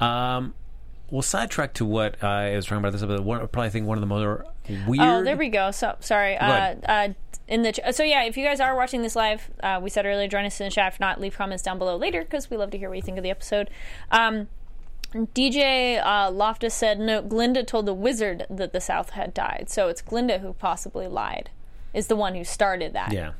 Um, 0.00 0.54
we'll 1.10 1.22
sidetrack 1.22 1.74
to 1.74 1.84
what 1.84 2.22
uh, 2.22 2.26
I 2.26 2.56
was 2.56 2.66
talking 2.66 2.78
about 2.78 2.92
this, 2.92 3.02
but 3.04 3.22
one, 3.22 3.46
probably 3.48 3.70
think 3.70 3.86
one 3.86 3.96
of 3.98 4.00
the 4.00 4.06
more 4.06 4.44
weird. 4.86 5.00
Oh, 5.00 5.24
there 5.24 5.36
we 5.36 5.48
go. 5.48 5.70
So 5.70 5.96
sorry. 6.00 6.36
Uh, 6.36 6.46
ahead. 6.46 6.84
uh, 6.88 7.08
in 7.46 7.62
the 7.62 7.72
ch- 7.72 7.80
so 7.92 8.02
yeah, 8.02 8.24
if 8.24 8.36
you 8.36 8.44
guys 8.44 8.60
are 8.60 8.76
watching 8.76 9.02
this 9.02 9.16
live, 9.16 9.50
uh, 9.62 9.80
we 9.82 9.90
said 9.90 10.04
earlier, 10.06 10.28
join 10.28 10.44
us 10.44 10.60
in 10.60 10.66
the 10.66 10.70
chat. 10.70 10.92
If 10.92 11.00
not, 11.00 11.20
leave 11.20 11.36
comments 11.36 11.62
down 11.62 11.78
below 11.78 11.96
later 11.96 12.22
because 12.22 12.50
we 12.50 12.56
love 12.56 12.70
to 12.72 12.78
hear 12.78 12.88
what 12.88 12.96
you 12.96 13.02
think 13.02 13.16
of 13.16 13.24
the 13.24 13.30
episode. 13.30 13.70
Um, 14.10 14.48
DJ 15.14 16.04
uh, 16.04 16.30
Loftus 16.30 16.74
said, 16.74 16.98
"No, 17.00 17.22
Glinda 17.22 17.64
told 17.64 17.86
the 17.86 17.94
wizard 17.94 18.44
that 18.50 18.72
the 18.72 18.80
South 18.80 19.10
had 19.10 19.32
died, 19.34 19.66
so 19.68 19.88
it's 19.88 20.02
Glinda 20.02 20.38
who 20.38 20.52
possibly 20.52 21.06
lied. 21.08 21.50
Is 21.94 22.08
the 22.08 22.16
one 22.16 22.34
who 22.34 22.44
started 22.44 22.92
that. 22.92 23.12
yeah. 23.12 23.32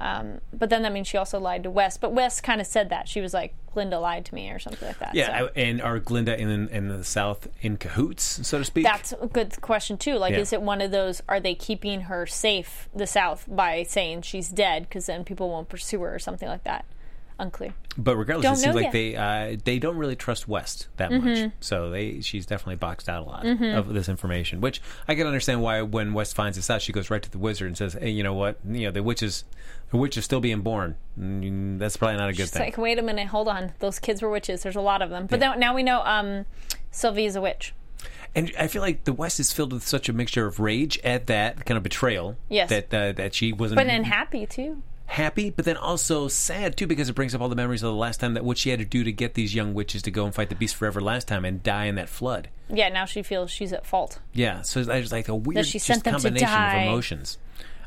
Um, 0.00 0.40
but 0.52 0.70
then 0.70 0.82
that 0.82 0.92
means 0.92 1.08
she 1.08 1.16
also 1.18 1.40
lied 1.40 1.64
to 1.64 1.70
West. 1.70 2.00
But 2.00 2.12
West 2.12 2.44
kind 2.44 2.60
of 2.60 2.68
said 2.68 2.88
that 2.90 3.08
she 3.08 3.20
was 3.20 3.34
like, 3.34 3.52
Glinda 3.74 3.98
lied 3.98 4.24
to 4.26 4.34
me 4.36 4.48
or 4.52 4.60
something 4.60 4.86
like 4.86 5.00
that. 5.00 5.12
Yeah, 5.12 5.36
so. 5.40 5.46
I- 5.46 5.60
and 5.60 5.82
are 5.82 5.98
Glinda 5.98 6.38
in 6.40 6.68
in 6.68 6.86
the 6.86 7.02
South 7.02 7.48
in 7.62 7.76
cahoots, 7.78 8.46
so 8.46 8.58
to 8.58 8.64
speak? 8.64 8.84
That's 8.84 9.12
a 9.20 9.26
good 9.26 9.60
question 9.60 9.98
too. 9.98 10.14
Like, 10.14 10.34
Yeah. 10.34 10.38
is 10.38 10.52
it 10.52 10.62
one 10.62 10.80
of 10.80 10.92
those? 10.92 11.20
Are 11.28 11.40
they 11.40 11.56
keeping 11.56 12.02
her 12.02 12.26
safe, 12.26 12.88
the 12.94 13.08
South, 13.08 13.44
by 13.48 13.82
saying 13.82 14.22
she's 14.22 14.50
dead, 14.50 14.84
because 14.84 15.06
then 15.06 15.24
people 15.24 15.48
won't 15.50 15.68
pursue 15.68 16.00
her 16.02 16.14
or 16.14 16.20
something 16.20 16.48
like 16.48 16.62
that? 16.62 16.84
Unclear. 17.40 17.72
But 17.96 18.16
regardless, 18.16 18.42
Don't 18.44 18.54
it 18.54 18.56
seems 18.58 18.74
like 18.74 18.84
yet. 18.84 18.92
they 18.92 19.14
uh, 19.16 19.56
they 19.64 19.78
don't 19.78 19.96
really 19.96 20.16
trust 20.16 20.48
West 20.48 20.88
that 20.96 21.10
Mm-hmm. 21.10 21.42
much. 21.44 21.52
So 21.60 21.90
they 21.90 22.20
she's 22.20 22.46
definitely 22.46 22.76
boxed 22.76 23.08
out 23.08 23.22
a 23.22 23.26
lot 23.28 23.46
of 23.46 23.92
this 23.94 24.08
information, 24.08 24.60
which 24.60 24.80
I 25.06 25.14
can 25.14 25.26
understand 25.26 25.62
why 25.62 25.82
when 25.82 26.14
West 26.14 26.34
finds 26.34 26.56
this 26.56 26.68
out, 26.68 26.82
she 26.82 26.92
goes 26.92 27.10
right 27.10 27.22
to 27.22 27.30
the 27.30 27.38
wizard 27.38 27.68
and 27.68 27.76
says, 27.76 27.94
"Hey, 27.94 28.10
you 28.10 28.22
know 28.24 28.34
what? 28.34 28.58
You 28.68 28.86
know 28.86 28.90
the 28.90 29.02
witch 29.04 29.22
is 29.22 29.44
the 29.90 29.96
witch 29.98 30.16
is 30.16 30.24
still 30.24 30.40
being 30.40 30.62
born. 30.62 30.96
Mm, 31.18 31.78
that's 31.78 31.96
probably 31.96 32.16
not 32.16 32.28
a 32.28 32.32
good 32.32 32.42
It's 32.42 32.50
thing." 32.52 32.62
like, 32.62 32.76
wait 32.78 32.98
a 32.98 33.02
minute, 33.02 33.28
hold 33.28 33.46
on. 33.48 33.72
Those 33.78 33.98
kids 34.00 34.20
were 34.20 34.30
witches. 34.30 34.62
There's 34.64 34.76
a 34.76 34.80
lot 34.80 35.00
of 35.00 35.10
them. 35.10 35.26
But 35.26 35.38
then, 35.40 35.58
now 35.60 35.74
we 35.74 35.82
know 35.84 36.02
um, 36.04 36.44
is 36.92 37.36
a 37.36 37.40
witch. 37.40 37.72
and 38.34 38.52
I 38.58 38.66
feel 38.66 38.82
like 38.82 39.04
the 39.04 39.12
West 39.12 39.38
is 39.40 39.52
filled 39.52 39.72
with 39.72 39.86
such 39.86 40.08
a 40.08 40.12
mixture 40.12 40.46
of 40.46 40.58
rage 40.60 40.98
at 41.04 41.28
that 41.28 41.64
kind 41.64 41.76
of 41.76 41.82
betrayal. 41.84 42.36
Yes. 42.48 42.68
that 42.70 42.92
uh, 42.92 43.12
that 43.12 43.34
she 43.34 43.52
wasn't. 43.52 43.76
But 43.76 43.86
then 43.86 44.04
happy 44.04 44.44
too. 44.46 44.82
Happy, 45.08 45.50
but 45.50 45.64
then 45.64 45.76
also 45.76 46.28
sad 46.28 46.76
too 46.76 46.86
because 46.86 47.08
it 47.08 47.14
brings 47.14 47.34
up 47.34 47.40
all 47.40 47.48
the 47.48 47.56
memories 47.56 47.82
of 47.82 47.88
the 47.88 47.98
last 47.98 48.20
time 48.20 48.34
that 48.34 48.44
what 48.44 48.58
she 48.58 48.70
had 48.70 48.78
to 48.78 48.84
do 48.84 49.02
to 49.04 49.10
get 49.10 49.34
these 49.34 49.54
young 49.54 49.74
witches 49.74 50.02
to 50.02 50.10
go 50.10 50.24
and 50.24 50.34
fight 50.34 50.50
the 50.50 50.54
beast 50.54 50.76
forever 50.76 51.00
last 51.00 51.26
time 51.26 51.44
and 51.44 51.62
die 51.62 51.86
in 51.86 51.94
that 51.96 52.08
flood. 52.08 52.48
Yeah, 52.68 52.88
now 52.90 53.06
she 53.06 53.22
feels 53.22 53.50
she's 53.50 53.72
at 53.72 53.86
fault. 53.86 54.20
Yeah, 54.32 54.62
so 54.62 54.80
it's 54.80 55.12
like 55.12 55.28
a 55.28 55.34
weird 55.34 55.66
she 55.66 55.78
sent 55.78 56.04
them 56.04 56.14
to 56.14 56.20
combination 56.20 56.48
die. 56.48 56.82
of 56.82 56.88
emotions. 56.88 57.38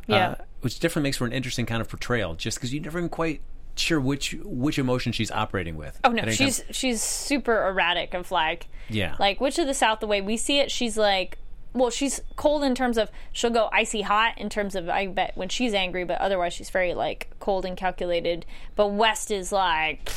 Yeah. 0.08 0.30
uh, 0.30 0.36
which 0.62 0.80
definitely 0.80 1.04
makes 1.04 1.18
for 1.18 1.26
an 1.26 1.32
interesting 1.32 1.66
kind 1.66 1.80
of 1.82 1.88
portrayal, 1.88 2.34
just 2.36 2.58
because 2.58 2.74
you're 2.74 2.84
never 2.84 2.98
even 2.98 3.10
quite 3.10 3.42
sure 3.76 4.02
which 4.02 4.36
which 4.44 4.78
emotion 4.80 5.12
she's 5.12 5.32
operating 5.32 5.78
with. 5.78 6.00
Oh 6.04 6.10
no, 6.10 6.30
she's 6.32 6.58
time. 6.58 6.68
she's 6.72 7.02
super 7.02 7.68
erratic 7.68 8.14
of 8.14 8.32
like 8.32 8.68
Yeah. 8.90 9.16
Like 9.20 9.40
Witch 9.40 9.60
of 9.60 9.68
the 9.68 9.74
South, 9.74 10.00
the 10.00 10.08
way 10.08 10.22
we 10.22 10.38
see 10.38 10.60
it, 10.60 10.72
she's 10.72 10.98
like 10.98 11.38
well, 11.74 11.90
she's 11.90 12.22
cold 12.36 12.64
in 12.64 12.76
terms 12.76 12.98
of 12.98 13.10
she'll 13.32 13.50
go 13.50 13.70
icy 13.72 14.02
hot 14.02 14.38
in 14.38 14.50
terms 14.50 14.76
of 14.76 14.90
I 14.90 15.08
bet 15.08 15.36
when 15.36 15.50
she's 15.50 15.74
angry, 15.74 16.04
but 16.04 16.20
otherwise 16.20 16.54
she's 16.54 16.70
very 16.70 16.94
like 16.94 17.30
cold 17.40 17.66
and 17.66 17.78
calculated. 17.78 18.46
But 18.76 18.90
West 18.90 19.32
is 19.32 19.52
like 19.52 20.10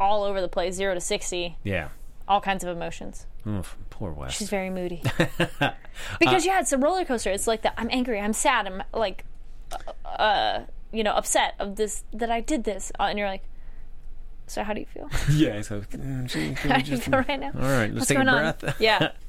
all 0.00 0.24
over 0.24 0.40
the 0.40 0.48
place, 0.48 0.74
zero 0.74 0.94
to 0.94 1.00
sixty, 1.00 1.56
yeah. 1.62 1.88
all 2.26 2.40
kinds 2.40 2.64
of 2.64 2.76
emotions. 2.76 3.26
Oof, 3.46 3.76
poor 3.90 4.12
West. 4.12 4.38
She's 4.38 4.50
very 4.50 4.70
moody. 4.70 5.02
because 6.18 6.44
yeah, 6.44 6.60
it's 6.60 6.72
a 6.72 6.78
roller 6.78 7.04
coaster. 7.04 7.30
It's 7.30 7.46
like 7.46 7.62
the 7.62 7.78
I'm 7.78 7.88
angry, 7.90 8.20
I'm 8.20 8.32
sad, 8.32 8.66
I'm 8.66 8.82
like 8.92 9.24
uh 10.04 10.60
you 10.90 11.04
know, 11.04 11.12
upset 11.12 11.54
of 11.58 11.76
this 11.76 12.04
that 12.12 12.30
I 12.30 12.40
did 12.40 12.64
this. 12.64 12.90
Uh, 12.98 13.04
and 13.04 13.18
you're 13.18 13.28
like 13.28 13.44
so 14.48 14.62
how 14.64 14.72
do 14.74 14.80
you 14.80 14.86
feel? 14.86 15.08
yeah. 15.32 15.60
So 15.62 15.80
mm, 15.80 16.34
we 16.34 16.52
How 16.68 16.78
do 16.78 16.90
you 16.90 16.96
just- 16.96 17.04
feel 17.08 17.18
right 17.28 17.38
now? 17.40 17.52
All 17.54 17.60
right, 17.60 17.92
let's 17.92 17.94
What's 17.94 18.06
take 18.08 18.18
a 18.18 18.24
going 18.24 18.28
on? 18.28 18.54
breath. 18.58 18.80
Yeah. 18.80 19.12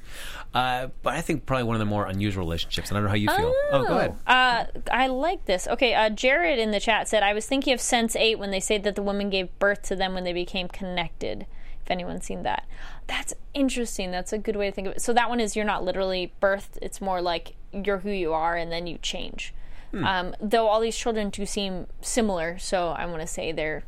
Uh, 0.52 0.88
but 1.04 1.14
I 1.14 1.20
think 1.20 1.46
probably 1.46 1.62
one 1.62 1.76
of 1.76 1.78
the 1.78 1.84
more 1.86 2.06
unusual 2.06 2.42
relationships. 2.44 2.90
And 2.90 2.98
I 2.98 3.00
don't 3.00 3.04
know 3.04 3.10
how 3.10 3.14
you 3.14 3.28
feel. 3.28 3.54
Oh, 3.70 3.84
go 3.86 3.96
ahead. 3.96 4.16
Uh, 4.26 4.64
I 4.90 5.06
like 5.06 5.44
this. 5.44 5.68
Okay, 5.68 5.94
uh, 5.94 6.10
Jared 6.10 6.58
in 6.58 6.72
the 6.72 6.80
chat 6.80 7.06
said, 7.06 7.22
I 7.22 7.32
was 7.32 7.46
thinking 7.46 7.72
of 7.72 7.80
Sense 7.80 8.16
8 8.16 8.36
when 8.36 8.50
they 8.50 8.58
say 8.58 8.76
that 8.78 8.96
the 8.96 9.02
woman 9.02 9.30
gave 9.30 9.56
birth 9.60 9.82
to 9.82 9.94
them 9.94 10.12
when 10.12 10.24
they 10.24 10.32
became 10.32 10.66
connected. 10.66 11.46
If 11.84 11.88
anyone's 11.92 12.24
seen 12.24 12.42
that. 12.42 12.66
That's 13.06 13.32
interesting. 13.54 14.10
That's 14.10 14.32
a 14.32 14.38
good 14.38 14.56
way 14.56 14.68
to 14.68 14.74
think 14.74 14.88
of 14.88 14.94
it. 14.94 15.00
So 15.02 15.12
that 15.12 15.28
one 15.28 15.38
is 15.38 15.54
you're 15.54 15.64
not 15.64 15.84
literally 15.84 16.32
birthed, 16.42 16.78
it's 16.82 17.00
more 17.00 17.22
like 17.22 17.54
you're 17.72 17.98
who 17.98 18.10
you 18.10 18.32
are 18.32 18.56
and 18.56 18.72
then 18.72 18.88
you 18.88 18.98
change. 18.98 19.54
Um, 19.92 20.34
though 20.40 20.66
all 20.68 20.80
these 20.80 20.96
children 20.96 21.30
do 21.30 21.44
seem 21.46 21.86
similar, 22.00 22.58
so 22.58 22.88
I 22.88 23.06
want 23.06 23.20
to 23.22 23.26
say 23.26 23.52
they're. 23.52 23.82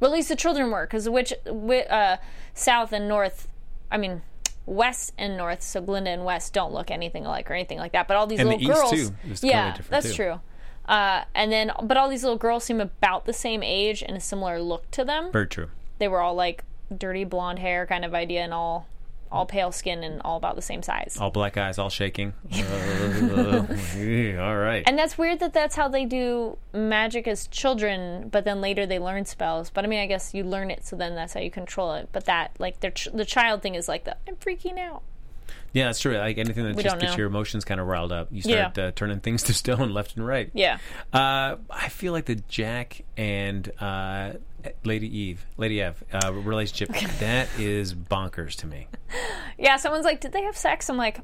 Well, 0.00 0.10
at 0.10 0.14
least 0.14 0.30
the 0.30 0.36
children 0.36 0.70
were, 0.70 0.86
because 0.86 1.08
which, 1.08 1.32
uh, 1.46 2.16
south 2.54 2.92
and 2.92 3.06
north, 3.06 3.46
I 3.90 3.98
mean, 3.98 4.22
west 4.66 5.12
and 5.18 5.36
north, 5.36 5.62
so 5.62 5.80
Glinda 5.80 6.10
and 6.10 6.24
West 6.24 6.52
don't 6.52 6.72
look 6.72 6.90
anything 6.90 7.26
alike 7.26 7.50
or 7.50 7.54
anything 7.54 7.78
like 7.78 7.92
that. 7.92 8.08
But 8.08 8.16
all 8.16 8.26
these 8.26 8.40
And 8.40 8.48
the 8.48 8.56
little 8.56 8.70
east, 8.70 8.80
girls, 8.80 8.90
too, 8.90 9.30
is 9.30 9.40
totally 9.40 9.52
yeah, 9.52 9.76
different, 9.76 9.90
that's 9.90 10.08
too. 10.08 10.14
true. 10.14 10.40
Uh, 10.86 11.24
and 11.34 11.52
then, 11.52 11.70
but 11.82 11.96
all 11.96 12.08
these 12.08 12.22
little 12.24 12.38
girls 12.38 12.64
seem 12.64 12.80
about 12.80 13.26
the 13.26 13.32
same 13.32 13.62
age 13.62 14.02
and 14.02 14.16
a 14.16 14.20
similar 14.20 14.60
look 14.60 14.90
to 14.92 15.04
them. 15.04 15.30
Very 15.30 15.46
true. 15.46 15.68
They 15.98 16.08
were 16.08 16.20
all 16.20 16.34
like 16.34 16.64
dirty 16.96 17.24
blonde 17.24 17.58
hair 17.58 17.86
kind 17.86 18.04
of 18.04 18.14
idea, 18.14 18.40
and 18.42 18.54
all 18.54 18.86
all 19.32 19.46
pale 19.46 19.72
skin 19.72 20.02
and 20.02 20.20
all 20.22 20.36
about 20.36 20.56
the 20.56 20.62
same 20.62 20.82
size. 20.82 21.16
All 21.20 21.30
black 21.30 21.56
eyes, 21.56 21.78
all 21.78 21.90
shaking. 21.90 22.34
Uh, 23.20 23.66
all 24.40 24.56
right. 24.56 24.82
And 24.86 24.98
that's 24.98 25.18
weird 25.18 25.40
that 25.40 25.52
that's 25.52 25.76
how 25.76 25.88
they 25.88 26.04
do 26.04 26.56
magic 26.72 27.28
as 27.28 27.46
children, 27.48 28.28
but 28.28 28.44
then 28.44 28.60
later 28.60 28.86
they 28.86 28.98
learn 28.98 29.24
spells. 29.24 29.70
But 29.70 29.84
I 29.84 29.88
mean, 29.88 30.00
I 30.00 30.06
guess 30.06 30.34
you 30.34 30.44
learn 30.44 30.70
it, 30.70 30.84
so 30.84 30.96
then 30.96 31.14
that's 31.14 31.34
how 31.34 31.40
you 31.40 31.50
control 31.50 31.94
it. 31.94 32.08
But 32.12 32.24
that, 32.26 32.52
like, 32.58 32.80
ch- 32.94 33.08
the 33.12 33.24
child 33.24 33.62
thing 33.62 33.74
is 33.74 33.88
like 33.88 34.04
the 34.04 34.16
I'm 34.28 34.36
freaking 34.36 34.78
out. 34.78 35.02
Yeah, 35.72 35.86
that's 35.86 36.00
true. 36.00 36.16
Like 36.18 36.38
anything 36.38 36.64
that 36.64 36.74
We 36.76 36.82
just 36.82 36.94
don't 36.94 37.00
gets 37.00 37.12
know. 37.12 37.18
your 37.18 37.26
emotions 37.28 37.64
kind 37.64 37.80
of 37.80 37.86
riled 37.86 38.10
up, 38.12 38.28
you 38.30 38.42
start 38.42 38.76
Yeah. 38.76 38.84
uh, 38.86 38.90
turning 38.94 39.20
things 39.20 39.42
to 39.44 39.54
stone 39.54 39.90
left 39.92 40.16
and 40.16 40.26
right. 40.26 40.50
Yeah. 40.52 40.78
Uh, 41.12 41.56
I 41.70 41.88
feel 41.90 42.12
like 42.12 42.24
the 42.26 42.36
Jack 42.48 43.02
and 43.16 43.70
uh, 43.80 44.32
Lady 44.84 45.06
Eve, 45.16 45.46
Lady 45.56 45.80
Eve 45.80 46.02
uh, 46.12 46.32
relationship 46.32 46.88
that 47.20 47.48
is 47.58 47.94
bonkers 47.94 48.56
to 48.56 48.66
me. 48.66 48.88
Yeah, 49.58 49.76
someone's 49.76 50.04
like, 50.04 50.20
"Did 50.20 50.32
they 50.32 50.42
have 50.42 50.56
sex?" 50.56 50.88
I'm 50.88 50.96
like, 50.96 51.20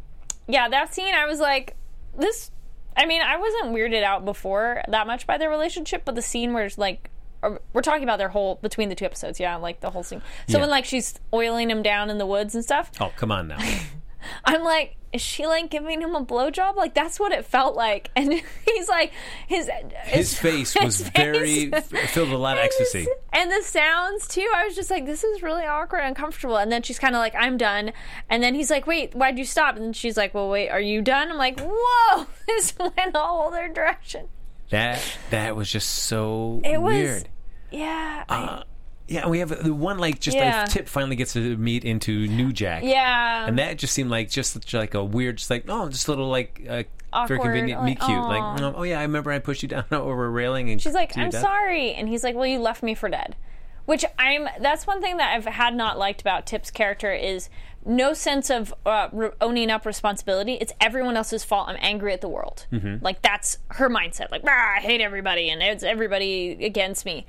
"Yeah." 0.47 0.69
That 0.69 0.95
scene, 0.95 1.15
I 1.15 1.26
was 1.26 1.41
like, 1.41 1.75
"This." 2.17 2.50
I 2.97 3.05
mean, 3.07 3.21
I 3.23 3.37
wasn't 3.37 3.75
weirded 3.75 4.03
out 4.05 4.25
before 4.25 4.83
that 4.88 5.07
much 5.07 5.26
by 5.26 5.37
their 5.38 5.50
relationship, 5.50 6.03
but 6.05 6.15
the 6.15 6.23
scene 6.23 6.55
where 6.55 6.65
it's 6.65 6.79
like, 6.79 7.11
or- 7.43 7.61
we're 7.75 7.83
talking 7.83 8.05
about 8.05 8.17
their 8.19 8.31
whole 8.31 8.55
between 8.62 8.88
the 8.88 8.95
two 8.95 9.05
episodes, 9.05 9.38
yeah, 9.38 9.57
like 9.57 9.81
the 9.81 9.91
whole 9.91 10.03
scene. 10.03 10.23
So 10.49 10.57
Yeah. 10.57 10.61
when 10.62 10.71
like 10.71 10.87
she's 10.87 11.15
oiling 11.35 11.71
him 11.71 11.83
down 11.83 12.09
in 12.09 12.17
the 12.17 12.25
woods 12.26 12.55
and 12.55 12.65
stuff, 12.65 12.91
Oh, 13.00 13.12
come 13.17 13.31
on 13.31 13.49
now. 13.49 13.59
I'm 14.45 14.62
like, 14.64 14.97
is 15.12 15.23
she 15.23 15.47
like 15.47 15.71
giving 15.71 16.02
him 16.02 16.14
a 16.14 16.25
blowjob? 16.25 16.76
Like 16.76 16.92
that's 16.95 17.18
what 17.18 17.33
it 17.33 17.45
felt 17.47 17.75
like. 17.76 18.11
And 18.16 18.33
he's 18.64 18.88
like, 18.88 19.12
his 19.47 19.71
His 20.04 20.38
face 20.38 20.75
was 20.83 20.99
his 20.99 21.09
very 21.11 21.71
face- 21.71 22.11
filled 22.12 22.28
with 22.30 22.38
a 22.38 22.42
lot 22.42 22.59
of 22.59 22.64
ecstasy. 22.64 23.06
And 23.33 23.50
the 23.50 23.62
sounds 23.62 24.28
too. 24.28 24.47
I 24.54 24.64
was 24.66 24.75
just 24.75 24.90
like, 24.90 25.06
this 25.06 25.25
is 25.25 25.42
really 25.42 25.64
awkward, 25.64 26.00
and 26.00 26.09
uncomfortable. 26.09 26.56
And 26.56 26.71
then 26.71 26.83
she's 26.83 26.99
kind 26.99 27.14
of 27.14 27.21
like, 27.21 27.35
I'm 27.35 27.56
done. 27.56 27.92
And 28.28 28.42
then 28.42 28.54
he's 28.54 28.71
like, 28.71 28.87
wait, 28.87 29.14
why'd 29.14 29.38
you 29.38 29.45
stop? 29.45 29.76
And 29.76 29.95
she's 29.97 30.16
like, 30.16 30.35
well, 30.35 30.49
wait, 30.50 30.68
are 30.68 30.80
you 30.80 31.00
done? 31.02 31.30
I'm 31.30 31.38
like, 31.38 31.61
whoa, 31.61 32.26
this 32.47 32.75
went 32.78 33.14
a 33.14 33.18
whole 33.18 33.49
other 33.49 33.68
direction. 33.73 34.28
That 34.71 35.00
that 35.30 35.54
was 35.56 35.71
just 35.71 35.88
so 35.88 36.61
It 36.64 36.80
was, 36.83 36.92
weird. 36.95 37.28
yeah, 37.71 38.25
I- 38.28 38.42
Uh, 38.45 38.62
yeah, 39.09 39.23
and 39.23 39.31
we 39.31 39.39
have 39.39 39.63
the 39.65 39.73
one 39.75 39.99
like 39.99 40.21
just 40.21 40.37
Yeah. 40.37 40.63
like 40.63 40.71
Tip 40.71 40.89
finally 40.89 41.17
gets 41.17 41.33
to 41.35 41.57
meet 41.57 41.85
into 41.85 42.27
New 42.27 42.53
Jack. 42.53 42.83
yeah. 42.85 43.47
And 43.47 43.59
that 43.59 43.79
just 43.79 43.93
seemed 43.93 44.11
like 44.11 44.31
just 44.31 44.53
such 44.53 44.75
like 44.75 44.95
a 44.95 45.05
weird, 45.05 45.39
just 45.39 45.51
like 45.51 45.65
oh, 45.69 45.89
just 45.89 46.09
a 46.09 46.11
little 46.11 46.29
like 46.29 46.63
uh, 46.69 46.83
very 47.27 47.41
convenient, 47.41 47.81
like, 47.83 48.01
cute, 48.01 48.11
aw. 48.19 48.27
like 48.27 48.75
oh 48.77 48.83
yeah, 48.83 48.99
I 48.99 49.03
remember 49.03 49.31
I 49.33 49.39
pushed 49.39 49.63
you 49.63 49.69
down 49.69 49.85
over 49.93 50.27
a 50.27 50.31
railing 50.31 50.71
and 50.71 50.81
She's 50.83 50.95
like, 50.95 51.13
to 51.13 51.19
your 51.21 51.25
I'm 51.26 51.30
death." 51.30 51.43
sorry. 51.43 51.93
And 51.93 52.09
he's 52.09 52.25
like, 52.25 52.35
Well, 52.35 52.47
you 52.47 52.59
left 52.59 52.83
me 52.83 52.95
for 52.95 53.09
dead. 53.09 53.37
Which 53.85 54.04
I'm, 54.19 54.49
that's 54.61 54.85
one 54.85 55.00
thing 55.00 55.19
that 55.19 55.33
I've 55.37 55.45
had 55.45 55.73
not 55.76 55.97
liked 55.97 56.21
about 56.21 56.45
Tip's 56.45 56.73
character 56.73 57.13
is 57.13 57.49
no 57.85 58.15
sense 58.15 58.50
of 58.50 58.75
uh, 58.85 59.09
re- 59.13 59.30
owning 59.41 59.71
up 59.71 59.87
responsibility. 59.87 60.54
It's 60.54 60.73
everyone 60.80 61.17
else's 61.17 61.45
fault. 61.45 61.69
I'm 61.69 61.76
angry 61.78 62.13
at 62.13 62.21
the 62.21 62.28
world. 62.28 62.67
Mm-hmm. 62.73 63.04
Like, 63.04 63.23
that's 63.23 63.59
her 63.69 63.89
mindset. 63.89 64.33
Like, 64.33 64.43
"Rah, 64.43 64.75
I 64.78 64.80
hate 64.80 65.00
everybody 65.00 65.50
and 65.50 65.63
it's 65.63 65.85
everybody 65.85 66.65
against 66.65 67.07
me. 67.07 67.26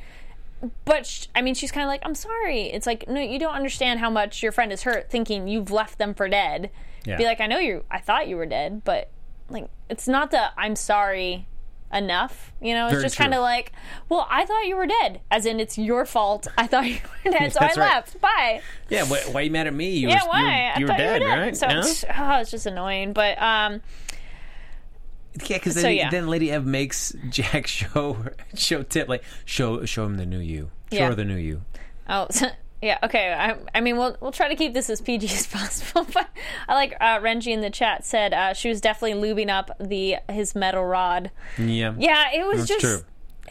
But, 0.86 1.06
sh- 1.06 1.28
I 1.36 1.42
mean, 1.42 1.54
she's 1.56 1.72
kind 1.72 1.84
of 1.84 1.88
like, 1.90 2.02
I'm 2.04 2.16
sorry. 2.16 2.64
It's 2.64 2.88
like, 2.88 3.08
no, 3.08 3.20
you 3.22 3.38
don't 3.40 3.54
understand 3.54 4.00
how 4.00 4.10
much 4.10 4.42
your 4.42 4.52
friend 4.52 4.72
is 4.72 4.84
hurt 4.84 5.10
thinking 5.10 5.48
you've 5.48 5.70
left 5.72 5.98
them 6.00 6.14
for 6.14 6.28
dead. 6.28 6.72
Yeah. 7.06 7.18
Be 7.18 7.26
like, 7.26 7.40
I 7.40 7.48
know 7.48 7.60
you, 7.60 7.84
I 7.92 8.00
thought 8.00 8.28
you 8.28 8.38
were 8.38 8.46
dead, 8.48 8.84
but, 8.84 9.10
like, 9.50 9.70
it's 9.90 10.08
not 10.08 10.32
the 10.32 10.50
I'm 10.60 10.76
sorry 10.76 11.48
enough. 11.94 12.52
You 12.60 12.74
know, 12.74 12.86
it's 12.88 12.94
Very 12.96 13.04
just 13.04 13.18
kind 13.18 13.34
of 13.34 13.42
like, 13.42 13.72
well, 14.10 14.28
I 14.30 14.46
thought 14.46 14.66
you 14.68 14.76
were 14.76 14.88
dead, 14.88 15.22
as 15.32 15.46
in 15.46 15.60
it's 15.62 15.78
your 15.78 16.06
fault. 16.06 16.48
I 16.58 16.68
thought 16.68 16.86
you 16.88 16.98
were 17.24 17.32
dead, 17.38 17.54
so 17.54 17.60
I 17.62 17.68
right. 17.68 17.78
left. 17.78 18.20
Bye. 18.20 18.62
Yeah, 18.90 19.04
why, 19.06 19.20
why 19.32 19.42
are 19.42 19.44
you 19.44 19.52
mad 19.52 19.68
at 19.68 19.74
me? 19.74 19.92
You 19.92 20.10
Yeah, 20.10 20.24
were, 20.24 20.30
why? 20.30 20.42
You, 20.42 20.48
were- 20.48 20.80
you 20.80 20.86
were 20.86 20.88
thought 20.90 20.98
dead, 20.98 21.22
you 21.22 21.28
were 21.28 21.36
dead. 21.36 21.40
right? 21.42 21.58
So 21.58 21.68
No? 21.68 21.80
it's, 21.80 22.04
oh, 22.18 22.40
it's 22.42 22.52
just 22.52 22.66
annoying. 22.66 23.14
But 23.14 23.42
um, 23.42 23.82
Yeah, 25.46 25.58
because 25.58 25.76
then, 25.76 25.82
So, 25.84 25.90
yeah. 25.90 26.10
then 26.10 26.28
Lady 26.28 26.52
Ev 26.52 26.66
makes 26.66 27.14
Jack 27.30 27.68
show 27.68 28.18
show 28.56 28.84
Tip 28.84 29.08
like 29.10 29.24
show 29.46 29.86
show 29.86 30.06
him 30.06 30.18
the 30.18 30.26
new 30.26 30.40
you, 30.40 30.70
show 30.92 30.98
Yeah. 31.00 31.08
her 31.10 31.16
the 31.16 31.26
new 31.26 31.36
you. 31.38 31.62
oh. 32.10 32.28
Yeah, 32.80 33.00
okay. 33.02 33.34
I, 33.34 33.56
I 33.74 33.82
mean, 33.82 33.98
we'll 33.98 34.16
we'll 34.22 34.32
try 34.32 34.50
to 34.50 34.56
keep 34.56 34.76
this 34.76 34.88
as 34.92 35.02
PG 35.02 35.26
as 35.34 35.48
possible. 35.48 36.06
But 36.14 36.28
I 36.70 36.76
like 36.76 36.94
uh, 37.02 37.18
Renji 37.22 37.48
in 37.52 37.62
the 37.62 37.72
chat 37.72 38.06
said 38.06 38.36
uh, 38.36 38.54
she 38.54 38.70
was 38.70 38.82
definitely 38.82 39.20
lubing 39.20 39.50
up 39.50 39.72
the 39.80 40.18
his 40.30 40.54
metal 40.54 40.86
rod. 40.86 41.32
Yeah, 41.58 41.96
Yeah, 41.98 42.26
it 42.36 42.46
was 42.46 42.68
That's 42.68 42.70
just 42.70 42.82
true. 42.82 43.00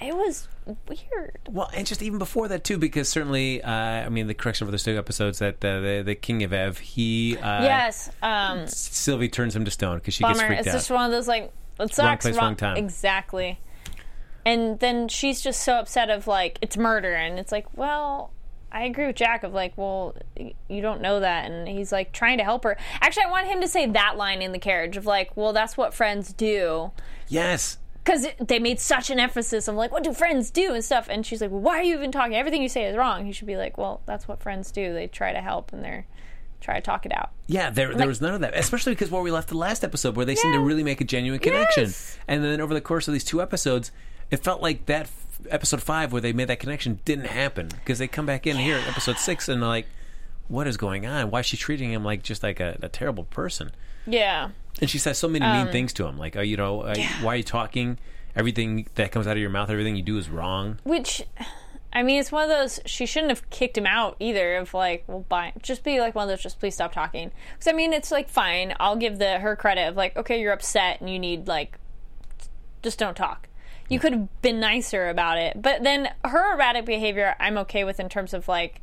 it 0.07 0.15
was 0.17 0.47
weird. 0.89 1.39
Well, 1.51 1.69
and 1.75 1.85
just 1.85 2.03
even 2.03 2.21
before 2.21 2.47
that 2.47 2.63
too, 2.63 2.79
because 2.79 3.09
certainly, 3.09 3.61
uh, 3.65 3.69
I 3.73 4.09
mean, 4.11 4.29
the 4.29 4.35
correction 4.35 4.65
for 4.69 4.71
the 4.71 4.79
two 4.79 4.97
episodes 4.97 5.41
that 5.41 5.57
uh, 5.65 5.81
the 5.81 6.03
the 6.07 6.15
King 6.15 6.45
of 6.45 6.53
Ev, 6.53 6.79
he 6.79 7.37
uh, 7.37 7.65
yes, 7.65 8.09
um, 8.23 8.69
Sylvie 8.69 9.29
turns 9.29 9.57
him 9.57 9.65
to 9.65 9.73
stone 9.73 9.99
because 9.99 10.15
she 10.15 10.23
gets 10.23 10.39
bummer. 10.39 10.47
freaked 10.47 10.61
It's 10.67 10.69
out. 10.69 10.73
just 10.79 10.91
one 10.93 11.05
of 11.05 11.11
those 11.11 11.27
like 11.27 11.53
it 11.81 11.95
sucks. 11.95 12.25
place, 12.25 12.37
wrong 12.37 12.57
time. 12.57 12.77
Exactly. 12.77 13.59
And 14.45 14.79
then 14.79 15.09
she's 15.09 15.41
just 15.41 15.63
so 15.63 15.75
upset 15.75 16.09
of 16.09 16.27
like 16.27 16.59
it's 16.63 16.77
murder, 16.77 17.15
and 17.15 17.39
it's 17.39 17.51
like, 17.51 17.67
well, 17.77 18.31
I 18.71 18.85
agree 18.85 19.07
with 19.07 19.17
Jack 19.17 19.43
of 19.43 19.53
like, 19.53 19.73
well, 19.77 20.15
you 20.69 20.81
don't 20.83 21.01
know 21.01 21.21
that, 21.21 21.51
and 21.51 21.67
he's 21.67 21.91
like 21.93 22.13
trying 22.13 22.39
to 22.39 22.45
help 22.45 22.63
her. 22.65 22.77
Actually, 23.01 23.25
I 23.25 23.31
want 23.31 23.49
him 23.49 23.61
to 23.61 23.69
say 23.69 23.87
that 23.87 24.17
line 24.17 24.43
in 24.43 24.53
the 24.53 24.59
carriage 24.59 24.97
of 24.97 25.05
like, 25.07 25.37
well, 25.37 25.53
that's 25.53 25.77
what 25.77 25.95
friends 25.95 26.33
do. 26.33 26.93
yes, 27.29 27.79
Because 28.05 28.27
they 28.39 28.61
made 28.61 28.79
such 28.79 29.11
an 29.11 29.19
emphasis 29.19 29.69
on 29.69 29.75
like, 29.75 29.91
what 29.91 30.05
do 30.05 30.13
friends 30.13 30.51
do 30.51 30.75
and 30.75 30.85
stuff, 30.85 31.09
and 31.11 31.27
she's 31.27 31.41
like, 31.41 31.51
well, 31.51 31.61
why 31.61 31.81
are 31.81 31.83
you 31.83 31.95
even 31.95 32.13
talking? 32.13 32.37
Everything 32.37 32.63
you 32.63 32.69
say 32.69 32.85
is 32.85 32.97
wrong. 32.97 33.27
He 33.27 33.33
should 33.33 33.49
be 33.49 33.57
like, 33.57 33.77
well, 33.77 34.01
that's 34.07 34.29
what 34.29 34.41
friends 34.43 34.71
do. 34.71 34.93
They 34.93 35.09
try 35.09 35.33
to 35.33 35.41
help 35.41 35.73
and 35.73 35.83
they're 35.85 36.07
try 36.67 36.75
to 36.75 36.81
talk 36.83 37.07
it 37.07 37.13
out. 37.17 37.31
yeah. 37.47 37.71
There, 37.71 37.95
there 37.95 38.07
was 38.07 38.21
none 38.21 38.35
of 38.35 38.41
that, 38.43 38.55
especially 38.57 38.93
because 38.93 39.11
where 39.11 39.23
we 39.23 39.31
left 39.31 39.49
the 39.49 39.57
last 39.57 39.83
episode, 39.85 40.17
where 40.17 40.27
they 40.27 40.35
seemed 40.35 40.53
to 40.55 40.61
really 40.61 40.83
make 40.83 41.01
a 41.01 41.05
genuine 41.05 41.41
connection, 41.41 41.85
Yes. 41.85 42.19
and 42.29 42.45
then 42.45 42.61
over 42.61 42.75
the 42.75 42.81
course 42.83 43.09
of 43.09 43.13
these 43.13 43.25
two 43.25 43.41
episodes, 43.41 43.91
it 44.31 44.45
felt 44.45 44.61
like 44.61 44.87
that 44.87 45.03
f- 45.07 45.27
episode 45.51 45.83
five 45.83 46.13
where 46.13 46.21
they 46.21 46.33
made 46.33 46.49
that 46.49 46.61
connection 46.61 46.99
didn't 47.05 47.27
happen 47.27 47.69
because 47.69 47.99
they 47.99 48.09
come 48.09 48.27
back 48.27 48.47
in 48.47 48.57
here 48.57 48.77
at 48.77 48.87
episode 48.89 49.17
six 49.19 49.49
and 49.49 49.63
they're 49.63 49.69
like, 49.69 49.87
what 50.49 50.67
is 50.67 50.77
going 50.77 51.07
on? 51.07 51.31
Why 51.31 51.41
is 51.41 51.47
she 51.47 51.57
treating 51.57 51.91
him 51.93 52.05
like 52.05 52.23
just 52.23 52.43
like 52.43 52.61
a, 52.61 52.77
a 52.83 52.89
terrible 52.89 53.25
person? 53.25 53.71
Yeah. 54.07 54.51
And 54.81 54.91
she 54.91 54.99
says 54.99 55.17
so 55.19 55.29
many 55.29 55.45
Um, 55.45 55.65
mean 55.65 55.73
things 55.73 55.93
to 55.95 56.07
him, 56.07 56.19
like, 56.19 56.37
oh, 56.37 56.41
you 56.41 56.57
know, 56.57 56.83
uh, 56.83 56.95
why 57.23 57.35
are 57.35 57.37
you 57.37 57.43
talking? 57.43 57.99
Everything 58.35 58.87
that 58.97 59.11
comes 59.13 59.27
out 59.27 59.33
of 59.33 59.41
your 59.41 59.49
mouth, 59.51 59.71
everything 59.71 59.97
you 59.97 60.03
do 60.03 60.19
is 60.19 60.29
wrong. 60.29 60.79
Which, 60.85 61.23
I 61.97 62.03
mean, 62.03 62.21
it's 62.21 62.31
one 62.31 62.43
of 62.45 62.51
those. 62.51 62.79
She 62.85 63.07
shouldn't 63.07 63.31
have 63.31 63.49
kicked 63.49 63.79
him 63.79 63.87
out 63.87 64.17
either. 64.21 64.57
Of 64.57 64.75
like, 64.75 65.05
well, 65.07 65.25
bye. 65.31 65.55
Just 65.63 65.83
be 65.83 65.99
like 65.99 66.15
one 66.15 66.25
of 66.25 66.29
those. 66.29 66.43
Just 66.43 66.61
please 66.61 66.75
stop 66.75 66.93
talking. 66.93 67.33
Because 67.55 67.69
I 67.69 67.73
mean, 67.73 67.95
it's 67.95 68.11
like 68.13 68.29
fine. 68.29 68.75
I'll 68.79 68.97
give 68.97 69.19
the 69.19 69.39
her 69.39 69.57
credit 69.57 69.89
of 69.89 69.97
like, 69.97 70.15
okay, 70.15 70.39
you're 70.39 70.53
upset 70.53 71.01
and 71.01 71.09
you 71.09 71.19
need 71.19 71.49
like, 71.49 71.79
just 72.83 72.99
don't 72.99 73.17
talk. 73.17 73.49
You 73.89 73.99
could 73.99 74.13
have 74.13 74.43
been 74.43 74.61
nicer 74.61 75.09
about 75.09 75.39
it. 75.39 75.63
But 75.63 75.85
then 75.85 76.11
her 76.23 76.55
erratic 76.55 76.85
behavior, 76.85 77.35
I'm 77.41 77.57
okay 77.59 77.83
with 77.83 77.99
in 77.99 78.11
terms 78.11 78.35
of 78.35 78.47
like. 78.47 78.83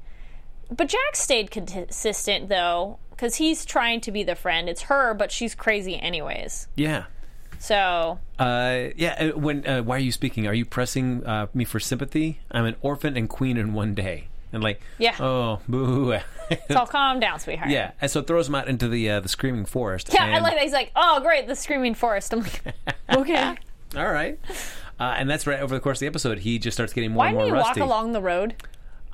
But 0.75 0.87
Jack 0.87 1.15
stayed 1.15 1.51
consistent 1.51 2.49
though, 2.49 2.97
because 3.11 3.35
he's 3.35 3.63
trying 3.63 4.01
to 4.01 4.11
be 4.11 4.23
the 4.23 4.33
friend. 4.33 4.67
It's 4.67 4.83
her, 4.83 5.13
but 5.13 5.31
she's 5.31 5.53
crazy 5.53 5.99
anyways. 5.99 6.67
Yeah. 6.75 7.03
So 7.63 8.19
Uh, 8.37 8.89
yeah. 8.97 9.31
uh, 9.33 9.39
When 9.39 9.65
uh, 9.65 9.83
why 9.83 9.95
are 9.95 9.99
you 9.99 10.11
speaking? 10.11 10.47
Are 10.47 10.53
you 10.53 10.65
pressing 10.65 11.25
uh, 11.25 11.47
me 11.53 11.63
for 11.63 11.79
sympathy? 11.79 12.39
I'm 12.51 12.65
an 12.65 12.75
orphan 12.81 13.15
and 13.15 13.29
queen 13.29 13.55
in 13.55 13.73
one 13.73 13.93
day, 13.93 14.27
and 14.51 14.61
like, 14.61 14.81
Yeah. 14.97 15.15
oh, 15.21 15.61
boo. 15.69 16.17
so 16.69 16.85
calm 16.87 17.21
down, 17.21 17.39
sweetheart. 17.39 17.69
yeah, 17.69 17.91
and 18.01 18.11
so 18.11 18.19
it 18.19 18.27
throws 18.27 18.49
him 18.49 18.55
out 18.55 18.67
into 18.67 18.89
the 18.89 19.09
uh, 19.09 19.19
the 19.21 19.29
screaming 19.29 19.63
forest. 19.65 20.09
Yeah, 20.13 20.25
I 20.25 20.39
like 20.39 20.55
that. 20.55 20.63
He's 20.63 20.73
like, 20.73 20.91
oh, 20.93 21.21
great, 21.21 21.47
the 21.47 21.55
screaming 21.55 21.93
forest. 21.95 22.33
I'm 22.33 22.41
like, 22.41 22.61
okay. 23.15 23.55
All 23.95 24.11
right, 24.11 24.37
uh, 24.99 25.15
and 25.17 25.29
that's 25.29 25.47
right 25.47 25.61
over 25.61 25.73
the 25.73 25.79
course 25.81 25.97
of 25.97 26.01
the 26.01 26.07
episode. 26.07 26.39
He 26.39 26.59
just 26.59 26.75
starts 26.75 26.91
getting 26.91 27.11
more 27.11 27.19
Why 27.19 27.27
and 27.27 27.37
more 27.37 27.45
he 27.45 27.51
rusty. 27.51 27.79
walk 27.79 27.87
along 27.89 28.11
the 28.11 28.21
road? 28.21 28.55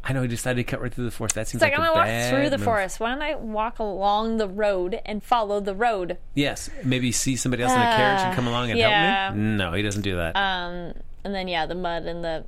I 0.04 0.14
know 0.14 0.22
he 0.22 0.28
decided 0.28 0.66
to 0.66 0.70
cut 0.70 0.82
right 0.82 0.94
through 0.94 1.06
the 1.06 1.12
forest. 1.12 1.36
That 1.36 1.48
seems 1.48 1.62
It's 1.62 1.70
like, 1.70 1.78
like, 1.78 1.88
I'm 1.90 1.94
gonna 1.94 2.24
walk 2.24 2.30
through 2.30 2.50
the 2.50 2.58
move. 2.58 2.66
forest. 2.66 3.00
Why 3.00 3.10
don't 3.10 3.22
I 3.22 3.36
walk 3.36 3.80
along 3.80 4.38
the 4.38 4.48
road 4.48 5.00
and 5.06 5.22
follow 5.24 5.60
the 5.60 5.76
road? 5.76 6.18
Yes, 6.36 6.70
maybe 6.84 7.12
see 7.12 7.36
somebody 7.36 7.64
else 7.64 7.74
in 7.74 7.80
a 7.80 7.84
carriage 7.96 8.22
and 8.22 8.36
come 8.36 8.48
along 8.48 8.70
and 8.70 8.80
yeah. 8.80 9.26
help 9.26 9.36
me. 9.36 9.42
No, 9.42 9.74
he 9.74 9.82
doesn't 9.82 10.02
do 10.04 10.16
that. 10.16 10.36
Um, 10.36 10.94
and 11.24 11.36
then 11.36 11.48
yeah, 11.48 11.66
the 11.66 11.76
mud 11.76 12.04
and 12.06 12.24
the 12.24 12.46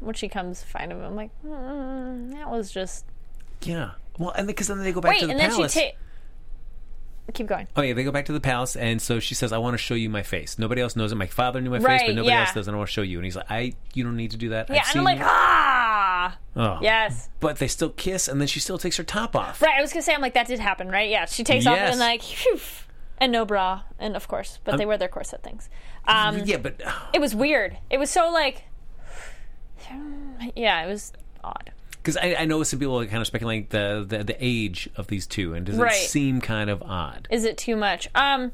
when 0.00 0.14
she 0.14 0.28
comes 0.28 0.60
to 0.60 0.66
find 0.66 0.90
him, 0.90 1.02
I'm 1.02 1.14
like, 1.14 1.30
mm, 1.46 2.32
that 2.32 2.50
was 2.50 2.70
just 2.70 3.04
yeah. 3.62 3.92
Well, 4.18 4.30
and 4.30 4.46
because 4.46 4.66
then 4.68 4.82
they 4.82 4.92
go 4.92 5.00
back 5.00 5.12
wait. 5.12 5.20
to 5.20 5.26
the 5.26 5.32
And 5.32 5.40
then 5.40 5.50
palace. 5.50 5.72
she 5.72 5.80
take. 5.80 5.96
Keep 7.32 7.46
going. 7.46 7.68
Oh 7.76 7.82
yeah, 7.82 7.92
they 7.94 8.02
go 8.02 8.10
back 8.10 8.24
to 8.24 8.32
the 8.32 8.40
palace, 8.40 8.74
and 8.74 9.00
so 9.00 9.20
she 9.20 9.36
says, 9.36 9.52
"I 9.52 9.58
want 9.58 9.74
to 9.74 9.78
show 9.78 9.94
you 9.94 10.10
my 10.10 10.24
face. 10.24 10.58
Nobody 10.58 10.80
else 10.80 10.96
knows 10.96 11.12
it. 11.12 11.14
My 11.14 11.28
father 11.28 11.60
knew 11.60 11.70
my 11.70 11.78
face, 11.78 12.02
but 12.04 12.16
nobody 12.16 12.34
yeah. 12.34 12.40
else 12.40 12.54
does. 12.54 12.66
And 12.66 12.74
I 12.74 12.78
want 12.78 12.88
to 12.88 12.92
show 12.92 13.02
you." 13.02 13.18
And 13.18 13.24
he's 13.24 13.36
like, 13.36 13.48
"I, 13.48 13.74
you 13.94 14.02
don't 14.02 14.16
need 14.16 14.32
to 14.32 14.36
do 14.36 14.48
that. 14.48 14.68
Yeah, 14.68 14.82
I've 14.84 14.90
and 14.90 14.98
I'm 14.98 15.04
like, 15.04 15.18
you." 15.18 15.24
ah, 15.24 15.49
Oh. 16.56 16.78
yes. 16.82 17.28
But 17.38 17.58
they 17.58 17.68
still 17.68 17.90
kiss, 17.90 18.26
and 18.28 18.40
then 18.40 18.48
she 18.48 18.58
still 18.60 18.78
takes 18.78 18.96
her 18.96 19.04
top 19.04 19.36
off. 19.36 19.62
Right, 19.62 19.74
I 19.78 19.80
was 19.80 19.92
gonna 19.92 20.02
say, 20.02 20.14
I'm 20.14 20.20
like, 20.20 20.34
that 20.34 20.46
did 20.48 20.58
happen, 20.58 20.88
right? 20.88 21.08
Yeah, 21.08 21.26
she 21.26 21.44
takes 21.44 21.66
off 21.66 21.76
Yes. 21.76 21.92
and 21.92 22.00
like, 22.00 22.22
phew, 22.22 22.58
and 23.18 23.30
no 23.30 23.44
bra, 23.44 23.82
and 23.98 24.16
of 24.16 24.26
course, 24.28 24.58
but 24.64 24.76
they 24.76 24.84
wear 24.86 24.98
their 24.98 25.08
corset 25.08 25.42
things. 25.42 25.68
Um, 26.06 26.38
yeah, 26.44 26.56
but 26.56 26.80
it 27.12 27.20
was 27.20 27.34
weird. 27.34 27.78
It 27.90 27.98
was 27.98 28.10
so 28.10 28.30
like, 28.30 28.64
yeah, 30.56 30.82
it 30.84 30.88
was 30.88 31.12
odd. 31.44 31.72
because 31.92 32.16
I, 32.16 32.34
I 32.40 32.44
know 32.46 32.62
some 32.62 32.78
people 32.78 32.98
are 33.00 33.06
kind 33.06 33.20
of 33.20 33.26
speculating 33.26 33.66
the, 33.70 34.04
the 34.08 34.24
the 34.24 34.36
age 34.40 34.88
of 34.96 35.06
these 35.06 35.26
two, 35.26 35.54
and 35.54 35.64
does 35.66 35.76
Right. 35.76 35.92
it 35.92 36.08
seem 36.08 36.40
kind 36.40 36.70
of 36.70 36.82
odd? 36.82 37.28
Is 37.30 37.44
it 37.44 37.56
too 37.58 37.76
much? 37.76 38.08
Um, 38.14 38.52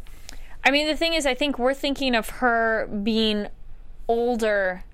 I 0.64 0.70
mean, 0.70 0.86
the 0.86 0.96
thing 0.96 1.14
is, 1.14 1.26
I 1.26 1.34
think 1.34 1.58
we're 1.58 1.74
thinking 1.74 2.14
of 2.14 2.28
her 2.30 2.86
being 2.88 3.46
older 4.08 4.84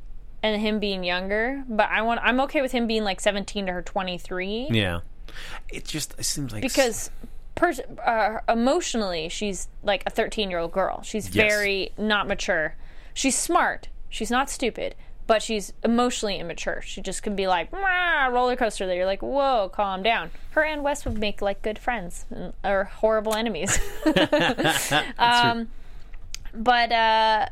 and 0.42 0.60
him 0.60 0.78
being 0.80 1.04
younger, 1.04 1.62
but 1.68 1.88
I 1.90 2.02
want, 2.02 2.20
I'm 2.22 2.40
okay 2.40 2.62
with 2.62 2.72
him 2.72 2.86
being 2.86 3.04
like 3.04 3.20
17 3.20 3.66
to 3.66 3.72
her 3.72 3.82
23 3.82 4.68
Yeah, 4.70 5.00
it 5.68 5.84
just 5.84 6.14
it 6.18 6.24
seems 6.24 6.52
like 6.52 6.62
because. 6.62 7.10
Pers- 7.54 7.80
uh, 7.80 8.38
emotionally, 8.48 9.28
she's 9.28 9.68
like 9.82 10.02
a 10.06 10.10
13 10.10 10.48
year 10.48 10.58
old 10.58 10.72
girl. 10.72 11.02
She's 11.02 11.34
Yes. 11.36 11.52
very 11.52 11.90
not 11.98 12.26
mature. 12.26 12.74
She's 13.12 13.36
smart. 13.36 13.88
She's 14.08 14.30
not 14.30 14.48
stupid, 14.48 14.94
but 15.26 15.42
she's 15.42 15.74
emotionally 15.84 16.38
immature. 16.38 16.80
She 16.80 17.02
just 17.02 17.22
can 17.22 17.36
be 17.36 17.46
like 17.46 17.70
roller 17.70 18.56
coaster. 18.56 18.86
That 18.86 18.96
you're 18.96 19.04
like, 19.04 19.20
whoa, 19.22 19.68
calm 19.70 20.02
down. 20.02 20.30
Her 20.52 20.64
and 20.64 20.82
West 20.82 21.04
would 21.04 21.18
make 21.18 21.42
like 21.42 21.60
good 21.60 21.78
friends 21.78 22.24
and- 22.30 22.54
or 22.64 22.84
horrible 22.84 23.34
enemies. 23.34 23.78
um, 25.18 25.68
but 26.54 26.90
uh, 26.90 27.46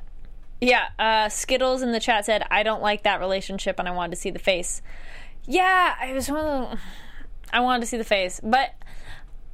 yeah, 0.61 0.89
uh, 0.99 1.29
Skittles 1.29 1.83
in 1.83 1.93
the 1.93 2.01
chat 2.01 2.27
said, 2.27 2.45
I 2.51 2.63
don't 2.63 2.83
like 2.83 3.05
that 3.05 3.21
relationship, 3.21 3.79
and 3.79 3.89
I 3.89 3.93
wanted 3.93 4.11
to 4.11 4.21
see 4.21 4.31
the 4.31 4.39
face. 4.39 4.83
Yeah, 5.47 5.95
I 6.01 6.13
was 6.13 6.31
one 6.31 6.45
of 6.45 6.71
the. 6.71 6.79
I 7.53 7.61
wanted 7.61 7.81
to 7.81 7.87
see 7.87 7.97
the 7.97 8.05
face, 8.05 8.41
but 8.43 8.75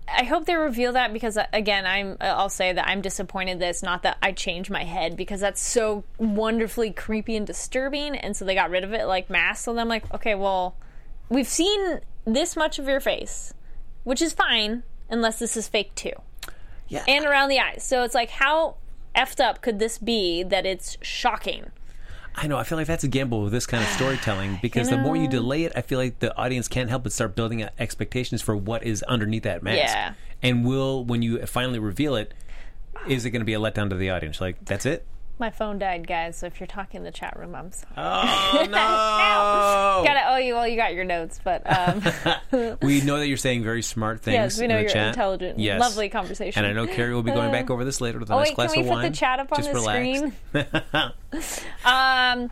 I 0.09 0.25
hope 0.25 0.47
they 0.47 0.55
reveal 0.55 0.92
that 0.92 1.12
because 1.12 1.37
uh, 1.37 1.47
again, 1.53 1.87
I'm 1.87 2.16
I'll 2.21 2.49
say 2.49 2.73
that 2.73 2.87
I'm 2.87 3.01
disappointed 3.01 3.61
that 3.61 3.69
it's 3.69 3.83
not 3.83 4.03
that 4.03 4.19
I 4.23 4.33
changed 4.33 4.71
my 4.71 4.85
head 4.85 5.16
because 5.16 5.40
that's 5.40 5.61
so 5.61 6.05
wonderfully 6.19 6.90
creepy 6.90 7.37
and 7.37 7.47
disturbing, 7.47 8.16
and 8.16 8.37
so 8.37 8.45
they 8.45 8.55
got 8.55 8.71
rid 8.71 8.85
of 8.85 8.92
it 8.92 9.07
like 9.07 9.31
mass. 9.31 9.62
So 9.62 9.73
then 9.73 9.83
I'm 9.83 9.88
like, 9.88 10.12
okay, 10.14 10.35
well, 10.35 10.77
we've 11.29 11.49
seen 11.49 12.01
this 12.25 12.57
much 12.57 12.79
of 12.79 12.87
your 12.87 13.01
face, 13.01 13.55
which 14.05 14.21
is 14.21 14.33
fine 14.33 14.83
unless 15.09 15.38
this 15.38 15.57
is 15.57 15.69
fake 15.69 15.95
too, 15.95 16.12
yeah, 16.88 17.05
and 17.09 17.25
around 17.25 17.49
the 17.49 17.61
eyes. 17.61 17.83
So 17.85 18.03
it's 18.03 18.14
like, 18.14 18.31
how 18.31 18.77
effed 19.16 19.40
up 19.40 19.62
could 19.62 19.79
this 19.79 19.98
be 19.98 20.42
that 20.42 20.66
it's 20.66 20.96
shocking? 21.00 21.70
I 22.38 22.46
know. 22.46 22.59
I 22.59 22.64
feel 22.64 22.76
like 22.76 22.87
that's 22.87 23.05
a 23.05 23.09
gamble 23.09 23.42
with 23.42 23.52
this 23.52 23.66
kind 23.66 23.83
of 23.83 23.88
storytelling 23.90 24.59
because 24.62 24.90
the 24.90 24.98
more 24.98 25.16
you 25.16 25.26
delay 25.26 25.64
it, 25.64 25.72
I 25.74 25.81
feel 25.81 25.98
like 25.98 26.18
the 26.18 26.37
audience 26.37 26.68
can't 26.68 26.90
help 26.90 27.05
but 27.05 27.12
start 27.12 27.35
building 27.35 27.62
up 27.62 27.72
expectations 27.79 28.42
for 28.42 28.55
what 28.55 28.85
is 28.85 29.02
underneath 29.05 29.44
that 29.44 29.62
mask. 29.62 29.79
Yeah. 29.79 30.14
And 30.42 30.66
will 30.66 31.05
when 31.05 31.22
you 31.22 31.44
finally 31.46 31.79
reveal 31.79 32.14
it, 32.14 32.35
is 33.09 33.24
it 33.24 33.31
going 33.31 33.40
to 33.40 33.46
be 33.46 33.55
a 33.55 33.59
letdown 33.59 33.88
to 33.90 33.96
the 33.96 34.11
audience? 34.11 34.40
Like 34.40 34.62
that's 34.64 34.85
it? 34.85 35.07
My 35.38 35.51
phone 35.51 35.79
died, 35.79 36.07
guys. 36.07 36.38
So 36.38 36.46
if 36.46 36.59
you're 36.61 36.66
talking 36.66 36.99
in 36.99 37.05
the 37.05 37.11
chat 37.11 37.38
room, 37.38 37.55
I'm 37.55 37.70
sorry. 37.70 37.92
Oh 37.99 38.62
no! 38.70 40.03
Gotta 40.07 40.22
oh 40.33 40.37
you 40.38 40.55
well 40.55 40.66
you 40.66 40.77
got 40.77 40.94
your 40.94 41.05
notes, 41.05 41.38
but 41.44 41.62
um, 41.66 42.03
we 42.83 43.03
know 43.03 43.18
that 43.18 43.29
you're 43.29 43.37
saying 43.37 43.62
very 43.62 43.83
smart 43.83 44.22
things. 44.22 44.35
yes, 44.35 44.59
we 44.61 44.66
know 44.66 44.77
in 44.77 44.83
you're 44.85 44.90
chat. 44.90 45.09
intelligent. 45.09 45.59
Yes. 45.59 45.79
Lovely 45.79 46.09
conversation. 46.09 46.64
And 46.64 46.70
I 46.70 46.75
know 46.75 46.90
Carrie 46.90 47.12
will 47.14 47.22
be 47.22 47.33
going 47.33 47.53
back 47.53 47.68
over 47.70 47.85
this 47.85 48.01
later 48.01 48.18
with 48.18 48.31
a 48.31 48.33
Oh 48.35 48.38
nice 48.38 48.49
wait, 48.49 48.55
glass 48.57 48.72
can 48.72 48.83
we 48.85 48.88
of 48.88 48.94
put 48.94 49.03
the 49.03 49.11
chat 49.14 49.38
up 49.38 49.53
on 49.53 49.59
Just 49.59 49.72
the 49.72 49.75
relax. 49.75 50.18
screen? 50.18 50.33
Um, 51.85 52.51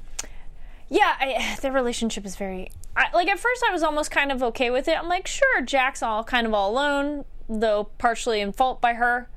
yeah, 0.91 1.15
I, 1.19 1.57
their 1.63 1.73
relationship 1.73 2.27
is 2.27 2.37
very. 2.37 2.71
I, 2.97 3.07
like 3.15 3.29
at 3.29 3.39
first, 3.39 3.65
I 3.67 3.73
was 3.73 3.83
almost 3.83 4.11
kind 4.11 4.31
of 4.31 4.43
okay 4.43 4.71
with 4.71 4.89
it. 4.89 4.99
I'm 4.99 5.09
like, 5.09 5.27
sure, 5.27 5.63
Jack's 5.63 6.03
all 6.03 6.23
kind 6.23 6.47
of 6.47 6.53
all 6.53 6.71
alone, 6.71 7.25
though 7.49 7.85
partially 7.99 8.41
in 8.43 8.53
fault 8.53 8.81
by 8.83 8.95
her, 8.95 9.29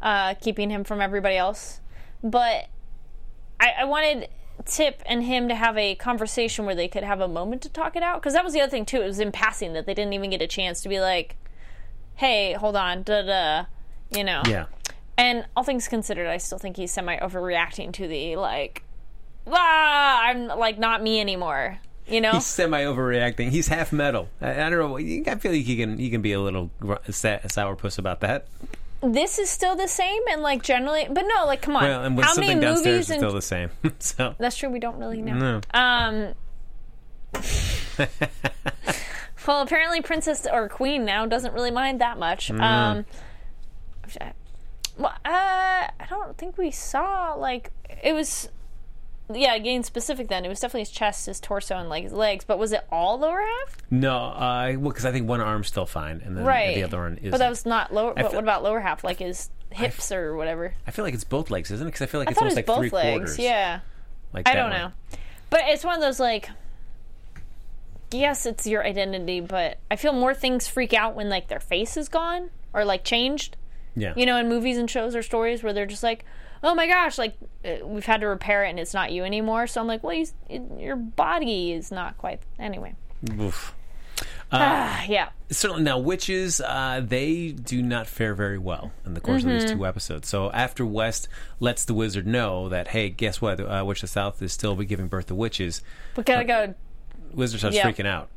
uh, 0.00 0.34
keeping 0.34 0.70
him 0.70 0.84
from 0.84 1.00
everybody 1.00 1.36
else. 1.36 1.80
But 2.22 2.68
I, 3.62 3.82
I 3.82 3.84
wanted 3.84 4.28
Tip 4.64 5.02
and 5.06 5.24
him 5.24 5.48
to 5.48 5.54
have 5.54 5.78
a 5.78 5.94
conversation 5.94 6.66
where 6.66 6.74
they 6.74 6.88
could 6.88 7.02
have 7.04 7.20
a 7.20 7.28
moment 7.28 7.62
to 7.62 7.68
talk 7.68 7.96
it 7.96 8.02
out. 8.02 8.20
Because 8.20 8.34
that 8.34 8.44
was 8.44 8.52
the 8.52 8.60
other 8.60 8.70
thing 8.70 8.84
too. 8.84 9.00
It 9.00 9.06
was 9.06 9.18
in 9.18 9.32
passing 9.32 9.72
that 9.72 9.86
they 9.86 9.94
didn't 9.94 10.12
even 10.12 10.30
get 10.30 10.42
a 10.42 10.46
chance 10.46 10.82
to 10.82 10.88
be 10.88 11.00
like, 11.00 11.36
"Hey, 12.16 12.52
hold 12.52 12.76
on, 12.76 13.02
da 13.02 13.22
da," 13.22 13.64
you 14.10 14.24
know. 14.24 14.42
yeah. 14.46 14.66
And 15.16 15.46
all 15.56 15.62
things 15.62 15.88
considered, 15.88 16.26
I 16.26 16.38
still 16.38 16.58
think 16.58 16.76
he's 16.76 16.90
semi 16.90 17.16
overreacting 17.18 17.92
to 17.94 18.08
the 18.08 18.36
like, 18.36 18.82
ah, 19.46 20.22
I'm 20.24 20.46
like 20.48 20.78
not 20.78 21.02
me 21.02 21.20
anymore. 21.20 21.78
You 22.06 22.20
know, 22.20 22.32
He's 22.32 22.46
semi 22.46 22.82
overreacting. 22.82 23.50
He's 23.50 23.68
half 23.68 23.92
metal. 23.92 24.28
I, 24.40 24.66
I 24.66 24.70
don't 24.70 24.78
know. 24.78 24.96
I 24.98 25.34
feel 25.36 25.52
like 25.52 25.64
he 25.64 25.76
can 25.76 25.98
he 25.98 26.10
can 26.10 26.22
be 26.22 26.32
a 26.32 26.40
little 26.40 26.70
sourpuss 26.82 27.98
about 27.98 28.20
that. 28.20 28.46
This 29.02 29.38
is 29.38 29.50
still 29.50 29.74
the 29.76 29.88
same, 29.88 30.22
and 30.30 30.42
like 30.42 30.62
generally, 30.62 31.06
but 31.10 31.24
no, 31.26 31.44
like 31.46 31.62
come 31.62 31.76
on, 31.76 31.84
Well, 31.84 32.04
and 32.04 32.16
with 32.16 32.26
how 32.26 32.34
many 32.34 32.60
downstairs 32.60 32.84
movies 32.86 32.86
is 33.06 33.10
and 33.10 33.20
still 33.20 33.32
the 33.32 33.42
same. 33.42 33.70
so 33.98 34.34
that's 34.38 34.56
true. 34.56 34.70
We 34.70 34.78
don't 34.78 34.98
really 34.98 35.22
know. 35.22 35.34
no. 35.34 35.60
Um. 35.74 36.34
well, 39.46 39.62
apparently, 39.62 40.00
Princess 40.00 40.46
or 40.50 40.68
Queen 40.68 41.04
now 41.04 41.26
doesn't 41.26 41.52
really 41.52 41.70
mind 41.70 42.00
that 42.00 42.18
much. 42.18 42.50
Um. 42.50 43.04
Well, 44.98 45.14
uh, 45.24 45.88
I 45.88 46.06
don't 46.10 46.36
think 46.36 46.58
we 46.58 46.70
saw 46.70 47.34
like 47.34 47.70
it 48.02 48.12
was. 48.12 48.48
Yeah, 49.34 49.56
getting 49.58 49.82
specific. 49.82 50.28
Then 50.28 50.44
it 50.44 50.48
was 50.48 50.60
definitely 50.60 50.82
his 50.82 50.90
chest, 50.90 51.26
his 51.26 51.40
torso, 51.40 51.76
and 51.76 51.88
like 51.88 52.04
his 52.04 52.12
legs. 52.12 52.44
But 52.44 52.58
was 52.58 52.72
it 52.72 52.86
all 52.90 53.18
lower 53.18 53.40
half? 53.40 53.76
No, 53.90 54.16
uh, 54.16 54.72
well, 54.78 54.90
because 54.90 55.04
I 55.04 55.12
think 55.12 55.28
one 55.28 55.40
arm's 55.40 55.68
still 55.68 55.86
fine, 55.86 56.22
and 56.24 56.36
then 56.36 56.44
Right. 56.44 56.74
the 56.74 56.84
other 56.84 56.98
one 56.98 57.18
is. 57.22 57.30
But 57.30 57.38
that 57.38 57.48
was 57.50 57.64
not 57.66 57.92
lower. 57.92 58.14
But 58.14 58.30
fe- 58.30 58.36
what 58.36 58.42
about 58.44 58.62
lower 58.62 58.80
half? 58.80 59.04
Like 59.04 59.18
his 59.18 59.50
hips 59.70 60.12
or 60.12 60.36
whatever? 60.36 60.74
I 60.86 60.90
feel 60.90 61.04
like 61.04 61.14
it's 61.14 61.24
both 61.24 61.50
legs, 61.50 61.70
isn't 61.70 61.86
it? 61.86 61.90
Because 61.90 62.02
I 62.02 62.06
feel 62.06 62.20
like 62.20 62.28
I 62.28 62.32
it's 62.32 62.38
it 62.38 62.42
almost 62.42 62.56
was 62.56 62.68
like 62.68 62.78
three 62.78 62.90
legs. 62.90 63.18
quarters. 63.18 63.38
Yeah. 63.38 63.80
like 64.32 64.48
I 64.48 64.54
don't 64.54 64.70
one. 64.70 64.78
know. 64.78 64.92
But 65.50 65.60
it's 65.66 65.84
one 65.84 65.94
of 65.94 66.00
those 66.00 66.18
like 66.20 66.48
yes, 68.10 68.44
it's 68.46 68.66
your 68.66 68.84
identity, 68.86 69.40
but 69.40 69.78
I 69.90 69.96
feel 69.96 70.12
more 70.12 70.34
things 70.34 70.68
freak 70.68 70.92
out 70.92 71.14
when 71.14 71.28
like 71.28 71.48
their 71.48 71.60
face 71.60 71.96
is 71.96 72.08
gone 72.08 72.50
or 72.72 72.84
like 72.84 73.04
changed. 73.04 73.56
Yeah, 73.94 74.14
You 74.16 74.24
know, 74.24 74.38
in 74.38 74.48
movies 74.48 74.78
and 74.78 74.88
shows 74.88 75.14
or 75.14 75.22
stories 75.22 75.62
where 75.62 75.74
they're 75.74 75.84
just 75.84 76.02
like, 76.02 76.24
"Oh 76.62 76.74
my 76.74 76.86
gosh, 76.86 77.18
like 77.18 77.34
uh, 77.64 77.84
we've 77.86 78.04
had 78.06 78.20
to 78.20 78.26
repair 78.28 78.64
it 78.64 78.70
and 78.70 78.78
it's 78.80 78.94
not 78.94 79.12
you 79.12 79.24
anymore." 79.24 79.66
So 79.66 79.80
I'm 79.80 79.86
like, 79.86 80.02
"Well, 80.02 80.14
you, 80.14 80.26
it, 80.48 80.62
your 80.78 80.96
body 80.96 81.72
is 81.72 81.90
not 81.90 82.18
quite 82.18 82.40
anyway." 82.58 82.94
Oof. 83.40 83.74
Ah, 84.54 85.02
yeah. 85.08 85.30
certainly 85.50 85.82
now 85.82 85.98
witches 85.98 86.60
uh, 86.60 87.00
they 87.02 87.52
do 87.52 87.80
not 87.80 88.06
fare 88.06 88.34
very 88.34 88.58
well 88.58 88.92
in 89.06 89.14
the 89.14 89.20
course 89.20 89.44
of 89.44 89.48
these 89.50 89.64
Mm-hmm. 89.64 89.78
two 89.78 89.86
episodes 89.86 90.28
so 90.28 90.50
after 90.52 90.84
west 90.84 91.26
lets 91.58 91.86
the 91.86 91.94
wizard 91.94 92.26
know 92.26 92.68
that 92.68 92.88
hey 92.88 93.08
guess 93.08 93.40
what 93.40 93.58
uh, 93.60 93.82
witch 93.86 93.98
of 93.98 94.02
the 94.02 94.06
south 94.08 94.42
is 94.42 94.52
still 94.52 94.74
be 94.76 94.84
giving 94.84 95.06
birth 95.08 95.28
to 95.28 95.34
witches 95.34 95.82
We 96.16 96.22
gotta 96.24 96.44
go. 96.44 96.74
wizard 97.32 97.60
starts 97.60 97.76
Yeah. 97.76 97.90
freaking 97.90 98.06
out 98.06 98.28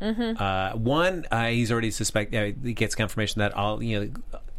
uh, 0.42 0.78
one 0.78 1.26
uh, 1.32 1.48
he's 1.48 1.70
already 1.70 1.92
suspect 1.92 2.34
uh, 2.34 2.52
he 2.64 2.74
gets 2.74 2.96
confirmation 2.96 3.40
that 3.40 3.54
all 3.54 3.84
you 3.84 4.00
know 4.00 4.10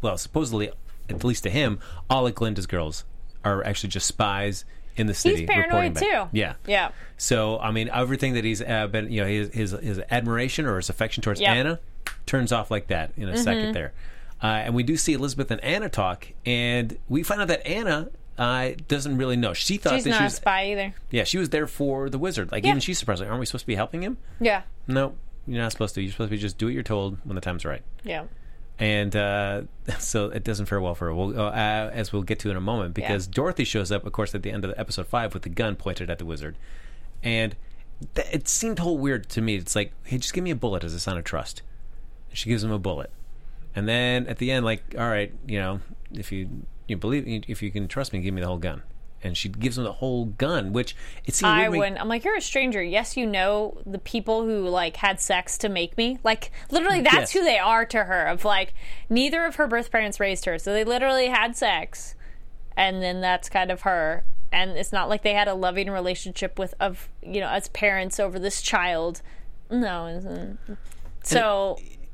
well 0.01 0.17
supposedly 0.19 0.69
at 1.09 1.23
least 1.23 1.41
to 1.43 1.49
him 1.49 1.79
all 2.07 2.27
of 2.27 2.35
glinda's 2.35 2.67
girls 2.67 3.03
are 3.43 3.63
actually 3.63 3.89
just 3.89 4.07
spies 4.07 4.65
in 4.95 5.05
the 5.07 5.13
city 5.13 5.45
reporting 5.45 5.93
paranoid 5.93 5.95
too. 5.97 6.27
yeah 6.37 6.53
Yeah. 6.65 6.89
so 7.17 7.59
I 7.59 7.71
mean, 7.71 7.89
everything 7.93 8.33
that 8.33 8.43
he's 8.43 8.61
uh, 8.61 8.87
been, 8.87 9.11
you 9.11 9.21
know, 9.21 9.27
his, 9.27 9.53
his 9.53 9.71
his 9.71 9.99
admiration 10.09 10.65
or 10.65 10.77
his 10.77 10.89
affection 10.89 11.21
towards 11.21 11.39
Yep. 11.39 11.49
Mm-hmm. 11.49 11.59
Anna 11.59 11.79
turns 12.25 12.51
off 12.51 12.71
like 12.71 12.87
that 12.87 13.11
in 13.15 13.29
a 13.29 13.37
second 13.37 13.73
there, 13.73 13.93
uh, 14.41 14.47
and 14.47 14.73
we 14.75 14.83
do 14.83 14.97
see 14.97 15.13
Elizabeth 15.13 15.51
and 15.51 15.63
Anna 15.63 15.87
talk, 15.89 16.27
and 16.45 16.97
we 17.09 17.21
find 17.23 17.41
out 17.41 17.47
that 17.49 17.65
Anna 17.67 18.09
uh, 18.39 18.71
doesn't 18.87 19.17
really 19.17 19.35
know. 19.35 19.53
She 19.53 19.77
thought 19.77 19.93
She's 19.95 20.03
that 20.05 20.09
not 20.11 20.19
she 20.21 20.25
a 20.25 20.29
spy 20.31 20.71
either. 20.71 20.93
yeah, 21.11 21.23
she 21.23 21.37
was 21.37 21.49
there 21.49 21.67
for 21.67 22.09
the 22.09 22.17
wizard. 22.19 22.51
Like 22.51 22.63
Yeah. 22.63 22.71
even 22.71 22.79
she's 22.81 22.97
surprised. 22.99 23.21
Like, 23.21 23.29
aren't 23.29 23.39
we 23.39 23.45
supposed 23.45 23.63
to 23.63 23.67
be 23.67 23.75
helping 23.75 24.01
him? 24.03 24.17
Yeah. 24.39 24.63
No, 24.87 25.13
you're 25.47 25.61
not 25.61 25.71
supposed 25.71 25.95
to. 25.95 26.01
You're 26.01 26.11
supposed 26.11 26.29
to 26.29 26.35
be 26.35 26.41
just 26.41 26.57
do 26.57 26.65
what 26.65 26.73
you're 26.73 26.83
told 26.83 27.17
when 27.23 27.35
the 27.35 27.41
time's 27.41 27.65
right. 27.65 27.81
Yeah. 28.03 28.23
And 28.79 29.15
uh, 29.15 29.61
so 29.99 30.25
it 30.29 30.43
doesn't 30.43 30.67
fare 30.67 30.79
well 30.79 30.95
for 30.95 31.05
her. 31.05 31.13
We'll, 31.15 31.39
uh, 31.39 31.51
as 31.51 32.13
we'll 32.13 32.23
get 32.23 32.39
to 32.39 32.51
in 32.51 32.57
a 32.57 32.61
moment, 32.61 32.93
because 32.93 33.27
Dorothy 33.27 33.63
shows 33.63 33.91
up, 33.91 34.05
of 34.05 34.13
course, 34.13 34.35
at 34.35 34.43
the 34.43 34.51
end 34.51 34.63
of 34.63 34.71
the 34.71 34.79
episode 34.79 35.07
five 35.07 35.33
with 35.33 35.43
the 35.43 35.49
gun 35.49 35.75
pointed 35.75 36.09
at 36.09 36.19
the 36.19 36.25
wizard, 36.25 36.57
and 37.23 37.55
th- 38.15 38.27
it 38.31 38.47
seemed 38.47 38.79
whole 38.79 38.97
weird 38.97 39.29
to 39.29 39.41
me. 39.41 39.55
It's 39.55 39.75
like, 39.75 39.93
hey, 40.03 40.17
just 40.17 40.33
give 40.33 40.43
me 40.43 40.51
a 40.51 40.55
bullet 40.55 40.83
as 40.83 40.93
a 40.93 40.99
sign 40.99 41.17
of 41.17 41.23
trust. 41.23 41.61
And 42.29 42.37
she 42.37 42.49
gives 42.49 42.63
him 42.63 42.71
a 42.71 42.79
bullet, 42.79 43.09
and 43.75 43.87
then 43.87 44.27
at 44.27 44.37
the 44.37 44.51
end, 44.51 44.65
like, 44.65 44.95
all 44.97 45.09
right, 45.09 45.33
you 45.47 45.59
know, 45.59 45.79
if 46.11 46.31
you 46.31 46.65
you 46.87 46.97
believe, 46.97 47.45
if 47.47 47.61
you 47.61 47.71
can 47.71 47.87
trust 47.87 48.13
me, 48.13 48.19
give 48.19 48.33
me 48.33 48.41
the 48.41 48.47
whole 48.47 48.57
gun. 48.57 48.83
And 49.23 49.35
she 49.35 49.49
gives 49.49 49.77
him 49.77 49.83
the 49.83 49.93
whole 49.93 50.25
gun, 50.25 50.73
which 50.73 50.95
it 51.25 51.33
seemed 51.33 51.51
I 51.51 51.69
wouldn't. 51.69 51.99
I'm 51.99 52.07
like, 52.07 52.23
you're 52.23 52.37
a 52.37 52.41
stranger. 52.41 52.83
Yes, 52.83 53.17
you 53.17 53.25
know 53.25 53.81
the 53.85 53.97
people 53.97 54.43
who 54.45 54.67
like 54.67 54.97
had 54.97 55.19
sex 55.19 55.57
to 55.59 55.69
make 55.69 55.97
me. 55.97 56.19
Like, 56.23 56.51
literally, 56.69 57.01
that's 57.01 57.15
Yes. 57.15 57.31
who 57.33 57.43
they 57.43 57.57
are 57.57 57.83
to 57.85 58.03
her. 58.03 58.25
Of 58.27 58.45
like, 58.45 58.73
neither 59.09 59.43
of 59.45 59.55
her 59.55 59.65
birth 59.67 59.91
parents 59.91 60.19
raised 60.19 60.45
her, 60.45 60.59
so 60.59 60.71
they 60.71 60.83
literally 60.83 61.27
had 61.29 61.55
sex, 61.57 62.13
and 62.75 63.01
then 63.01 63.19
that's 63.21 63.49
kind 63.49 63.71
of 63.71 63.81
her. 63.81 64.23
And 64.51 64.71
it's 64.71 64.93
not 64.93 65.09
like 65.09 65.23
they 65.23 65.33
had 65.33 65.47
a 65.47 65.55
loving 65.55 65.89
relationship 65.89 66.57
with 66.59 66.73
of 66.79 67.09
you 67.23 67.41
know 67.41 67.49
as 67.49 67.67
parents 67.69 68.19
over 68.19 68.37
this 68.37 68.61
child. 68.61 69.21
No, 69.71 70.05
isn't. 70.07 70.59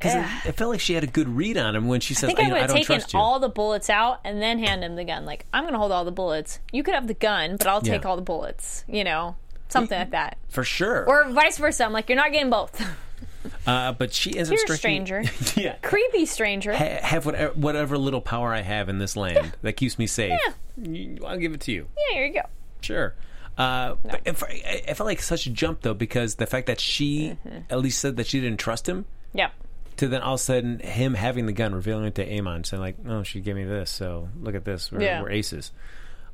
Because 0.04 0.16
eh. 0.16 0.40
it, 0.46 0.50
it 0.50 0.52
felt 0.58 0.72
like 0.72 0.80
she 0.82 0.94
had 0.94 1.04
a 1.04 1.08
good 1.08 1.30
read 1.30 1.58
on 1.58 1.76
him 1.76 1.88
when 1.88 2.00
she 2.02 2.14
I 2.14 2.18
says, 2.18 2.28
think 2.28 2.40
I, 2.40 2.44
I 2.44 2.48
would 2.50 2.58
I 2.58 2.60
have 2.62 2.68
don't 2.70 2.78
taken 2.78 2.96
trust 2.98 3.14
you. 3.14 3.20
all 3.20 3.40
the 3.40 3.50
bullets 3.50 3.90
out 3.90 4.20
and 4.24 4.42
then 4.42 4.60
hand 4.60 4.84
him 4.84 4.96
the 4.96 5.04
gun. 5.06 5.26
Like, 5.26 5.46
I'm 5.54 5.64
going 5.64 5.74
to 5.74 5.80
hold 5.80 5.92
all 5.92 6.06
the 6.06 6.12
bullets. 6.12 6.60
You 6.72 6.84
could 6.84 6.94
have 6.94 7.08
the 7.08 7.14
gun, 7.14 7.58
but 7.58 7.68
I'll 7.68 7.82
take 7.82 8.04
Yeah. 8.04 8.10
all 8.10 8.16
the 8.16 8.22
bullets. 8.22 8.84
You 8.88 9.04
know, 9.04 9.36
something 9.70 9.98
like 9.98 10.12
that. 10.12 10.38
For 10.50 10.64
sure. 10.64 11.06
Or 11.08 11.30
vice 11.30 11.58
versa. 11.58 11.86
I'm 11.86 11.94
like, 11.94 12.10
you're 12.10 12.16
not 12.18 12.32
getting 12.32 12.50
both. 12.50 12.80
uh, 13.68 13.94
but 13.94 14.14
she 14.14 14.38
ends 14.38 14.50
You're 14.50 14.56
a 14.56 14.60
striking. 14.76 15.06
stranger. 15.06 15.24
yeah. 15.62 15.76
Creepy 15.82 16.26
stranger. 16.26 16.74
Ha- 16.74 17.00
have 17.02 17.26
whatever, 17.26 17.54
whatever 17.54 17.98
little 17.98 18.22
power 18.22 18.54
I 18.54 18.62
have 18.62 18.90
in 18.90 19.00
this 19.00 19.16
land 19.16 19.54
that 19.62 19.74
keeps 19.74 19.98
me 19.98 20.08
safe. 20.08 20.40
You- 20.82 21.20
I'll 21.26 21.38
give 21.38 21.54
it 21.54 21.62
to 21.62 21.72
you. 21.72 21.88
Yeah, 21.98 22.16
here 22.18 22.26
you 22.26 22.34
go. 22.34 22.48
Sure. 22.82 23.14
Uh, 23.58 23.96
but 24.04 24.22
it, 24.26 24.42
I 24.44 24.82
I 24.90 24.94
felt 24.96 25.06
like 25.06 25.22
such 25.22 25.46
a 25.46 25.52
jump 25.52 25.82
though 25.82 25.94
because 25.94 26.36
the 26.36 26.48
fact 26.48 26.66
that 26.68 26.80
she 26.80 27.38
Mm-hmm. 27.46 27.60
at 27.70 27.80
least 27.82 28.00
said 28.00 28.16
that 28.18 28.26
she 28.26 28.42
didn't 28.42 28.60
trust 28.60 28.90
him 28.90 29.06
Yeah. 29.32 29.50
To 29.98 30.08
then 30.08 30.22
all 30.22 30.34
of 30.36 30.40
a 30.40 30.44
sudden 30.44 30.80
him 30.80 31.14
having 31.14 31.46
the 31.46 31.52
gun 31.54 31.74
revealing 31.76 32.06
it 32.06 32.16
to 32.16 32.26
Eamonn 32.28 32.66
saying 32.66 32.82
like 32.82 32.96
oh 33.08 33.24
she 33.24 33.40
gave 33.42 33.56
me 33.56 33.64
this 33.64 33.90
so 33.92 34.30
look 34.42 34.56
at 34.56 34.66
this. 34.66 34.92
We're, 34.92 35.02
Yeah. 35.02 35.22
we're 35.22 35.32
aces. 35.32 35.72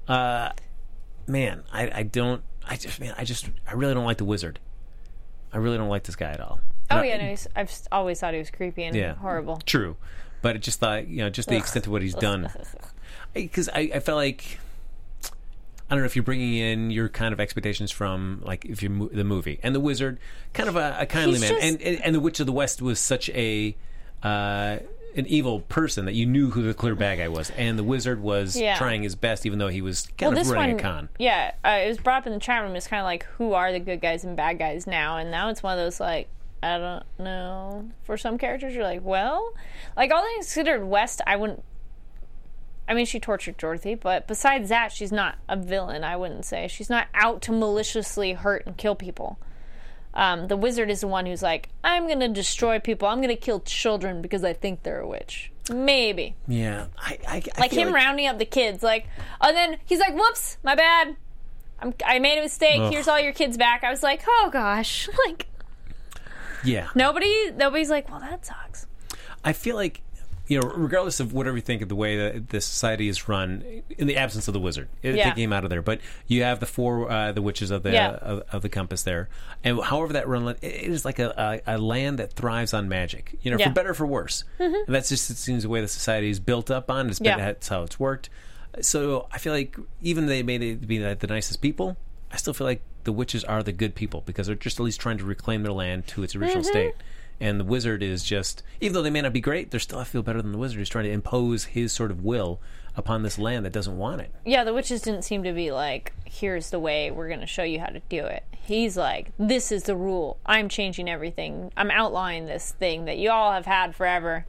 Uh 0.07 0.49
man 1.27 1.63
I, 1.71 1.91
I 1.99 2.03
don't 2.03 2.41
I 2.67 2.75
just 2.77 2.99
man 2.99 3.13
I 3.17 3.23
just 3.23 3.49
I 3.67 3.73
really 3.73 3.93
don't 3.93 4.05
like 4.05 4.17
the 4.17 4.25
wizard. 4.25 4.59
I 5.51 5.57
really 5.57 5.77
don't 5.77 5.89
like 5.89 6.03
this 6.03 6.15
guy 6.15 6.31
at 6.31 6.39
all. 6.39 6.59
Oh, 6.91 6.95
Not- 6.97 7.07
yeah, 7.07 7.17
no, 7.17 7.29
he's, 7.29 7.47
I've 7.55 7.71
always 7.91 8.19
thought 8.19 8.33
he 8.33 8.39
was 8.39 8.49
creepy 8.51 8.83
and 8.83 8.95
yeah. 8.95 9.15
horrible. 9.15 9.57
true. 9.65 9.97
But 10.41 10.55
it 10.55 10.59
just 10.59 10.79
thought 10.79 11.07
you 11.07 11.17
know 11.17 11.29
just 11.29 11.49
the 11.49 11.57
extent 11.57 11.85
of 11.85 11.91
what 11.91 12.01
he's 12.01 12.15
done. 12.15 12.49
Because 13.33 13.69
I, 13.69 13.91
I 13.93 13.99
felt 13.99 14.17
like 14.17 14.59
I 15.89 15.95
don't 15.95 16.01
know 16.03 16.05
if 16.05 16.15
you're 16.15 16.23
bringing 16.23 16.55
in 16.55 16.91
your 16.91 17.09
kind 17.09 17.33
of 17.33 17.39
expectations 17.39 17.89
from 17.91 18.41
like 18.45 18.65
if 18.65 18.83
you 18.83 18.89
mo- 18.89 19.09
the 19.11 19.23
movie 19.23 19.59
and 19.63 19.73
the 19.73 19.79
wizard, 19.79 20.19
kind 20.53 20.69
of 20.69 20.75
a, 20.75 20.97
a 20.99 21.05
kindly 21.05 21.39
He's 21.39 21.41
man, 21.41 21.49
just- 21.53 21.63
and, 21.65 21.81
and 21.81 22.01
and 22.05 22.15
the 22.15 22.19
witch 22.19 22.39
of 22.39 22.45
the 22.45 22.51
west 22.51 22.81
was 22.81 22.99
such 22.99 23.29
a 23.31 23.75
uh, 24.23 24.77
an 25.15 25.25
evil 25.25 25.61
person 25.61 26.05
that 26.05 26.13
you 26.13 26.25
knew 26.25 26.51
who 26.51 26.61
the 26.61 26.73
clear 26.73 26.93
bad 26.93 27.17
guy 27.17 27.27
was, 27.27 27.49
and 27.51 27.79
the 27.79 27.83
wizard 27.83 28.21
was 28.21 28.55
Yeah. 28.55 28.77
trying 28.77 29.01
his 29.01 29.15
best, 29.15 29.45
even 29.45 29.57
though 29.57 29.67
he 29.69 29.81
was 29.81 30.07
kind 30.17 30.37
of 30.37 30.49
running 30.49 30.79
a 30.79 30.81
con. 30.81 31.09
yeah, 31.17 31.53
uh, 31.65 31.79
it 31.83 31.87
was 31.87 31.97
brought 31.97 32.19
up 32.21 32.27
in 32.27 32.33
the 32.33 32.39
chat 32.39 32.61
room. 32.61 32.75
It's 32.75 32.85
kind 32.87 32.99
of 33.01 33.05
like, 33.05 33.23
who 33.37 33.53
are 33.53 33.71
the 33.71 33.79
good 33.79 34.01
guys 34.01 34.23
and 34.23 34.37
bad 34.37 34.59
guys 34.59 34.85
now? 34.85 35.17
And 35.17 35.31
now 35.31 35.49
it's 35.49 35.63
one 35.63 35.77
of 35.77 35.83
those 35.83 35.99
like, 35.99 36.27
I 36.61 36.77
don't 36.77 37.03
know. 37.17 37.89
For 38.03 38.17
some 38.17 38.37
characters, 38.37 38.75
you're 38.75 38.83
like, 38.83 39.03
well, 39.03 39.53
like 39.97 40.11
all 40.11 40.21
things 40.21 40.45
considered, 40.45 40.85
West, 40.85 41.21
I 41.25 41.37
wouldn't. 41.37 41.63
I 42.89 42.95
mean, 42.95 43.05
she 43.05 43.19
tortured 43.19 43.55
Dorothy, 43.57 43.93
but 43.93 44.27
besides 44.27 44.69
that, 44.69 44.91
she's 44.91 45.11
not 45.11 45.37
a 45.47 45.55
villain. 45.55 46.03
I 46.03 46.17
wouldn't 46.17 46.43
say 46.43 46.67
she's 46.67 46.89
not 46.89 47.07
out 47.13 47.43
to 47.43 47.51
maliciously 47.51 48.33
hurt 48.33 48.65
and 48.65 48.75
kill 48.75 48.95
people. 48.95 49.37
Um, 50.15 50.47
the 50.47 50.57
wizard 50.57 50.89
is 50.89 51.01
the 51.01 51.07
one 51.07 51.27
who's 51.27 51.43
like, 51.43 51.69
I'm 51.83 52.07
gonna 52.07 52.27
destroy 52.29 52.79
people. 52.79 53.07
I'm 53.07 53.21
gonna 53.21 53.35
kill 53.35 53.59
children 53.59 54.23
because 54.23 54.43
I 54.43 54.53
think 54.53 54.81
they're 54.81 55.01
a 55.01 55.07
witch. 55.07 55.51
Maybe 55.71 56.35
Yeah, 56.47 56.87
I, 56.97 57.19
I, 57.27 57.43
I 57.55 57.61
like 57.61 57.71
him 57.71 57.93
rounding 57.93 58.25
up 58.25 58.39
the 58.39 58.45
kids, 58.45 58.81
like, 58.81 59.05
and 59.39 59.55
then 59.55 59.77
he's 59.85 59.99
like, 59.99 60.15
"Whoops, 60.15 60.57
my 60.63 60.73
bad. 60.73 61.15
I'm, 61.79 61.93
I 62.03 62.17
made 62.17 62.39
a 62.39 62.41
mistake. 62.41 62.79
Ugh. 62.79 62.91
Here's 62.91 63.07
all 63.07 63.19
your 63.19 63.33
kids 63.33 63.55
back." 63.55 63.83
I 63.83 63.91
was 63.91 64.01
like, 64.01 64.23
"Oh 64.27 64.49
gosh!" 64.51 65.07
Like 65.27 65.45
Yeah, 66.63 66.87
nobody, 66.95 67.51
nobody's 67.51 67.91
like, 67.91 68.09
"Well, 68.09 68.19
that 68.19 68.47
sucks." 68.47 68.87
I 69.43 69.53
feel 69.53 69.75
like 69.75 70.01
you 70.49 70.59
know, 70.59 70.67
regardless 70.75 71.19
of 71.21 71.31
whatever 71.31 71.55
you 71.55 71.61
think 71.61 71.81
of 71.81 71.87
the 71.89 71.95
way 71.95 72.17
that 72.17 72.49
the 72.49 72.59
society 72.59 73.07
is 73.07 73.29
run, 73.29 73.63
in 73.97 74.07
the 74.07 74.17
absence 74.17 74.47
of 74.49 74.53
the 74.53 74.59
wizard, 74.59 74.89
uh, 75.05 75.09
Yeah. 75.09 75.25
taking 75.29 75.43
him 75.45 75.53
out 75.53 75.63
of 75.63 75.69
there, 75.69 75.81
but 75.81 76.01
you 76.27 76.43
have 76.43 76.59
the 76.59 76.65
four 76.65 77.09
uh, 77.09 77.31
the 77.31 77.41
witches 77.41 77.69
of 77.71 77.83
the 77.83 77.91
Yeah. 77.91 78.09
of, 78.15 78.43
of 78.51 78.61
the 78.63 78.69
compass 78.69 79.03
there, 79.03 79.29
and 79.63 79.79
however 79.81 80.11
that 80.13 80.27
run, 80.27 80.47
it 80.49 80.63
is 80.63 81.05
like 81.05 81.19
a, 81.19 81.61
a, 81.65 81.75
a 81.75 81.77
land 81.77 82.19
that 82.19 82.33
thrives 82.33 82.73
on 82.73 82.89
magic. 82.89 83.37
You 83.43 83.51
know, 83.51 83.57
Yeah. 83.57 83.65
Mm-hmm. 83.65 83.71
for 83.71 83.75
better 83.75 83.89
or 83.91 83.93
for 83.93 84.07
worse. 84.07 84.43
And 84.57 84.75
that's 84.87 85.07
just 85.09 85.29
it 85.29 85.37
seems 85.37 85.63
the 85.63 85.69
way 85.69 85.81
the 85.81 85.87
society 85.87 86.29
is 86.29 86.39
built 86.39 86.69
up 86.71 86.89
on. 86.91 87.09
It's 87.09 87.19
been, 87.19 87.37
that's 87.37 87.67
how 87.69 87.83
it's 87.83 87.99
worked. 87.99 88.29
So 88.81 89.27
I 89.31 89.37
feel 89.37 89.53
like 89.53 89.77
even 90.01 90.25
they 90.25 90.43
may 90.43 90.57
be 90.57 90.97
the, 90.97 91.15
the 91.19 91.27
nicest 91.27 91.61
people, 91.61 91.95
I 92.31 92.37
still 92.37 92.53
feel 92.53 92.65
like 92.67 92.81
the 93.03 93.11
witches 93.11 93.43
are 93.43 93.63
the 93.63 93.71
good 93.71 93.95
people 93.95 94.23
because 94.25 94.47
they're 94.47 94.55
just 94.55 94.79
at 94.79 94.83
least 94.83 94.99
trying 94.99 95.17
to 95.19 95.25
reclaim 95.25 95.63
their 95.63 95.71
land 95.73 96.07
to 96.07 96.23
its 96.23 96.35
original 96.35 96.63
Mm-hmm. 96.63 96.69
state. 96.71 96.93
And 97.41 97.59
the 97.59 97.63
wizard 97.63 98.03
is 98.03 98.23
just, 98.23 98.63
even 98.81 98.93
though 98.93 99.01
they 99.01 99.09
may 99.09 99.21
not 99.21 99.31
be 99.33 99.39
great, 99.41 99.71
they're 99.71 99.79
still, 99.79 99.99
I 99.99 100.03
feel 100.03 100.21
better 100.21 100.41
than 100.41 100.51
the 100.51 100.57
wizard 100.57 100.77
who's 100.79 100.89
trying 100.89 101.05
to 101.05 101.11
impose 101.11 101.65
his 101.65 101.93
sort 101.93 102.11
of 102.11 102.23
will 102.23 102.59
upon 102.95 103.23
this 103.23 103.39
land 103.39 103.65
that 103.65 103.71
doesn't 103.71 103.97
want 103.97 104.19
it. 104.21 104.33
Yeah, 104.45 104.63
the 104.65 104.73
witches 104.73 105.01
didn't 105.01 105.21
seem 105.23 105.43
to 105.43 105.53
be 105.53 105.71
like, 105.71 106.11
"Here's 106.25 106.69
the 106.69 106.79
way. 106.79 107.11
We're 107.11 107.29
going 107.29 107.39
to 107.39 107.45
show 107.47 107.63
you 107.63 107.79
how 107.79 107.87
to 107.87 108.01
do 108.09 108.25
it." 108.25 108.43
He's 108.51 108.97
like, 108.97 109.31
"This 109.39 109.71
is 109.71 109.83
the 109.83 109.95
rule. 109.95 110.37
I'm 110.45 110.67
changing 110.67 111.09
everything. 111.09 111.71
I'm 111.77 111.91
outlawing 111.91 112.45
this 112.45 112.73
thing 112.73 113.05
that 113.05 113.17
you 113.17 113.31
all 113.31 113.53
have 113.53 113.65
had 113.65 113.95
forever." 113.95 114.45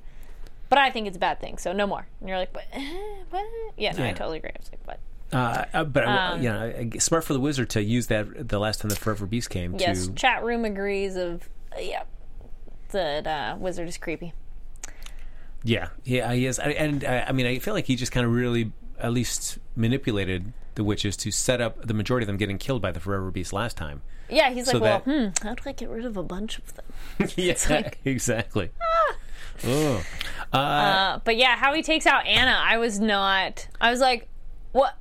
But 0.69 0.79
I 0.79 0.91
think 0.91 1.07
it's 1.07 1.17
a 1.17 1.21
bad 1.21 1.41
thing, 1.41 1.59
so 1.59 1.73
no 1.73 1.87
more. 1.87 2.07
And 2.19 2.29
you're 2.29 2.39
like, 2.39 2.53
"But 2.53 2.65
what?" 3.31 3.45
Yeah, 3.77 3.93
no, 3.93 4.05
I 4.05 4.13
totally 4.13 4.39
agree. 4.39 4.51
I 4.51 4.59
was 4.59 4.71
like, 4.73 4.87
"What?" 4.87 4.99
Uh, 5.33 5.65
uh, 5.73 5.85
but 5.85 6.09
Um, 6.09 6.43
you 6.43 6.49
know, 6.49 6.91
smart 6.99 7.23
for 7.23 7.35
the 7.35 7.41
wizard 7.41 7.71
to 7.71 7.83
use 7.83 8.09
that 8.09 8.49
the 8.49 8.59
last 8.59 8.81
time 8.81 8.89
the 8.89 8.97
Forever 8.97 9.27
Beast 9.27 9.49
came. 9.49 9.77
Yes, 9.79 10.09
to, 10.09 10.15
chat 10.15 10.43
room 10.43 10.65
agrees. 10.65 11.15
Of 11.15 11.49
uh, 11.77 11.81
yeah, 11.81 12.03
that 12.93 13.27
uh, 13.27 13.57
wizard 13.59 13.89
is 13.89 13.97
creepy. 13.99 14.33
yeah, 15.65 15.89
yeah, 16.05 16.33
he 16.33 16.47
is. 16.47 16.59
I, 16.59 16.71
and 16.71 17.05
uh, 17.05 17.25
I 17.29 17.33
mean, 17.33 17.47
I 17.47 17.59
feel 17.59 17.75
like 17.75 17.87
he 17.87 17.97
just 17.97 18.13
kind 18.13 18.25
of 18.27 18.33
really, 18.33 18.73
at 18.99 19.13
least, 19.13 19.59
manipulated 19.77 20.53
the 20.77 20.85
witches 20.85 21.17
to 21.19 21.31
set 21.31 21.61
up 21.61 21.87
the 21.87 21.95
majority 21.95 22.25
of 22.25 22.27
them 22.29 22.37
getting 22.37 22.59
killed 22.59 22.81
by 22.81 22.93
the 22.93 23.01
Forever 23.01 23.31
Beast 23.31 23.53
last 23.53 23.77
time. 23.77 24.03
Yeah, 24.31 24.51
he's 24.51 24.67
like, 24.69 24.77
So 24.77 24.81
well, 24.81 25.03
that- 25.05 25.33
hmm, 25.43 25.47
how 25.47 25.55
do 25.55 25.63
I 25.67 25.73
get 25.73 25.89
rid 25.89 26.05
of 26.07 26.17
a 26.17 26.23
bunch 26.23 26.59
of 26.59 26.75
them? 26.75 26.85
yeah, 27.37 27.55
like- 27.69 27.99
exactly. 28.05 28.71
Oh. 29.63 30.03
Uh, 30.55 31.19
but 31.25 31.37
yeah, 31.37 31.55
how 31.57 31.75
he 31.75 31.83
takes 31.83 32.07
out 32.07 32.25
Anna, 32.27 32.59
I 32.63 32.79
was 32.79 32.99
not. 32.99 33.69
I 33.79 33.91
was 33.91 34.01
like, 34.01 34.27
what? 34.73 34.97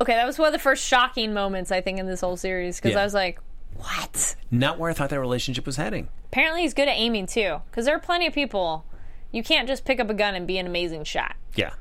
Okay, 0.00 0.12
that 0.14 0.24
was 0.24 0.38
one 0.38 0.46
of 0.46 0.52
the 0.52 0.58
first 0.60 0.86
shocking 0.86 1.34
moments 1.34 1.72
I 1.72 1.80
think 1.80 1.98
in 1.98 2.06
this 2.06 2.20
whole 2.20 2.36
series 2.36 2.76
because 2.76 2.92
Yeah. 2.92 3.00
I 3.00 3.04
was 3.04 3.12
like, 3.12 3.40
what? 3.76 4.36
Not 4.50 4.78
where 4.78 4.90
I 4.90 4.94
thought 4.94 5.10
that 5.10 5.20
relationship 5.20 5.66
was 5.66 5.76
heading. 5.76 6.08
Apparently, 6.26 6.62
he's 6.62 6.74
good 6.74 6.88
at 6.88 6.96
aiming 6.96 7.26
too 7.26 7.60
because 7.70 7.84
there 7.86 7.94
are 7.96 8.00
plenty 8.00 8.26
of 8.26 8.32
people. 8.34 8.84
You 9.32 9.42
can't 9.42 9.66
just 9.68 9.84
pick 9.84 9.98
up 10.00 10.08
a 10.10 10.14
gun 10.14 10.34
and 10.34 10.46
be 10.46 10.58
an 10.58 10.66
amazing 10.66 11.04
shot. 11.04 11.36
Yeah, 11.56 11.74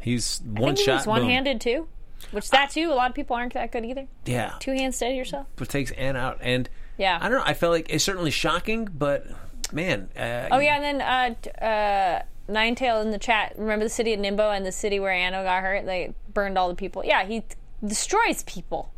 he's 0.00 0.40
I 0.56 0.60
one 0.60 0.74
think 0.76 0.78
shot. 0.86 0.92
he 0.92 0.96
was 0.96 1.04
boom. 1.04 1.12
one-handed 1.14 1.60
too, 1.60 1.88
which 2.32 2.50
that 2.50 2.70
too. 2.70 2.92
A 2.92 2.94
lot 2.94 3.10
of 3.10 3.14
people 3.16 3.36
aren't 3.36 3.54
that 3.54 3.70
good 3.72 3.84
either. 3.84 4.06
Yeah, 4.26 4.54
Two 4.60 4.72
hands 4.72 4.96
steady 4.96 5.16
yourself. 5.16 5.46
but 5.56 5.68
takes 5.68 5.90
Anne 5.92 6.16
out, 6.16 6.38
and 6.40 6.68
Yeah. 6.98 7.18
I 7.20 7.28
don't 7.28 7.38
know. 7.38 7.44
I 7.46 7.54
felt 7.54 7.72
like 7.72 7.90
it's 7.90 8.04
certainly 8.04 8.30
shocking, 8.32 8.86
but 8.92 9.26
man, 9.72 10.08
uh, 10.16 10.48
Oh 10.50 10.58
yeah, 10.58 10.76
and 10.80 10.84
then 10.84 11.00
uh, 11.00 11.34
t- 11.40 11.50
uh, 11.62 12.22
Ninetail 12.52 13.00
in 13.02 13.12
the 13.12 13.18
chat. 13.18 13.54
Remember 13.56 13.84
the 13.84 13.88
city 13.90 14.12
of 14.12 14.18
Nimbo 14.18 14.50
and 14.50 14.66
the 14.66 14.72
city 14.72 14.98
where 14.98 15.12
Anno 15.12 15.44
got 15.44 15.62
hurt? 15.62 15.86
They 15.86 16.12
burned 16.34 16.58
all 16.58 16.68
the 16.68 16.74
people. 16.74 17.04
Yeah, 17.04 17.24
he 17.24 17.42
t- 17.42 17.46
destroys 17.86 18.42
people. 18.42 18.92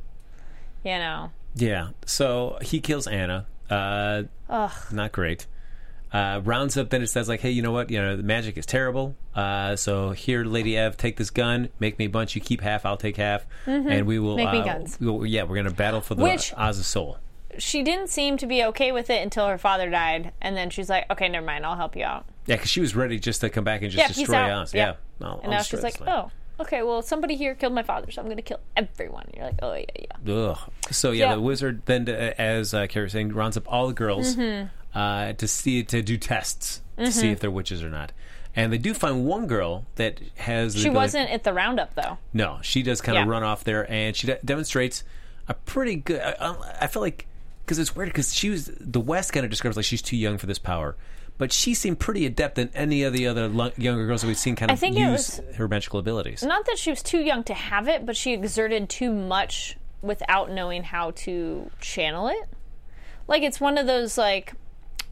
You 0.84 0.98
know. 0.98 1.30
Yeah. 1.54 1.88
So 2.06 2.58
he 2.62 2.80
kills 2.80 3.06
Anna. 3.06 3.46
Uh, 3.70 4.24
Ugh. 4.48 4.72
not 4.92 5.12
great. 5.12 5.46
Uh, 6.12 6.42
rounds 6.44 6.76
up, 6.76 6.90
then 6.90 7.00
it 7.00 7.06
says 7.06 7.26
like, 7.26 7.40
"Hey, 7.40 7.50
you 7.52 7.62
know 7.62 7.72
what? 7.72 7.90
You 7.90 7.98
know 8.02 8.16
the 8.16 8.22
magic 8.22 8.58
is 8.58 8.66
terrible. 8.66 9.16
Uh, 9.34 9.76
so 9.76 10.10
here, 10.10 10.44
Lady 10.44 10.76
Ev, 10.76 10.96
take 10.98 11.16
this 11.16 11.30
gun, 11.30 11.70
make 11.80 11.98
me 11.98 12.04
a 12.04 12.08
bunch. 12.10 12.34
You 12.34 12.42
keep 12.42 12.60
half, 12.60 12.84
I'll 12.84 12.98
take 12.98 13.16
half, 13.16 13.46
and 13.64 14.06
we 14.06 14.18
will. 14.18 14.36
Mm-hmm. 14.36 14.44
Make 14.44 14.52
me 14.52 14.60
uh, 14.60 14.64
guns. 14.74 14.98
we 15.00 15.06
will- 15.06 15.24
yeah, 15.26 15.44
we're 15.44 15.56
gonna 15.56 15.70
battle 15.70 16.02
for 16.02 16.14
the 16.14 16.22
Which- 16.22 16.52
Oz's 16.56 16.86
soul. 16.86 17.16
She 17.58 17.82
didn't 17.82 18.08
seem 18.08 18.36
to 18.38 18.46
be 18.46 18.64
okay 18.64 18.92
with 18.92 19.08
it 19.10 19.22
until 19.22 19.46
her 19.48 19.58
father 19.58 19.88
died, 19.90 20.32
and 20.40 20.54
then 20.56 20.68
she's 20.70 20.88
like, 20.90 21.10
"Okay, 21.10 21.28
never 21.30 21.44
mind. 21.46 21.64
I'll 21.64 21.76
help 21.76 21.96
you 21.96 22.04
out." 22.04 22.26
Yeah, 22.46 22.56
because 22.56 22.70
she 22.70 22.80
was 22.80 22.94
ready 22.94 23.18
just 23.18 23.40
to 23.42 23.48
come 23.50 23.64
back 23.64 23.80
and 23.82 23.90
just 23.90 23.98
Yeah, 24.00 24.08
peace 24.08 24.16
destroy 24.18 24.36
out. 24.36 24.62
Oz. 24.62 24.74
Yeah. 24.74 24.94
Yeah, 25.20 25.26
I'll- 25.26 25.34
And 25.36 25.44
I'll 25.44 25.50
now 25.52 25.58
destroy 25.58 25.78
she's 25.78 25.84
like, 25.84 25.92
this 25.94 26.00
land. 26.02 26.22
"Oh, 26.26 26.30
okay. 26.60 26.82
Well, 26.82 27.02
somebody 27.02 27.36
here 27.36 27.54
killed 27.54 27.72
my 27.74 27.82
father, 27.82 28.10
so 28.10 28.20
I'm 28.20 28.26
going 28.26 28.36
to 28.36 28.42
kill 28.42 28.60
everyone." 28.76 29.26
You're 29.36 29.46
like, 29.46 29.58
"Oh 29.62 29.74
yeah, 29.74 29.84
yeah." 30.26 30.32
Ugh. 30.34 30.58
So 30.90 31.10
yeah, 31.10 31.30
Yeah. 31.30 31.34
the 31.36 31.40
wizard 31.40 31.82
then, 31.86 32.08
uh, 32.08 32.32
as 32.38 32.74
uh, 32.74 32.86
Carrie 32.88 33.04
was 33.06 33.12
saying, 33.12 33.32
rounds 33.32 33.56
up 33.56 33.64
all 33.72 33.86
the 33.88 33.94
girls 33.94 34.36
Mm-hmm. 34.36 34.68
uh, 34.98 35.32
to 35.34 35.48
see 35.48 35.82
to 35.84 36.02
do 36.02 36.16
tests 36.16 36.82
to 36.98 37.10
see 37.10 37.30
if 37.30 37.40
they're 37.40 37.50
witches 37.50 37.82
or 37.82 37.90
not. 37.90 38.12
And 38.54 38.70
they 38.72 38.76
do 38.78 38.92
find 38.92 39.24
one 39.24 39.46
girl 39.46 39.86
that 39.96 40.20
has. 40.36 40.76
She 40.76 40.90
wasn't 40.90 41.30
at 41.30 41.42
the 41.44 41.52
roundup 41.54 41.94
though. 41.94 42.18
No, 42.34 42.58
she 42.62 42.82
does 42.82 43.00
kind 43.00 43.16
of 43.16 43.24
Yeah. 43.26 43.30
run 43.30 43.42
off 43.42 43.64
there, 43.64 43.90
and 43.90 44.14
she 44.14 44.26
de- 44.26 44.38
demonstrates 44.44 45.04
a 45.48 45.54
pretty 45.54 45.96
good. 45.96 46.20
I, 46.20 46.34
I- 46.38 46.76
I 46.82 46.86
feel 46.86 47.00
like 47.02 47.26
because 47.64 47.78
it's 47.78 47.96
weird 47.96 48.10
because 48.10 48.34
she 48.34 48.50
was 48.50 48.70
the 48.78 49.00
West 49.00 49.32
kind 49.32 49.44
of 49.44 49.50
describes 49.50 49.76
like 49.76 49.86
she's 49.86 50.02
too 50.02 50.16
young 50.18 50.36
for 50.36 50.44
this 50.46 50.58
power, 50.58 50.96
but 51.38 51.52
she 51.52 51.74
seemed 51.74 51.98
pretty 51.98 52.24
adept 52.26 52.54
than 52.56 52.70
any 52.74 53.02
of 53.02 53.12
the 53.12 53.26
other 53.26 53.48
lo- 53.48 53.72
younger 53.76 54.06
girls 54.06 54.20
that 54.22 54.28
we've 54.28 54.38
seen 54.38 54.54
kind 54.56 54.70
I 54.70 54.74
of 54.74 54.80
think 54.80 54.96
it 54.96 55.00
use 55.00 55.40
was- 55.46 55.56
her 55.56 55.66
magical 55.68 55.98
abilities. 55.98 56.42
Not 56.42 56.66
that 56.66 56.78
she 56.78 56.90
was 56.90 57.02
too 57.02 57.18
young 57.20 57.42
to 57.44 57.54
have 57.54 57.88
it, 57.88 58.04
but 58.06 58.16
she 58.16 58.32
exerted 58.32 58.88
too 58.88 59.12
much 59.12 59.76
without 60.02 60.50
knowing 60.50 60.82
how 60.84 61.12
to 61.12 61.70
channel 61.80 62.28
it. 62.28 62.48
Like 63.28 63.42
it's 63.42 63.60
one 63.60 63.78
of 63.78 63.86
those 63.86 64.18
like 64.18 64.54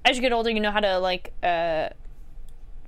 as 0.05 0.17
you 0.17 0.23
get 0.23 0.33
older, 0.33 0.51
you 0.51 0.61
know 0.61 0.71
how 0.71 0.81
to 0.81 0.99
like 0.99 1.33
uh 1.43 1.91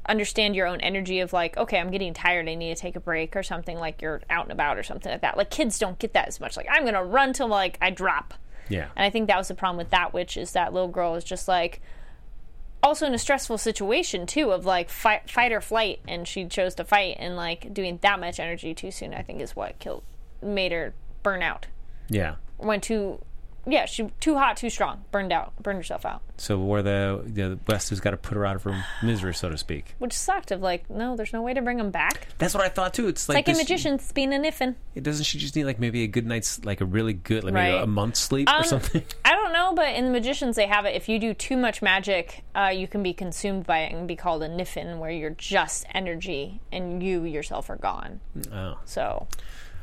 understand 0.09 0.57
your 0.57 0.67
own 0.67 0.81
energy 0.81 1.21
of 1.21 1.33
like, 1.33 1.57
okay, 1.57 1.79
I'm 1.79 1.91
getting 1.91 2.13
tired, 2.13 2.49
I 2.49 2.55
need 2.57 2.75
to 2.75 2.81
take 2.81 2.97
a 2.97 3.01
break 3.01 3.37
or 3.37 3.43
something 3.45 3.79
like 3.79 4.03
you're 4.03 4.21
out 4.29 4.45
and 4.47 4.53
about 4.53 4.77
or 4.79 4.83
something 4.83 5.13
like 5.13 5.21
that. 5.21 5.37
Like 5.37 5.51
kids 5.51 5.79
don't 5.79 5.99
get 5.99 6.13
that 6.15 6.27
as 6.27 6.41
much. 6.41 6.57
Like 6.57 6.67
I'm 6.71 6.85
gonna 6.85 7.05
run 7.05 7.33
till 7.33 7.49
like 7.49 7.79
I 7.81 7.91
drop. 7.91 8.35
Yeah, 8.69 8.89
And 8.97 9.05
I 9.05 9.11
think 9.11 9.27
that 9.27 9.37
was 9.37 9.49
the 9.49 9.55
problem 9.55 9.77
with 9.77 9.91
that 9.91 10.15
witch 10.15 10.37
is 10.37 10.53
that 10.53 10.73
little 10.73 10.89
girl 10.89 11.13
was 11.13 11.25
just 11.25 11.47
like 11.47 11.83
also 12.83 13.07
in 13.07 13.15
a 13.15 13.19
stressful 13.19 13.59
situation 13.59 14.27
too 14.27 14.51
of 14.51 14.65
like 14.67 14.91
fight, 14.91 15.31
fight 15.31 15.53
or 15.53 15.61
flight 15.61 16.01
and 16.09 16.27
she 16.27 16.45
chose 16.47 16.75
to 16.75 16.85
fight 16.85 17.17
and 17.19 17.37
like 17.37 17.73
doing 17.73 17.99
that 18.03 18.19
much 18.21 18.41
energy 18.41 18.75
too 18.75 18.91
soon 18.91 19.15
I 19.15 19.23
think 19.23 19.41
is 19.41 19.55
what 19.55 19.79
killed 19.79 20.03
made 20.43 20.73
her 20.73 20.95
burn 21.23 21.43
out. 21.43 21.67
yeah. 22.09 22.35
Went 22.59 22.83
too 22.85 23.21
yeah, 23.67 23.85
she 23.87 24.09
too 24.21 24.37
hot, 24.37 24.57
too 24.57 24.71
strong, 24.71 25.05
burned 25.13 25.33
out, 25.33 25.53
burned 25.63 25.79
herself 25.79 26.05
out. 26.05 26.23
So 26.37 26.59
where 26.59 26.83
the 26.83 27.23
the 27.25 27.59
West 27.69 27.91
has 27.91 28.01
got 28.01 28.11
to 28.11 28.17
put 28.17 28.35
her 28.37 28.45
out 28.45 28.57
of 28.57 28.65
her 28.65 28.85
misery, 29.03 29.35
so 29.35 29.49
to 29.49 29.57
speak. 29.59 29.95
Which 29.99 30.13
sucked 30.13 30.51
of 30.51 30.61
like, 30.61 30.91
no, 30.91 31.15
there's 31.17 31.33
no 31.33 31.43
way 31.43 31.55
to 31.55 31.63
bring 31.63 31.79
him 31.79 31.91
back. 31.91 32.27
That's 32.39 32.55
what 32.55 32.65
I 32.65 32.69
thought 32.69 32.93
too. 32.95 33.07
It's 33.09 33.29
like, 33.29 33.37
Like 33.37 33.49
a 33.49 33.51
does 33.53 33.59
she- 33.59 33.63
magician 33.65 34.01
being 34.15 34.33
a 34.35 34.39
niffin. 34.39 34.75
doesn't 35.01 35.25
she 35.25 35.39
just 35.39 35.55
need 35.55 35.65
like 35.65 35.79
maybe 35.79 36.03
a 36.03 36.09
good 36.09 36.27
night's 36.27 36.65
like 36.65 36.81
a 36.81 36.85
really 36.85 37.13
good 37.13 37.45
like 37.45 37.55
maybe 37.55 37.77
a 37.77 37.87
month's 37.87 38.19
sleep 38.21 38.49
or 38.49 38.57
Um, 38.57 38.65
something? 38.65 39.03
I 39.25 39.31
don't 39.33 39.53
know, 39.53 39.73
but 39.75 39.95
in 39.95 40.07
the 40.07 40.11
magicians 40.11 40.57
they 40.57 40.67
have 40.67 40.85
it. 40.85 40.97
If 40.97 41.09
you 41.09 41.19
do 41.21 41.33
too 41.33 41.57
much 41.57 41.83
magic, 41.83 42.43
uh, 42.57 42.73
you 42.75 42.89
can 42.89 43.03
be 43.03 43.13
consumed 43.13 43.67
by 43.67 43.81
it 43.81 43.93
and 43.93 44.09
be 44.09 44.17
called 44.17 44.43
a 44.43 44.49
niffin, 44.49 44.99
where 44.99 45.11
you're 45.11 45.31
just 45.31 45.87
energy 45.95 46.61
and 46.73 47.03
you 47.03 47.23
yourself 47.25 47.71
are 47.71 47.77
gone. 47.77 48.21
Oh. 48.53 48.79
So, 48.85 49.29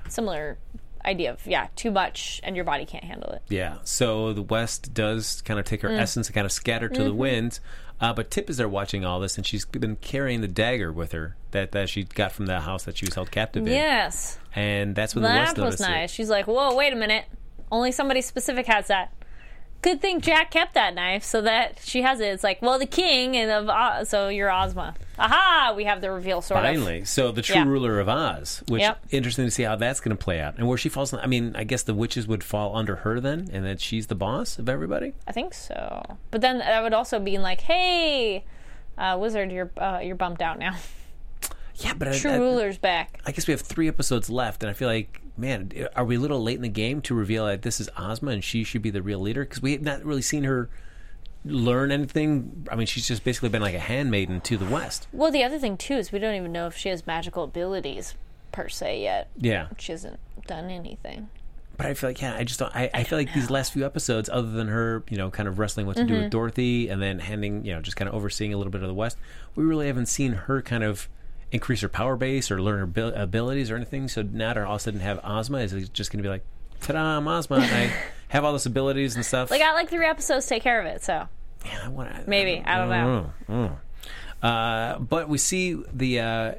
similar 0.10 0.58
idea 1.06 1.32
of 1.32 1.46
yeah, 1.46 1.68
too 1.76 1.92
much 1.92 2.42
and 2.44 2.56
your 2.56 2.66
body 2.66 2.86
can't 2.86 3.04
handle 3.04 3.30
it. 3.32 3.42
Yeah. 3.50 3.78
So 3.84 4.34
the 4.34 4.42
West 4.42 4.94
does 4.94 5.42
kind 5.44 5.60
of 5.60 5.66
take 5.66 5.82
her 5.82 5.92
essence 5.92 6.28
and 6.28 6.36
kind 6.36 6.46
of 6.46 6.52
scatter 6.52 6.90
to 6.90 7.04
the 7.04 7.14
winds 7.14 7.62
Uh, 8.02 8.14
but 8.14 8.32
Tip 8.32 8.50
is 8.50 8.56
there 8.56 8.70
watching 8.70 9.04
all 9.04 9.20
this, 9.20 9.36
and 9.36 9.46
she's 9.46 9.66
been 9.66 9.98
carrying 9.98 10.40
the 10.40 10.48
dagger 10.48 10.90
with 10.90 11.12
her 11.12 11.36
that, 11.52 11.74
that 11.74 11.90
she 11.90 12.04
got 12.06 12.32
from 12.32 12.46
the 12.46 12.62
house 12.62 12.86
that 12.86 12.98
she 12.98 13.06
was 13.06 13.14
held 13.14 13.30
captive 13.30 13.68
in. 13.68 13.74
Yes, 13.74 14.40
And 14.56 14.96
that's 14.96 15.14
when 15.16 15.24
the 15.24 15.30
West 15.30 15.58
that 15.58 15.66
was 15.66 15.80
nice. 15.82 16.10
it. 16.10 16.14
She's 16.14 16.30
like, 16.30 16.48
whoa, 16.48 16.74
wait 16.76 16.94
a 16.94 16.96
minute. 16.96 17.26
Only 17.70 17.92
somebody 17.92 18.22
specific 18.22 18.68
has 18.68 18.88
that. 18.88 19.12
Good 19.82 20.02
thing 20.02 20.22
Jack 20.22 20.52
kept 20.52 20.76
that 20.76 20.96
knife 20.96 21.24
so 21.26 21.42
that 21.42 21.80
she 21.84 22.02
has 22.02 22.22
it. 22.22 22.28
It's 22.28 22.44
like, 22.44 22.62
well, 22.62 22.80
the 22.80 22.86
king 22.86 23.36
and 23.36 23.52
of 23.52 23.70
uh, 23.70 24.06
so 24.06 24.30
you're 24.30 24.52
Ozma. 24.52 24.96
Aha! 25.20 25.74
We 25.76 25.84
have 25.84 26.02
the 26.02 26.10
reveal 26.12 26.42
sort 26.42 26.60
of. 26.60 26.66
Finally, 26.66 27.06
so 27.06 27.32
the 27.32 27.42
true 27.42 27.56
Yeah. 27.58 27.66
ruler 27.66 28.00
of 28.00 28.08
Oz, 28.10 28.64
which 28.68 28.82
Yep. 28.82 29.00
interesting 29.12 29.46
to 29.46 29.52
see 29.52 29.64
how 29.64 29.76
that's 29.76 30.00
going 30.00 30.16
to 30.16 30.24
play 30.24 30.40
out, 30.40 30.58
and 30.58 30.68
where 30.68 30.78
she 30.78 30.90
falls. 30.90 31.14
I 31.14 31.26
mean, 31.28 31.56
I 31.56 31.64
guess 31.64 31.84
the 31.84 31.94
witches 31.94 32.28
would 32.28 32.44
fall 32.44 32.76
under 32.76 32.98
her 32.98 33.20
then, 33.20 33.50
and 33.52 33.66
that 33.66 33.82
she's 33.82 34.08
the 34.08 34.16
boss 34.16 34.58
of 34.58 34.70
everybody. 34.70 35.14
I 35.28 35.32
think 35.32 35.54
so. 35.54 36.18
But 36.32 36.42
then 36.42 36.60
that 36.60 36.82
would 36.82 36.94
also 36.94 37.20
be 37.20 37.38
like, 37.38 37.62
hey, 37.62 38.46
uh, 38.98 39.18
wizard, 39.20 39.52
you're 39.52 39.72
uh, 39.78 40.00
you're 40.02 40.16
bumped 40.16 40.42
out 40.42 40.58
now. 40.60 40.76
Yeah, 41.82 41.94
but 41.94 42.14
True 42.14 42.32
I, 42.32 42.34
I, 42.34 42.38
ruler's 42.40 42.78
back. 42.78 43.22
I 43.26 43.32
guess 43.32 43.48
we 43.48 43.54
have 43.54 43.62
three 43.62 43.88
episodes 43.88 44.30
left, 44.30 44.64
and 44.64 44.70
I 44.70 44.74
feel 44.74 44.90
like, 44.90 45.22
man, 45.38 45.72
are 45.96 46.04
we 46.04 46.18
a 46.18 46.20
little 46.20 46.44
late 46.44 46.58
in 46.58 46.62
the 46.62 46.68
game 46.68 47.00
to 47.04 47.16
reveal 47.16 47.46
that 47.46 47.62
this 47.62 47.80
is 47.80 47.90
Ozma 47.98 48.32
and 48.32 48.44
she 48.44 48.66
should 48.66 48.82
be 48.82 48.90
the 48.90 49.02
real 49.02 49.20
leader? 49.22 49.46
Because 49.46 49.62
we 49.62 49.72
have 49.72 49.82
not 49.82 50.04
really 50.04 50.22
seen 50.22 50.44
her 50.44 50.68
learn 51.46 51.92
anything. 51.92 52.68
I 52.72 52.76
mean, 52.76 52.88
she's 52.88 53.08
just 53.08 53.24
basically 53.24 53.50
been 53.50 53.62
like 53.62 53.76
a 53.76 53.80
handmaiden 53.80 54.42
to 54.42 54.58
the 54.58 54.66
West. 54.66 55.08
Well, 55.12 55.32
the 55.32 55.44
other 55.44 55.60
thing 55.60 55.78
too 55.78 55.96
is 55.96 56.12
we 56.12 56.20
don't 56.20 56.36
even 56.36 56.52
know 56.52 56.68
if 56.68 56.76
she 56.76 56.90
has 56.90 57.06
magical 57.08 57.44
abilities 57.44 58.16
per 58.52 58.70
se 58.70 59.02
yet. 59.02 59.30
Yeah, 59.38 59.68
She 59.78 59.92
hasn't 59.92 60.20
done 60.48 60.70
anything. 60.70 61.30
but 61.78 61.86
I 61.86 61.94
feel 61.94 62.10
like, 62.10 62.22
yeah, 62.22 62.36
I 62.36 62.44
just 62.44 62.60
don't. 62.60 62.76
I, 62.76 62.90
I, 62.94 63.04
feel 63.04 63.18
like 63.18 63.34
these 63.34 63.50
last 63.50 63.74
few 63.74 63.86
episodes, 63.86 64.30
other 64.30 64.50
than 64.50 64.68
her, 64.68 65.04
you 65.10 65.18
know, 65.18 65.30
kind 65.30 65.48
of 65.48 65.60
wrestling 65.60 65.86
what 65.86 65.96
to 65.96 66.04
do 66.04 66.14
with 66.14 66.24
mm-hmm. 66.24 66.30
Dorothy, 66.30 66.90
and 66.90 67.02
then 67.02 67.20
handing, 67.20 67.64
you 67.66 67.74
know, 67.74 67.82
just 67.82 67.96
kind 67.96 68.10
of 68.10 68.16
overseeing 68.16 68.54
a 68.54 68.58
little 68.58 68.72
bit 68.72 68.82
of 68.82 68.88
the 68.88 68.94
West, 68.94 69.18
we 69.56 69.64
really 69.64 69.88
haven't 69.88 70.08
seen 70.08 70.34
her 70.34 70.62
kind 70.62 70.84
of 70.84 71.08
increase 71.52 71.82
her 71.82 71.90
power 71.90 72.16
base 72.16 72.52
or 72.52 72.62
learn 72.62 72.80
her 72.80 72.84
abil- 72.84 73.16
abilities 73.16 73.72
or 73.72 73.76
anything. 73.76 74.08
So 74.08 74.22
now 74.22 74.54
to 74.54 74.66
all 74.66 74.76
of 74.76 74.82
a 74.82 74.84
sudden 74.84 75.00
have 75.00 75.20
Ozma 75.24 75.60
is 75.60 75.74
it 75.74 75.94
just 75.94 76.12
going 76.12 76.20
to 76.20 76.24
be 76.24 76.30
like, 76.30 76.46
ta-da, 76.82 77.18
I'm 77.18 77.28
Ozma, 77.28 77.58
and 77.58 77.66
I 77.66 77.94
have 78.30 78.44
all 78.46 78.54
these 78.54 78.66
abilities 78.66 79.16
and 79.16 79.26
stuff. 79.26 79.50
They 79.50 79.60
got 79.60 79.76
like 79.76 79.90
three 79.90 80.06
episodes 80.06 80.46
to 80.46 80.50
take 80.50 80.64
care 80.64 80.80
of 80.80 80.86
it, 80.88 81.04
so 81.04 81.28
Yeah, 81.66 81.80
I 81.84 81.90
wanna, 81.90 82.24
Maybe. 82.26 82.64
I 82.66 82.78
don't 82.78 82.90
know. 82.90 83.34
know. 83.48 84.48
Uh, 84.48 85.00
but 85.00 85.28
we 85.28 85.38
see 85.38 85.74
the 85.94 86.20
uh, 86.22 86.52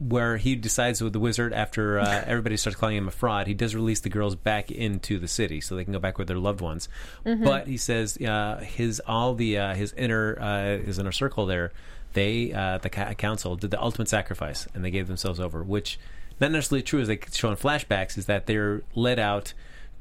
where 0.00 0.36
he 0.36 0.56
decides 0.56 1.00
with 1.02 1.12
the 1.12 1.20
wizard 1.20 1.52
after 1.52 1.98
uh, 2.00 2.24
everybody 2.26 2.56
starts 2.56 2.78
calling 2.78 2.96
him 2.96 3.08
a 3.08 3.10
fraud. 3.12 3.46
He 3.46 3.54
does 3.54 3.74
release 3.74 4.00
the 4.00 4.08
girls 4.08 4.34
back 4.34 4.70
into 4.70 5.18
the 5.18 5.28
city 5.28 5.60
so 5.60 5.76
they 5.76 5.84
can 5.84 5.92
go 5.92 5.98
back 5.98 6.18
with 6.18 6.28
their 6.28 6.38
loved 6.38 6.60
ones. 6.60 6.88
Mm-hmm. 7.24 7.44
But 7.44 7.66
he 7.66 7.76
says 7.76 8.16
uh, 8.18 8.60
his 8.64 9.00
all 9.06 9.34
the 9.34 9.58
uh, 9.58 9.74
his 9.74 9.92
inner 9.94 10.38
uh, 10.40 10.84
his 10.84 10.98
inner 10.98 11.12
circle 11.12 11.46
there. 11.46 11.72
They 12.14 12.52
uh, 12.52 12.78
the 12.78 12.90
ca- 12.90 13.14
council 13.14 13.56
did 13.56 13.70
the 13.70 13.80
ultimate 13.82 14.08
sacrifice 14.08 14.66
and 14.74 14.84
they 14.84 14.90
gave 14.90 15.08
themselves 15.08 15.40
over, 15.40 15.62
which 15.62 15.98
not 16.40 16.52
necessarily 16.52 16.82
true 16.82 17.00
as 17.00 17.08
they 17.08 17.18
show 17.32 17.50
in 17.50 17.56
flashbacks 17.56 18.16
is 18.16 18.26
that 18.26 18.46
they're 18.46 18.82
led 18.94 19.18
out 19.18 19.52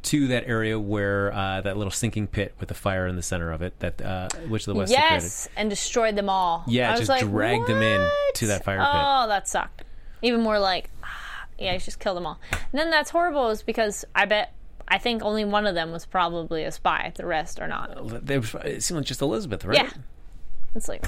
to 0.04 0.28
that 0.28 0.48
area 0.48 0.80
where 0.80 1.34
uh, 1.34 1.62
that 1.62 1.78
little 1.78 1.92
sinking 1.92 2.28
pit 2.28 2.54
with 2.60 2.70
the 2.70 2.76
fire 2.76 3.08
in 3.08 3.16
the 3.16 3.22
center 3.22 3.52
of 3.52 3.62
it 3.62 3.80
that 3.80 4.02
uh, 4.02 4.28
which 4.48 4.66
the 4.66 4.74
West 4.74 4.92
yes, 4.92 5.48
and 5.56 5.70
destroyed 5.70 6.16
them 6.16 6.30
all. 6.30 6.64
Yeah, 6.68 6.90
I 6.90 6.92
was 6.92 7.02
just 7.02 7.10
like, 7.10 7.22
dragged 7.22 7.68
them 7.68 7.82
in 7.82 8.10
to 8.36 8.48
that 8.48 8.64
fire 8.64 8.78
pit. 8.78 8.88
Oh, 8.92 9.28
that 9.28 9.48
sucked. 9.48 9.84
Even 10.22 10.42
more 10.42 10.60
like, 10.60 10.90
ah, 11.04 11.46
yeah, 11.58 11.74
you 11.74 11.80
just 11.80 12.00
killed 12.00 12.18
them 12.18 12.26
all. 12.26 12.40
And 12.52 12.80
then 12.80 12.90
that's 12.90 13.10
horrible, 13.10 13.50
is 13.50 13.64
because 13.64 14.06
I 14.14 14.26
bet 14.26 14.54
I 14.88 14.98
think 14.98 15.24
only 15.24 15.46
one 15.46 15.66
of 15.66 15.76
them 15.76 15.92
was 15.92 16.06
probably 16.06 16.64
a 16.64 16.72
spy. 16.72 17.12
The 17.16 17.26
rest 17.26 17.60
are 17.60 17.68
not. 17.68 18.26
They 18.26 18.36
it 18.36 18.84
seemed 18.84 19.00
like 19.00 19.08
just 19.08 19.22
Elizabeth, 19.22 19.66
right? 19.66 19.78
Yeah. 19.78 19.90
It's 20.76 20.90
like, 20.90 21.06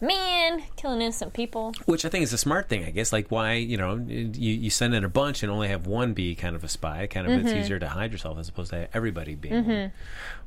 man, 0.00 0.62
killing 0.76 1.00
innocent 1.00 1.32
people. 1.32 1.74
Which 1.86 2.04
I 2.04 2.08
think 2.08 2.22
is 2.22 2.32
a 2.32 2.38
smart 2.38 2.68
thing, 2.68 2.84
I 2.84 2.90
guess. 2.90 3.12
Like, 3.12 3.30
why, 3.30 3.54
you 3.54 3.76
know, 3.76 3.96
you, 3.96 4.52
you 4.52 4.70
send 4.70 4.94
in 4.94 5.04
a 5.04 5.08
bunch 5.08 5.42
and 5.42 5.50
only 5.50 5.68
have 5.68 5.86
one 5.86 6.12
be 6.12 6.34
kind 6.34 6.54
of 6.56 6.62
a 6.64 6.68
spy. 6.68 7.06
Kind 7.06 7.26
of, 7.26 7.32
it's 7.32 7.48
Mm-hmm. 7.50 7.58
easier 7.58 7.78
to 7.78 7.88
hide 7.88 8.12
yourself 8.12 8.38
as 8.38 8.48
opposed 8.48 8.70
to 8.70 8.88
everybody 8.94 9.34
being 9.34 9.66
one. 9.66 9.92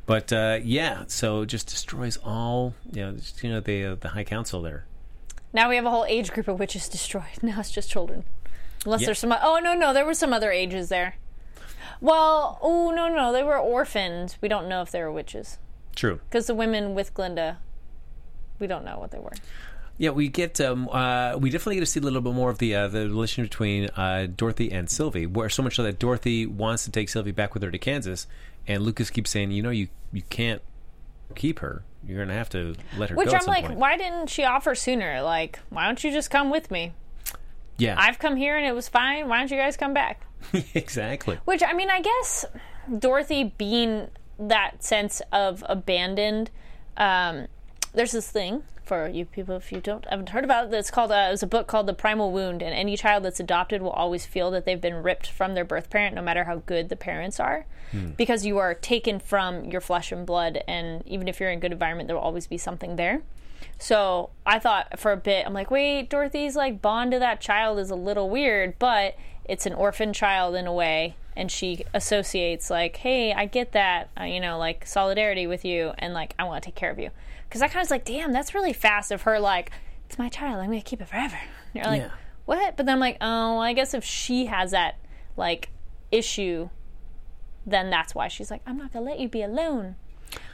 But, 0.06 0.32
uh, 0.34 0.60
yeah, 0.64 1.04
so 1.08 1.42
it 1.42 1.48
just 1.48 1.68
destroys 1.68 2.18
all, 2.24 2.74
you 2.92 3.02
know, 3.06 3.12
just, 3.14 3.44
you 3.44 3.50
know 3.52 3.60
the, 3.60 3.86
uh, 3.86 3.96
the 4.00 4.10
High 4.10 4.24
Council 4.24 4.62
there. 4.62 4.86
Now 5.54 5.68
we 5.70 5.76
have 5.78 5.86
a 5.86 5.90
whole 5.90 6.06
age 6.06 6.32
group 6.32 6.48
of 6.48 6.60
witches 6.60 6.88
destroyed. 6.90 7.24
Now 7.42 7.60
it's 7.60 7.72
just 7.72 7.90
children. 7.90 8.24
Unless 8.86 9.02
Yeah. 9.02 9.06
there's 9.08 9.20
some. 9.20 9.34
Oh 9.42 9.60
no, 9.62 9.74
no, 9.74 9.94
there 9.94 10.06
were 10.06 10.14
some 10.14 10.32
other 10.32 10.52
ages 10.52 10.90
there. 10.90 11.16
Well, 12.02 12.58
oh 12.62 12.92
no, 12.92 13.08
no, 13.14 13.34
they 13.34 13.44
were 13.44 13.58
orphans. 13.58 14.38
We 14.42 14.48
don't 14.48 14.70
know 14.70 14.82
if 14.82 14.92
they 14.92 15.02
were 15.02 15.12
witches 15.12 15.58
True. 15.96 16.20
because 16.30 16.48
the 16.48 16.56
women 16.56 16.96
with 16.96 17.14
Glinda, 17.14 17.58
we 18.60 18.68
don't 18.68 18.86
know 18.86 19.00
what 19.00 19.12
they 19.12 19.20
were. 19.20 19.34
Yeah, 19.98 20.12
we 20.12 20.30
get 20.30 20.62
um, 20.62 20.88
uh, 20.90 21.36
we 21.38 21.50
definitely 21.50 21.76
get 21.76 21.82
to 21.82 21.86
see 21.86 22.00
a 22.00 22.04
little 22.04 22.22
bit 22.22 22.34
more 22.34 22.50
of 22.50 22.58
the 22.60 22.74
uh, 22.74 22.88
the 22.88 23.02
relation 23.10 23.44
between 23.44 23.90
uh, 23.98 24.28
Dorothy 24.34 24.72
and 24.72 24.90
Sylvie, 24.90 25.26
where 25.26 25.50
so 25.50 25.62
much 25.62 25.76
so 25.76 25.84
that 25.84 26.00
Dorothy 26.00 26.46
wants 26.46 26.86
to 26.86 26.92
take 26.92 27.10
Sylvie 27.10 27.32
back 27.32 27.54
with 27.54 27.64
her 27.64 27.72
to 27.72 27.78
Kansas, 27.78 28.26
and 28.66 28.82
Lucas 28.84 29.10
keeps 29.10 29.30
saying, 29.30 29.52
you 29.52 29.62
know, 29.62 29.72
you 29.72 29.90
you 30.14 30.22
can't 30.30 30.62
keep 31.36 31.60
her. 31.60 31.84
You're 32.08 32.20
gonna 32.24 32.34
have 32.38 32.50
to 32.52 32.76
let 32.98 33.10
her 33.10 33.16
Which 33.18 33.34
I'm 33.34 33.46
like, 33.46 33.66
point. 33.66 33.78
why 33.78 33.98
didn't 33.98 34.28
she 34.30 34.46
offer 34.46 34.74
sooner? 34.74 35.22
Like, 35.22 35.60
why 35.70 35.86
don't 35.86 36.02
you 36.02 36.12
just 36.12 36.32
come 36.32 36.50
with 36.50 36.72
me? 36.72 36.94
yeah, 37.78 37.96
I've 37.98 38.20
come 38.20 38.38
here 38.38 38.56
and 38.56 38.66
it 38.66 38.74
was 38.74 38.88
fine. 38.88 39.28
Why 39.28 39.40
don't 39.40 39.52
you 39.52 39.58
guys 39.58 39.76
come 39.76 39.94
back? 39.94 40.26
exactly. 40.74 41.40
Which 41.44 41.62
I 41.62 41.74
mean, 41.74 41.90
I 41.90 42.02
guess 42.02 42.46
Dorothy 43.00 43.54
being 43.58 44.08
that 44.40 44.82
sense 44.82 45.22
of 45.34 45.62
abandoned. 45.68 46.52
Um, 46.96 47.48
there's 48.00 48.14
this 48.14 48.32
thing 48.32 48.64
for 48.86 49.10
you 49.10 49.26
people 49.26 49.58
if 49.58 49.74
you 49.74 49.82
don't 49.82 50.06
haven't 50.10 50.30
heard 50.30 50.46
about 50.46 50.68
it. 50.68 50.74
It's 50.74 50.90
called 50.90 51.12
uh, 51.12 51.26
it 51.28 51.32
was 51.32 51.44
a 51.44 51.48
book 51.48 51.68
called 51.68 51.86
The 51.86 51.94
Primal 51.94 52.32
Wound, 52.32 52.64
and 52.64 52.74
any 52.74 52.96
child 52.96 53.26
that's 53.26 53.42
adopted 53.42 53.82
will 53.82 53.90
always 53.90 54.26
feel 54.26 54.50
that 54.52 54.64
they've 54.64 54.80
been 54.80 55.04
ripped 55.04 55.28
from 55.30 55.54
their 55.54 55.66
birth 55.66 55.90
parent, 55.90 56.16
no 56.16 56.22
matter 56.22 56.46
how 56.46 56.64
good 56.66 56.88
the 56.88 56.96
parents 56.96 57.42
are, 57.42 57.66
because 58.16 58.46
you 58.46 58.58
are 58.58 58.74
taken 58.74 59.20
from 59.20 59.66
your 59.66 59.82
flesh 59.82 60.14
and 60.14 60.26
blood, 60.26 60.64
and 60.66 61.06
even 61.06 61.28
if 61.28 61.42
you're 61.42 61.50
in 61.50 61.58
a 61.58 61.62
good 61.62 61.74
environment, 61.74 62.08
there 62.08 62.16
will 62.16 62.24
always 62.24 62.48
be 62.48 62.58
something 62.58 62.96
there. 62.96 63.22
So 63.78 64.30
I 64.46 64.60
thought 64.60 64.98
for 64.98 65.12
a 65.12 65.18
bit, 65.18 65.46
I'm 65.46 65.54
like, 65.54 65.70
wait, 65.70 66.10
Dorothy's 66.10 66.56
like 66.56 66.82
bond 66.82 67.12
to 67.12 67.20
that 67.20 67.42
child 67.42 67.80
is 67.80 67.90
a 67.90 67.96
little 67.96 68.30
weird, 68.30 68.80
but 68.80 69.18
it's 69.44 69.66
an 69.66 69.74
orphan 69.74 70.14
child 70.14 70.56
in 70.56 70.68
a 70.68 70.74
way, 70.74 71.16
and 71.36 71.52
she 71.52 71.84
associates 71.94 72.70
like, 72.70 72.96
hey, 72.96 73.34
I 73.34 73.46
get 73.46 73.74
that, 73.74 74.10
uh, 74.18 74.24
you 74.24 74.40
know, 74.40 74.58
like 74.58 74.88
solidarity 74.88 75.46
with 75.46 75.66
you, 75.66 75.92
and 75.98 76.14
like 76.14 76.34
I 76.40 76.46
want 76.46 76.64
to 76.64 76.68
take 76.70 76.76
care 76.76 76.92
of 76.92 76.98
you. 76.98 77.10
Because 77.50 77.64
I 77.64 77.68
kind 77.68 77.78
of 77.78 77.82
was 77.82 77.92
like, 77.92 78.06
damn, 78.06 78.32
that's 78.32 78.54
really 78.54 78.74
fast 78.74 79.12
of 79.12 79.24
her. 79.24 79.40
Like, 79.40 79.72
it's 80.06 80.20
my 80.20 80.30
child, 80.30 80.60
I'm 80.62 80.68
gonna 80.70 80.82
keep 80.82 81.02
it 81.02 81.08
forever. 81.08 81.36
And 81.74 81.84
you're 81.84 81.86
like, 81.86 82.02
Yeah. 82.04 82.12
what? 82.46 82.78
But 82.78 82.86
then 82.86 82.94
I'm 82.94 83.00
like, 83.00 83.18
oh, 83.22 83.58
I 83.58 83.74
guess 83.74 83.94
if 83.94 84.04
she 84.04 84.46
has 84.46 84.72
that 84.72 84.98
like 85.36 85.70
issue, 86.12 86.70
then 87.66 87.90
that's 87.90 88.14
why 88.16 88.28
she's 88.28 88.52
like, 88.52 88.62
I'm 88.68 88.78
not 88.78 88.94
gonna 88.94 89.06
let 89.06 89.20
you 89.20 89.28
be 89.28 89.42
alone. 89.42 89.96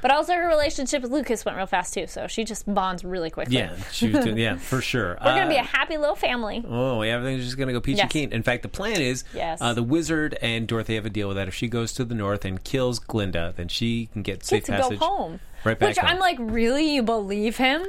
But 0.02 0.12
also 0.12 0.34
her 0.34 0.48
relationship 0.48 1.02
with 1.02 1.12
Lucas 1.12 1.44
went 1.46 1.58
real 1.58 1.66
fast 1.66 1.94
too, 1.94 2.06
so 2.08 2.28
she 2.28 2.44
just 2.44 2.72
bonds 2.72 3.04
really 3.04 3.30
quickly. 3.32 3.58
Yeah, 3.58 3.76
she 3.92 4.10
was 4.10 4.24
doing, 4.24 4.38
yeah, 4.38 4.58
for 4.58 4.80
sure. 4.80 5.18
We're 5.26 5.36
gonna 5.36 5.50
be 5.50 5.56
a 5.56 5.64
happy 5.64 5.98
little 5.98 6.16
family. 6.16 6.64
Oh, 6.68 7.02
yeah, 7.02 7.14
everything's 7.16 7.44
just 7.44 7.58
going 7.58 7.68
to 7.68 7.74
go 7.74 7.82
peachy 7.82 7.98
Yes. 7.98 8.12
keen. 8.12 8.32
In 8.32 8.44
fact, 8.44 8.62
the 8.62 8.70
plan 8.70 9.02
is 9.02 9.24
Yes. 9.34 9.60
uh, 9.62 9.74
the 9.74 9.82
wizard 9.84 10.38
and 10.42 10.68
Dorothy 10.68 10.96
have 10.96 11.06
a 11.08 11.10
deal 11.10 11.28
with 11.28 11.38
that. 11.38 11.48
If 11.48 11.56
she 11.56 11.68
goes 11.68 11.92
to 11.94 12.06
the 12.06 12.14
north 12.14 12.46
and 12.46 12.64
kills 12.64 13.00
Glinda, 13.00 13.54
then 13.58 13.68
she 13.68 14.08
can 14.14 14.22
get 14.22 14.40
Get 14.42 14.46
safe 14.46 14.64
to 14.66 14.72
passage 14.74 15.00
go 15.00 15.06
home. 15.06 15.40
right 15.64 15.78
back 15.80 15.90
Which 15.90 15.98
home. 15.98 16.10
I'm 16.12 16.20
like, 16.20 16.38
really? 16.40 16.94
You 16.94 17.02
believe 17.02 17.58
him? 17.58 17.84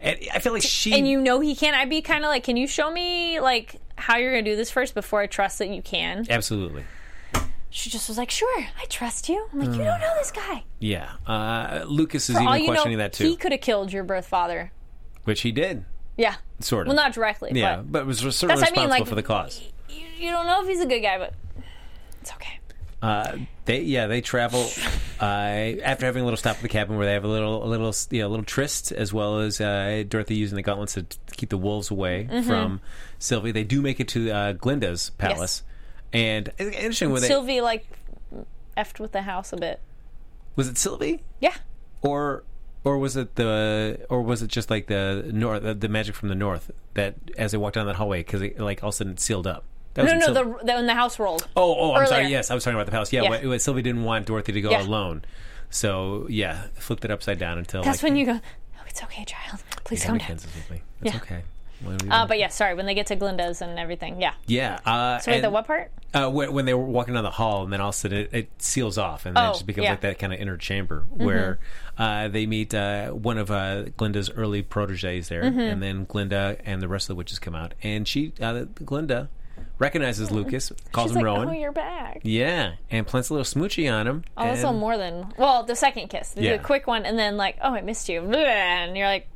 and 0.00 0.18
I 0.34 0.40
feel 0.40 0.52
like 0.52 0.62
she. 0.62 0.92
And 0.92 1.08
you 1.08 1.18
know 1.20 1.40
he 1.40 1.54
can't. 1.56 1.74
I'd 1.74 1.88
be 1.88 2.02
kind 2.02 2.24
of 2.24 2.28
like, 2.28 2.44
can 2.44 2.58
you 2.58 2.66
show 2.66 2.90
me 2.90 3.40
like 3.40 3.80
how 3.96 4.18
you're 4.18 4.32
gonna 4.32 4.42
do 4.42 4.56
this 4.56 4.70
first 4.70 4.92
before 4.94 5.20
I 5.22 5.26
trust 5.28 5.58
that 5.60 5.68
you 5.70 5.80
can? 5.80 6.26
absolutely. 6.28 6.84
She 7.76 7.90
just 7.90 8.06
was 8.08 8.16
like, 8.16 8.30
sure, 8.30 8.60
I 8.80 8.84
trust 8.88 9.28
you. 9.28 9.48
I'm 9.52 9.58
like, 9.58 9.70
you 9.76 9.82
don't 9.84 10.00
know 10.00 10.12
this 10.16 10.30
guy. 10.30 10.62
Yeah. 10.78 11.10
Uh, 11.26 11.82
Lucas 11.88 12.30
is 12.30 12.36
For 12.36 12.42
all 12.42 12.50
even 12.50 12.60
you 12.60 12.66
questioning 12.68 12.98
know, 12.98 13.02
that 13.04 13.14
too, 13.14 13.24
he 13.24 13.34
could 13.36 13.50
have 13.50 13.60
killed 13.62 13.92
your 13.92 14.04
birth 14.04 14.26
father. 14.28 14.70
which 15.24 15.40
he 15.40 15.50
did, 15.50 15.84
Yeah. 16.16 16.36
sort 16.60 16.82
of. 16.82 16.88
Well, 16.88 16.96
not 16.96 17.14
directly. 17.14 17.50
yeah, 17.52 17.76
But 17.78 17.90
but 17.90 18.06
was 18.06 18.18
certainly 18.18 18.30
that's 18.30 18.42
what 18.42 18.48
I 18.58 18.60
responsible 18.60 18.82
mean. 18.82 18.90
Like 18.90 19.08
for 19.08 19.14
the 19.16 19.24
cause. 19.24 19.60
You, 19.90 20.06
you 20.18 20.30
don't 20.30 20.46
know 20.46 20.62
if 20.62 20.68
he's 20.68 20.80
a 20.82 20.86
good 20.86 21.00
guy, 21.00 21.18
but 21.18 21.34
it's 22.20 22.32
okay. 22.34 22.60
Uh, 23.02 23.38
they 23.64 23.80
yeah 23.80 24.06
they 24.06 24.20
travel 24.20 24.66
uh, 25.20 25.24
after 25.24 26.06
having 26.06 26.22
a 26.22 26.24
little 26.24 26.36
stop 26.38 26.56
at 26.56 26.62
the 26.62 26.68
cabin 26.68 26.96
where 26.96 27.06
they 27.06 27.12
have 27.14 27.24
a 27.24 27.28
little 27.28 27.64
a 27.64 27.66
little 27.66 27.92
you 28.10 28.20
know, 28.22 28.28
a 28.28 28.30
little 28.30 28.44
tryst 28.44 28.92
as 28.92 29.12
well 29.12 29.40
as 29.40 29.60
uh, 29.60 30.04
Dorothy 30.08 30.36
using 30.36 30.54
the 30.56 30.62
gauntlets 30.62 30.94
to 30.94 31.04
keep 31.36 31.50
the 31.50 31.58
wolves 31.58 31.90
away 31.90 32.28
Mm-hmm. 32.30 32.46
from 32.48 32.80
Sylvie. 33.18 33.50
They 33.50 33.64
do 33.64 33.82
make 33.82 33.98
it 33.98 34.06
to 34.08 34.30
uh, 34.30 34.52
Glinda's 34.52 35.10
palace, 35.18 35.64
and 36.14 36.48
it's 36.58 36.76
interesting 36.76 37.12
they 37.12 37.20
Sylvie 37.20 37.60
like 37.60 37.86
effed 38.76 38.98
with 38.98 39.12
the 39.12 39.22
house 39.22 39.52
a 39.52 39.56
bit. 39.56 39.80
was 40.56 40.68
it 40.68 40.78
Sylvie 40.78 41.22
Yeah. 41.40 41.54
or 42.02 42.44
or 42.84 42.98
was 42.98 43.16
it 43.16 43.34
the 43.36 44.06
or 44.08 44.22
was 44.22 44.40
it 44.42 44.48
just 44.48 44.70
like 44.70 44.86
the 44.86 45.30
north 45.32 45.62
the, 45.62 45.74
the 45.74 45.88
magic 45.88 46.14
from 46.14 46.28
the 46.28 46.34
north 46.34 46.70
that 46.94 47.14
as 47.38 47.52
they 47.52 47.58
walked 47.58 47.74
down 47.74 47.86
that 47.86 47.96
hallway 47.96 48.20
because 48.20 48.42
like 48.58 48.82
all 48.82 48.88
of 48.88 48.94
a 48.94 48.96
sudden 48.96 49.12
it 49.14 49.20
sealed 49.20 49.46
up. 49.46 49.64
That 49.94 50.06
No, 50.06 50.14
no, 50.14 50.20
Syl- 50.26 50.34
the, 50.34 50.42
the 50.64 50.72
when 50.74 50.86
the 50.86 50.94
house 50.94 51.18
rolled. 51.20 51.46
Oh, 51.56 51.74
oh, 51.78 51.94
I'm 51.94 52.06
sorry. 52.08 52.26
Yes, 52.26 52.50
I 52.50 52.54
was 52.54 52.64
talking 52.64 52.74
about 52.74 52.86
the 52.86 52.92
palace. 52.92 53.12
Yeah, 53.12 53.22
Yeah. 53.22 53.46
when 53.46 53.60
Sylvie 53.60 53.82
didn't 53.82 54.02
want 54.02 54.26
Dorothy 54.26 54.50
to 54.52 54.60
go 54.60 54.70
Yeah. 54.70 54.82
alone, 54.82 55.24
so 55.70 56.26
yeah, 56.28 56.64
flipped 56.74 57.04
it 57.04 57.12
upside 57.12 57.38
down 57.38 57.58
until 57.58 57.82
That's 57.84 57.98
like, 58.02 58.10
when 58.10 58.16
you 58.16 58.26
go. 58.26 58.40
Oh, 58.76 58.82
it's 58.88 59.02
okay, 59.04 59.24
child. 59.24 59.62
Please 59.84 60.02
Go 60.02 60.08
calm 60.08 60.18
down. 60.18 60.30
With 60.32 60.70
me. 60.70 60.82
It's 61.02 61.14
Yeah. 61.14 61.20
okay. 61.20 61.42
What 61.82 61.98
do 61.98 62.06
we 62.06 62.10
Uh, 62.10 62.26
but 62.26 62.38
yeah, 62.38 62.48
sorry. 62.48 62.74
When 62.74 62.86
they 62.86 62.94
get 62.94 63.06
to 63.08 63.16
Glinda's 63.16 63.60
and 63.62 63.78
everything, 63.78 64.20
yeah. 64.20 64.34
yeah. 64.46 64.78
Uh, 64.86 65.18
So 65.18 65.30
wait, 65.30 65.36
and, 65.38 65.44
the 65.44 65.50
what 65.50 65.66
part? 65.66 65.90
Uh, 66.14 66.30
when, 66.30 66.52
when 66.52 66.64
they 66.64 66.74
were 66.74 66.84
walking 66.84 67.14
down 67.14 67.24
the 67.24 67.30
hall, 67.30 67.64
and 67.64 67.72
then 67.72 67.80
all 67.80 67.88
of 67.88 67.94
a 67.94 67.98
sudden 67.98 68.18
it, 68.18 68.30
it 68.32 68.48
seals 68.62 68.96
off, 68.98 69.26
and 69.26 69.36
then 69.36 69.44
Oh, 69.44 69.50
it 69.50 69.52
just 69.54 69.66
becomes 69.66 69.84
yeah. 69.84 69.90
like 69.90 70.00
that 70.02 70.18
kind 70.18 70.32
of 70.32 70.38
inner 70.40 70.56
chamber 70.56 71.04
where 71.10 71.58
uh, 71.98 72.28
they 72.28 72.46
meet 72.46 72.72
uh, 72.74 73.08
one 73.10 73.36
of 73.38 73.50
uh, 73.50 73.84
Glinda's 73.96 74.30
early 74.30 74.62
proteges 74.62 75.28
there, 75.28 75.42
Mm-hmm. 75.42 75.58
and 75.60 75.82
then 75.82 76.04
Glinda 76.04 76.56
and 76.64 76.80
the 76.80 76.88
rest 76.88 77.04
of 77.04 77.08
the 77.08 77.14
witches 77.16 77.38
come 77.38 77.54
out, 77.54 77.74
and 77.82 78.06
she, 78.06 78.32
uh, 78.40 78.64
Glinda, 78.84 79.28
recognizes 79.78 80.30
Lucas, 80.30 80.70
calls 80.92 81.10
She's 81.10 81.16
him 81.16 81.16
like, 81.16 81.24
Rowan. 81.24 81.48
oh, 81.48 81.52
you're 81.52 81.72
back. 81.72 82.20
Yeah, 82.22 82.74
and 82.92 83.06
plants 83.06 83.30
a 83.30 83.34
little 83.34 83.44
smoochie 83.44 83.92
on 83.92 84.06
him. 84.06 84.24
Oh, 84.36 84.44
that's 84.44 84.62
and- 84.62 84.78
more 84.78 84.96
than 84.96 85.32
well, 85.36 85.64
the 85.64 85.74
second 85.76 86.08
kiss, 86.08 86.30
the 86.30 86.42
Yeah. 86.42 86.56
quick 86.58 86.86
one, 86.86 87.04
and 87.04 87.18
then 87.18 87.36
like, 87.36 87.56
oh, 87.60 87.74
I 87.74 87.80
missed 87.80 88.08
you, 88.08 88.20
and 88.20 88.96
you're 88.96 89.06
like, 89.08 89.26
"D- 89.26 89.28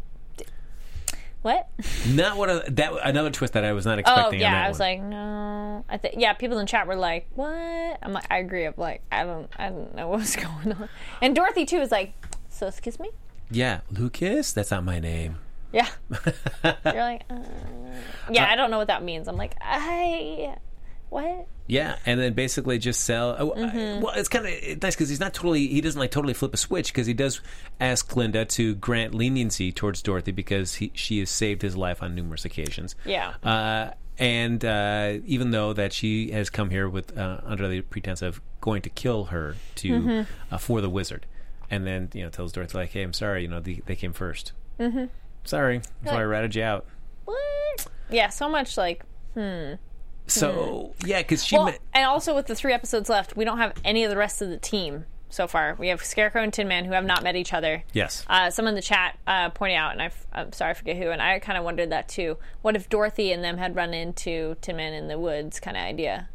what? 1.42 1.68
Not 2.08 2.36
what 2.36 2.50
a, 2.50 2.64
that 2.72 2.92
another 3.04 3.30
twist 3.30 3.52
that 3.52 3.64
I 3.64 3.72
was 3.72 3.86
not 3.86 3.98
Oh 3.98 4.00
expecting. 4.00 4.34
on 4.44 4.52
yeah, 4.52 4.64
I 4.64 4.68
was 4.68 4.78
one. 4.78 4.88
like, 4.88 5.00
no. 5.02 5.84
I 5.88 5.96
think 5.96 6.14
yeah, 6.18 6.32
people 6.32 6.58
in 6.58 6.66
chat 6.66 6.86
were 6.86 6.96
like, 6.96 7.28
what? 7.34 7.48
I'm 8.02 8.12
like, 8.12 8.26
I 8.30 8.38
agree. 8.38 8.64
I'm 8.64 8.74
like, 8.76 9.02
I 9.12 9.24
don't, 9.24 9.48
I 9.56 9.68
don't 9.68 9.94
know 9.94 10.08
what's 10.12 10.36
going 10.36 10.72
on. 10.72 10.88
And 11.22 11.34
Dorothy 11.36 11.64
too 11.64 11.78
is 11.78 11.90
like, 11.92 12.12
so 12.48 12.66
excuse 12.66 12.98
me. 12.98 13.10
yeah, 13.50 13.80
Lucas. 13.90 14.52
That's 14.52 14.70
not 14.70 14.84
my 14.84 14.98
name. 14.98 15.38
Yeah. 15.72 15.86
You're 16.64 16.94
like, 16.94 17.22
uh, 17.30 17.36
yeah, 18.30 18.50
I 18.50 18.56
don't 18.56 18.70
know 18.70 18.78
what 18.78 18.86
that 18.88 19.02
means. 19.04 19.28
I'm 19.28 19.36
like, 19.36 19.54
I, 19.60 20.56
what? 21.10 21.46
Yeah, 21.68 21.96
and 22.06 22.18
then 22.18 22.32
basically 22.32 22.78
just 22.78 23.02
sell. 23.02 23.36
oh, 23.38 23.50
Mm-hmm. 23.52 24.00
well, 24.02 24.14
it's 24.16 24.28
kind 24.28 24.46
of 24.46 24.82
nice 24.82 24.94
because 24.96 25.08
he's 25.10 25.20
not 25.20 25.34
totally. 25.34 25.66
He 25.68 25.80
doesn't 25.80 26.00
like 26.00 26.10
totally 26.10 26.32
flip 26.34 26.52
a 26.54 26.56
switch 26.56 26.92
because 26.92 27.06
he 27.06 27.12
does 27.14 27.40
ask 27.78 28.08
Glinda 28.08 28.44
to 28.46 28.74
grant 28.76 29.14
leniency 29.14 29.70
towards 29.70 30.00
Dorothy 30.02 30.32
because 30.32 30.74
he, 30.76 30.90
she 30.94 31.18
has 31.20 31.28
saved 31.30 31.60
his 31.62 31.76
life 31.76 32.02
on 32.02 32.14
numerous 32.14 32.44
occasions. 32.46 32.96
Yeah. 33.04 33.34
Uh, 33.42 33.90
and 34.18 34.64
uh, 34.64 35.18
even 35.26 35.50
though 35.52 35.74
that 35.74 35.92
she 35.92 36.30
has 36.32 36.50
come 36.50 36.70
here 36.70 36.88
with 36.88 37.16
uh, 37.16 37.40
under 37.44 37.68
the 37.68 37.82
pretense 37.82 38.22
of 38.22 38.40
going 38.60 38.82
to 38.82 38.90
kill 38.90 39.26
her 39.26 39.54
to 39.76 39.88
Mm-hmm. 39.90 40.54
uh, 40.54 40.58
for 40.58 40.80
the 40.80 40.88
wizard, 40.90 41.26
and 41.70 41.86
then 41.86 42.08
you 42.14 42.22
know 42.24 42.30
tells 42.30 42.50
Dorothy 42.52 42.78
like, 42.78 42.90
"Hey, 42.90 43.02
I'm 43.02 43.12
sorry. 43.12 43.42
You 43.42 43.48
know 43.48 43.60
the, 43.60 43.82
they 43.86 43.94
came 43.94 44.14
1st 44.14 44.52
Mm-hmm. 44.80 45.04
Sorry, 45.44 45.82
that's 46.02 46.14
why 46.14 46.20
I 46.22 46.24
ratted 46.24 46.54
you 46.56 46.62
out." 46.62 46.86
What? 47.26 47.86
Yeah, 48.10 48.30
so 48.30 48.48
much 48.48 48.76
like. 48.78 49.02
So 50.28 50.94
yeah, 51.04 51.18
because 51.22 51.44
she. 51.44 51.56
Well, 51.56 51.74
and 51.92 52.04
also 52.04 52.34
with 52.34 52.46
the 52.46 52.54
three 52.54 52.72
episodes 52.72 53.08
left, 53.08 53.36
we 53.36 53.44
don't 53.44 53.58
have 53.58 53.72
any 53.84 54.04
of 54.04 54.10
the 54.10 54.16
rest 54.16 54.40
of 54.42 54.48
the 54.50 54.56
team 54.58 55.04
so 55.30 55.46
far. 55.46 55.76
We 55.78 55.88
have 55.88 56.02
Scarecrow 56.04 56.42
and 56.42 56.52
Tin 56.52 56.68
Man 56.68 56.84
who 56.84 56.92
have 56.92 57.04
not 57.04 57.22
met 57.22 57.36
each 57.36 57.52
other. 57.52 57.84
yes. 57.92 58.24
Uh, 58.28 58.50
someone 58.50 58.72
in 58.72 58.76
the 58.76 58.82
chat 58.82 59.18
uh, 59.26 59.50
pointed 59.50 59.76
out, 59.76 59.92
and 59.92 60.02
I 60.02 60.06
f- 60.06 60.26
I'm 60.32 60.52
sorry, 60.52 60.70
I 60.70 60.74
forget 60.74 60.96
who, 60.96 61.10
and 61.10 61.20
I 61.20 61.38
kind 61.38 61.58
of 61.58 61.64
wondered 61.64 61.90
that 61.90 62.08
too. 62.08 62.38
What 62.62 62.76
if 62.76 62.88
Dorothy 62.88 63.32
and 63.32 63.44
them 63.44 63.58
had 63.58 63.76
run 63.76 63.92
into 63.94 64.56
Tin 64.62 64.76
Man 64.76 64.92
in 64.94 65.08
the 65.08 65.18
woods 65.18 65.60
kind 65.60 65.76
of 65.76 65.82
idea? 65.82 66.28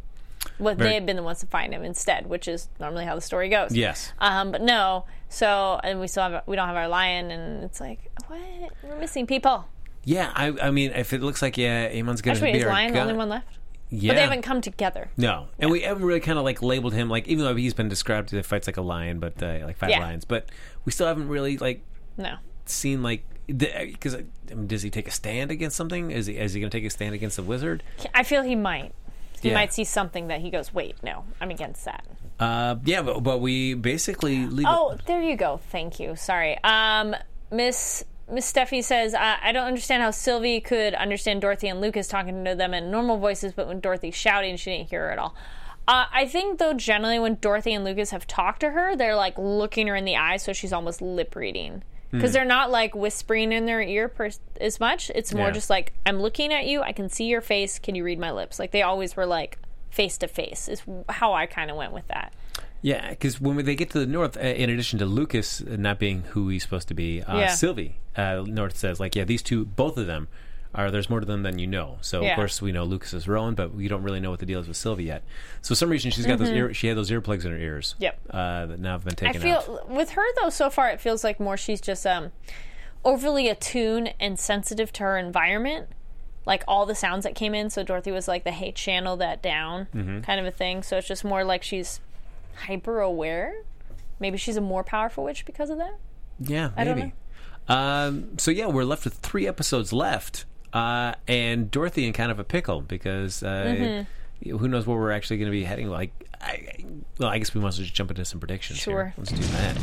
What 0.58 0.78
Very- 0.78 0.90
they 0.90 0.94
had 0.96 1.06
been 1.06 1.16
the 1.16 1.24
ones 1.24 1.40
to 1.40 1.48
find 1.48 1.74
him 1.74 1.84
instead, 1.84 2.28
which 2.28 2.48
is 2.48 2.68
normally 2.80 3.06
how 3.06 3.16
the 3.16 3.22
story 3.22 3.50
goes. 3.50 3.76
yes. 3.76 4.12
Um, 4.20 4.52
but 4.52 4.62
no. 4.62 5.06
So 5.30 5.80
and 5.84 6.00
we 6.00 6.08
still 6.08 6.30
have 6.30 6.44
we 6.46 6.56
don't 6.56 6.68
have 6.68 6.76
our 6.76 6.88
lion, 6.88 7.32
and 7.32 7.64
it's 7.64 7.80
like 7.80 8.00
what 8.28 8.40
we're 8.84 9.00
missing 9.00 9.26
people. 9.26 9.66
Yeah, 10.06 10.32
I, 10.36 10.54
I 10.62 10.70
mean, 10.70 10.92
if 10.92 11.14
it 11.14 11.22
looks 11.22 11.42
like 11.42 11.58
yeah, 11.58 11.90
Eamonn's 11.92 12.22
going 12.22 12.36
to 12.36 12.44
be 12.44 12.64
our 12.64 12.70
lion 12.70 12.94
the 12.94 13.00
only 13.00 13.14
one 13.14 13.30
left? 13.30 13.58
Yeah, 13.96 14.12
But 14.12 14.16
they 14.16 14.22
haven't 14.24 14.42
come 14.42 14.60
together. 14.62 15.10
no, 15.18 15.48
and 15.60 15.70
we 15.70 15.82
haven't 15.82 16.04
really 16.04 16.20
kind 16.20 16.40
of 16.40 16.44
like 16.46 16.64
labeled 16.64 16.94
him 16.94 17.10
like 17.10 17.28
even 17.28 17.46
though 17.46 17.56
he's 17.56 17.76
been 17.76 17.90
described 17.90 18.30
to 18.30 18.42
fights 18.42 18.66
like 18.68 18.78
a 18.78 18.82
lion, 18.82 19.20
but 19.20 19.42
uh, 19.44 19.60
like 19.66 19.78
five 19.78 19.92
Yeah. 19.92 20.00
lions, 20.00 20.26
but 20.26 20.50
we 20.84 20.92
still 20.92 21.06
haven't 21.06 21.28
really 21.28 21.58
like 21.58 21.84
No. 22.18 22.38
seen 22.66 23.04
like 23.04 23.24
because 23.46 24.16
I 24.16 24.24
mean, 24.56 24.66
does 24.68 24.82
he 24.82 24.90
take 24.90 25.08
a 25.08 25.12
stand 25.12 25.52
against 25.52 25.76
something? 25.76 26.10
Is 26.12 26.26
he 26.26 26.38
is 26.38 26.54
he 26.54 26.60
going 26.62 26.72
to 26.72 26.78
take 26.78 26.86
a 26.86 26.90
stand 26.90 27.14
against 27.14 27.36
the 27.36 27.44
wizard? 27.44 27.84
I 28.16 28.24
feel 28.24 28.42
he 28.42 28.56
might. 28.56 28.94
He 29.42 29.50
Yeah. 29.50 29.56
might 29.56 29.74
see 29.74 29.84
something 29.84 30.28
that 30.28 30.40
he 30.42 30.50
goes, 30.50 30.74
"Wait, 30.74 30.96
no, 31.04 31.26
I'm 31.42 31.52
against 31.52 31.86
that." 31.86 32.04
Uh, 32.40 32.78
yeah, 32.86 33.02
but, 33.04 33.22
but 33.22 33.42
we 33.42 33.74
basically 33.76 34.48
leave. 34.48 34.66
Oh, 34.68 34.98
there 35.06 35.22
you 35.22 35.36
go. 35.36 35.60
Thank 35.70 36.00
you. 36.00 36.16
Sorry. 36.16 36.58
Um, 36.64 37.16
Miss 37.52 38.06
Miss 38.34 38.52
Steffi 38.52 38.84
says, 38.84 39.14
I, 39.14 39.38
I 39.42 39.52
don't 39.52 39.68
understand 39.68 40.02
how 40.02 40.12
Sylvie 40.12 40.60
could 40.60 40.94
understand 40.96 41.42
Dorothy 41.42 41.68
and 41.68 41.80
Lucas 41.80 42.08
talking 42.08 42.44
to 42.46 42.56
them 42.56 42.74
in 42.74 42.90
normal 42.90 43.18
voices, 43.18 43.54
but 43.54 43.68
when 43.68 43.80
Dorothy's 43.80 44.16
shouting, 44.16 44.58
she 44.58 44.72
didn't 44.72 44.90
hear 44.90 45.06
her 45.06 45.12
at 45.12 45.20
all. 45.20 45.36
Uh, 45.88 46.06
I 46.12 46.26
think, 46.28 46.60
though, 46.60 46.74
generally 46.74 47.20
when 47.20 47.36
Dorothy 47.36 47.74
and 47.74 47.84
Lucas 47.84 48.12
have 48.12 48.26
talked 48.26 48.62
to 48.62 48.72
her, 48.72 48.96
they're 48.96 49.16
like 49.16 49.38
looking 49.38 49.88
her 49.88 49.96
in 49.96 50.06
the 50.06 50.16
eye, 50.16 50.38
so 50.38 50.52
she's 50.54 50.74
almost 50.74 51.02
lip 51.02 51.36
reading. 51.36 51.84
Because 52.12 52.32
they're 52.32 52.46
not 52.46 52.70
like 52.70 52.94
whispering 52.94 53.52
in 53.52 53.66
their 53.66 53.82
ear 53.82 54.08
per- 54.08 54.30
as 54.62 54.80
much. 54.80 55.10
It's 55.16 55.34
more 55.34 55.48
Yeah. 55.48 55.54
just 55.54 55.72
like, 55.72 55.94
I'm 56.06 56.22
looking 56.22 56.54
at 56.54 56.68
you, 56.68 56.84
I 56.84 56.92
can 56.92 57.10
see 57.10 57.26
your 57.26 57.42
face, 57.42 57.80
can 57.80 57.96
you 57.96 58.04
read 58.04 58.20
my 58.20 58.32
lips? 58.32 58.60
Like 58.60 58.70
they 58.70 58.84
always 58.84 59.16
were 59.16 59.26
like 59.26 59.58
face 59.90 60.20
to 60.20 60.28
face, 60.28 60.68
is 60.68 60.84
how 61.10 61.34
I 61.34 61.48
kind 61.48 61.72
of 61.72 61.76
went 61.78 61.92
with 61.92 62.08
that. 62.10 62.32
Yeah, 62.84 63.10
because 63.10 63.40
when 63.42 63.58
they 63.66 63.76
get 63.76 63.90
to 63.92 64.00
the 64.00 64.06
north, 64.06 64.38
uh, 64.38 64.42
in 64.42 64.70
addition 64.70 65.00
to 65.00 65.06
Lucas 65.06 65.62
not 65.62 65.98
being 66.00 66.22
who 66.32 66.50
he's 66.50 66.62
supposed 66.64 66.90
to 66.90 66.94
be, 66.94 67.24
uh, 67.24 67.38
Yeah. 67.38 67.48
Sylvie 67.48 67.96
uh, 68.16 68.44
North 68.46 68.78
says 68.78 69.00
like, 69.00 69.16
yeah, 69.16 69.24
these 69.24 69.42
two, 69.42 69.66
both 69.66 69.98
of 69.98 70.06
them 70.06 70.28
are. 70.76 70.92
There's 70.92 71.10
more 71.10 71.20
to 71.22 71.26
them 71.26 71.44
than 71.44 71.58
you 71.60 71.66
know. 71.66 71.98
So 72.02 72.22
Yeah. 72.22 72.32
of 72.32 72.36
course 72.36 72.62
we 72.62 72.72
know 72.74 72.84
Lucas 72.84 73.14
is 73.14 73.28
Rowan, 73.28 73.56
but 73.56 73.74
we 73.74 73.88
don't 73.88 74.04
really 74.04 74.20
know 74.20 74.32
what 74.32 74.40
the 74.40 74.46
deal 74.46 74.60
is 74.60 74.68
with 74.68 74.76
Sylvie 74.78 75.06
yet. 75.06 75.24
So 75.62 75.70
for 75.70 75.76
some 75.76 75.90
reason 75.90 76.12
she's 76.12 76.26
got 76.26 76.40
those 76.40 76.50
ear, 76.50 76.74
she 76.74 76.88
had 76.88 76.98
those 76.98 77.10
earplugs 77.10 77.46
in 77.46 77.52
her 77.52 77.58
ears. 77.58 77.94
Mm-hmm. 77.94 78.04
Yep. 78.04 78.20
Uh, 78.30 78.66
that 78.66 78.80
now 78.80 78.92
have 78.92 79.06
been 79.06 79.16
taken. 79.16 79.42
I 79.42 79.44
feel 79.44 79.58
out. 79.80 79.90
with 79.90 80.12
her 80.12 80.26
though 80.42 80.50
so 80.50 80.70
far 80.70 80.90
it 80.90 81.00
feels 81.00 81.24
like 81.24 81.40
more 81.40 81.56
she's 81.58 81.80
just 81.82 82.06
um 82.06 82.32
overly 83.06 83.50
attuned 83.50 84.14
and 84.20 84.40
sensitive 84.40 84.92
to 84.94 85.04
her 85.04 85.18
environment 85.18 85.88
like 86.46 86.64
all 86.68 86.86
the 86.86 86.96
sounds 86.96 87.24
that 87.24 87.36
came 87.36 87.54
in 87.54 87.70
so 87.70 87.84
dorothy 87.84 88.12
was 88.12 88.28
like 88.28 88.44
the 88.44 88.52
hey 88.52 88.72
channel 88.72 89.16
that 89.18 89.42
down 89.42 89.88
Mm-hmm. 89.94 90.22
kind 90.22 90.40
of 90.40 90.46
a 90.46 90.52
thing 90.52 90.84
so 90.84 90.98
it's 90.98 91.08
just 91.08 91.24
more 91.24 91.44
like 91.44 91.64
she's 91.64 92.00
hyper 92.56 93.00
aware 93.00 93.54
maybe 94.20 94.38
she's 94.38 94.58
a 94.58 94.62
more 94.62 94.84
powerful 94.84 95.24
witch 95.24 95.46
because 95.46 95.70
of 95.70 95.78
that 95.78 95.98
Yeah, 96.40 96.72
I 96.78 96.84
maybe. 96.86 97.14
Um, 97.68 98.38
so 98.38 98.52
yeah, 98.52 98.68
we're 98.68 98.84
left 98.84 99.06
with 99.06 99.16
three 99.16 99.48
episodes 99.48 99.94
left, 99.94 100.46
uh, 100.74 101.14
and 101.28 101.72
Dorothy 101.72 102.06
in 102.06 102.12
kind 102.14 102.30
of 102.32 102.40
a 102.40 102.44
pickle 102.44 102.82
because 102.82 103.42
uh, 103.42 104.04
Mm-hmm. 104.44 104.58
who 104.58 104.68
knows 104.68 104.86
where 104.86 104.98
we're 104.98 105.12
actually 105.12 105.38
going 105.38 105.48
to 105.50 105.52
be 105.52 105.64
heading. 105.64 105.88
Like, 105.88 106.12
I, 106.42 106.84
well, 107.20 107.30
I 107.30 107.38
guess 107.38 107.54
we 107.54 107.62
must 107.62 107.78
just 107.78 107.94
jump 107.94 108.12
into 108.12 108.26
some 108.26 108.42
predictions. 108.42 108.80
Sure. 108.80 109.06
here. 109.06 109.14
let's 109.18 109.32
do 109.32 109.38
that. 109.38 109.78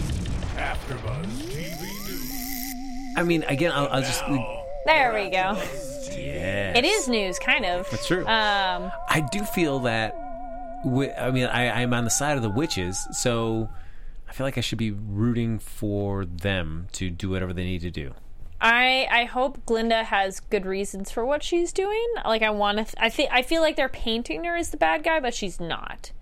AfterBuzz 0.56 1.26
TV 1.48 1.80
News. 2.06 3.14
I 3.16 3.22
mean, 3.22 3.44
again, 3.44 3.72
I'll, 3.72 3.88
I'll 3.88 4.02
just 4.02 4.22
there 4.84 5.14
we 5.14 5.30
go 5.30 5.56
yeah. 6.18 6.76
it 6.76 6.84
is 6.84 7.08
news 7.08 7.38
kind 7.38 7.64
of 7.64 7.88
That's 7.90 8.06
true. 8.06 8.26
um 8.26 8.90
I 9.08 9.26
do 9.32 9.44
feel 9.44 9.80
that. 9.80 10.14
I 10.84 11.30
mean, 11.30 11.46
I, 11.46 11.82
I'm 11.82 11.92
on 11.92 12.04
the 12.04 12.10
side 12.10 12.36
of 12.36 12.42
the 12.42 12.50
witches, 12.50 13.06
so 13.12 13.68
I 14.28 14.32
feel 14.32 14.46
like 14.46 14.58
I 14.58 14.60
should 14.60 14.78
be 14.78 14.90
rooting 14.90 15.58
for 15.58 16.24
them 16.24 16.86
to 16.92 17.10
do 17.10 17.30
whatever 17.30 17.52
they 17.52 17.64
need 17.64 17.80
to 17.82 17.90
do. 17.90 18.14
I 18.60 19.08
I 19.10 19.24
hope 19.24 19.64
Glinda 19.64 20.04
has 20.04 20.40
good 20.40 20.66
reasons 20.66 21.10
for 21.10 21.24
what 21.24 21.42
she's 21.42 21.72
doing. 21.72 22.06
Like 22.24 22.42
I 22.42 22.50
want 22.50 22.78
to. 22.78 22.84
Th- 22.84 22.94
I 22.98 23.08
think 23.08 23.30
I 23.32 23.42
feel 23.42 23.62
like 23.62 23.76
they're 23.76 23.88
painting 23.88 24.44
her 24.44 24.56
as 24.56 24.70
the 24.70 24.76
bad 24.76 25.02
guy, 25.02 25.18
but 25.20 25.34
she's 25.34 25.58
not. 25.58 26.12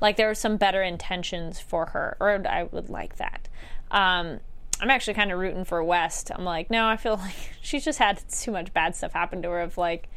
Like 0.00 0.16
there 0.16 0.28
are 0.28 0.34
some 0.34 0.56
better 0.56 0.82
intentions 0.82 1.60
for 1.60 1.86
her, 1.86 2.16
or 2.20 2.42
I 2.46 2.64
would 2.64 2.90
like 2.90 3.16
that. 3.16 3.48
Um, 3.90 4.40
I'm 4.80 4.90
actually 4.90 5.14
kind 5.14 5.32
of 5.32 5.38
rooting 5.38 5.64
for 5.64 5.82
West. 5.82 6.30
I'm 6.34 6.44
like, 6.44 6.70
no, 6.70 6.86
I 6.86 6.96
feel 6.96 7.16
like 7.22 7.52
she's 7.60 7.84
just 7.84 7.98
had 7.98 8.22
too 8.28 8.50
much 8.50 8.72
bad 8.74 8.94
stuff 8.94 9.12
happen 9.12 9.42
to 9.42 9.48
her. 9.48 9.60
Of 9.60 9.78
like, 9.78 10.08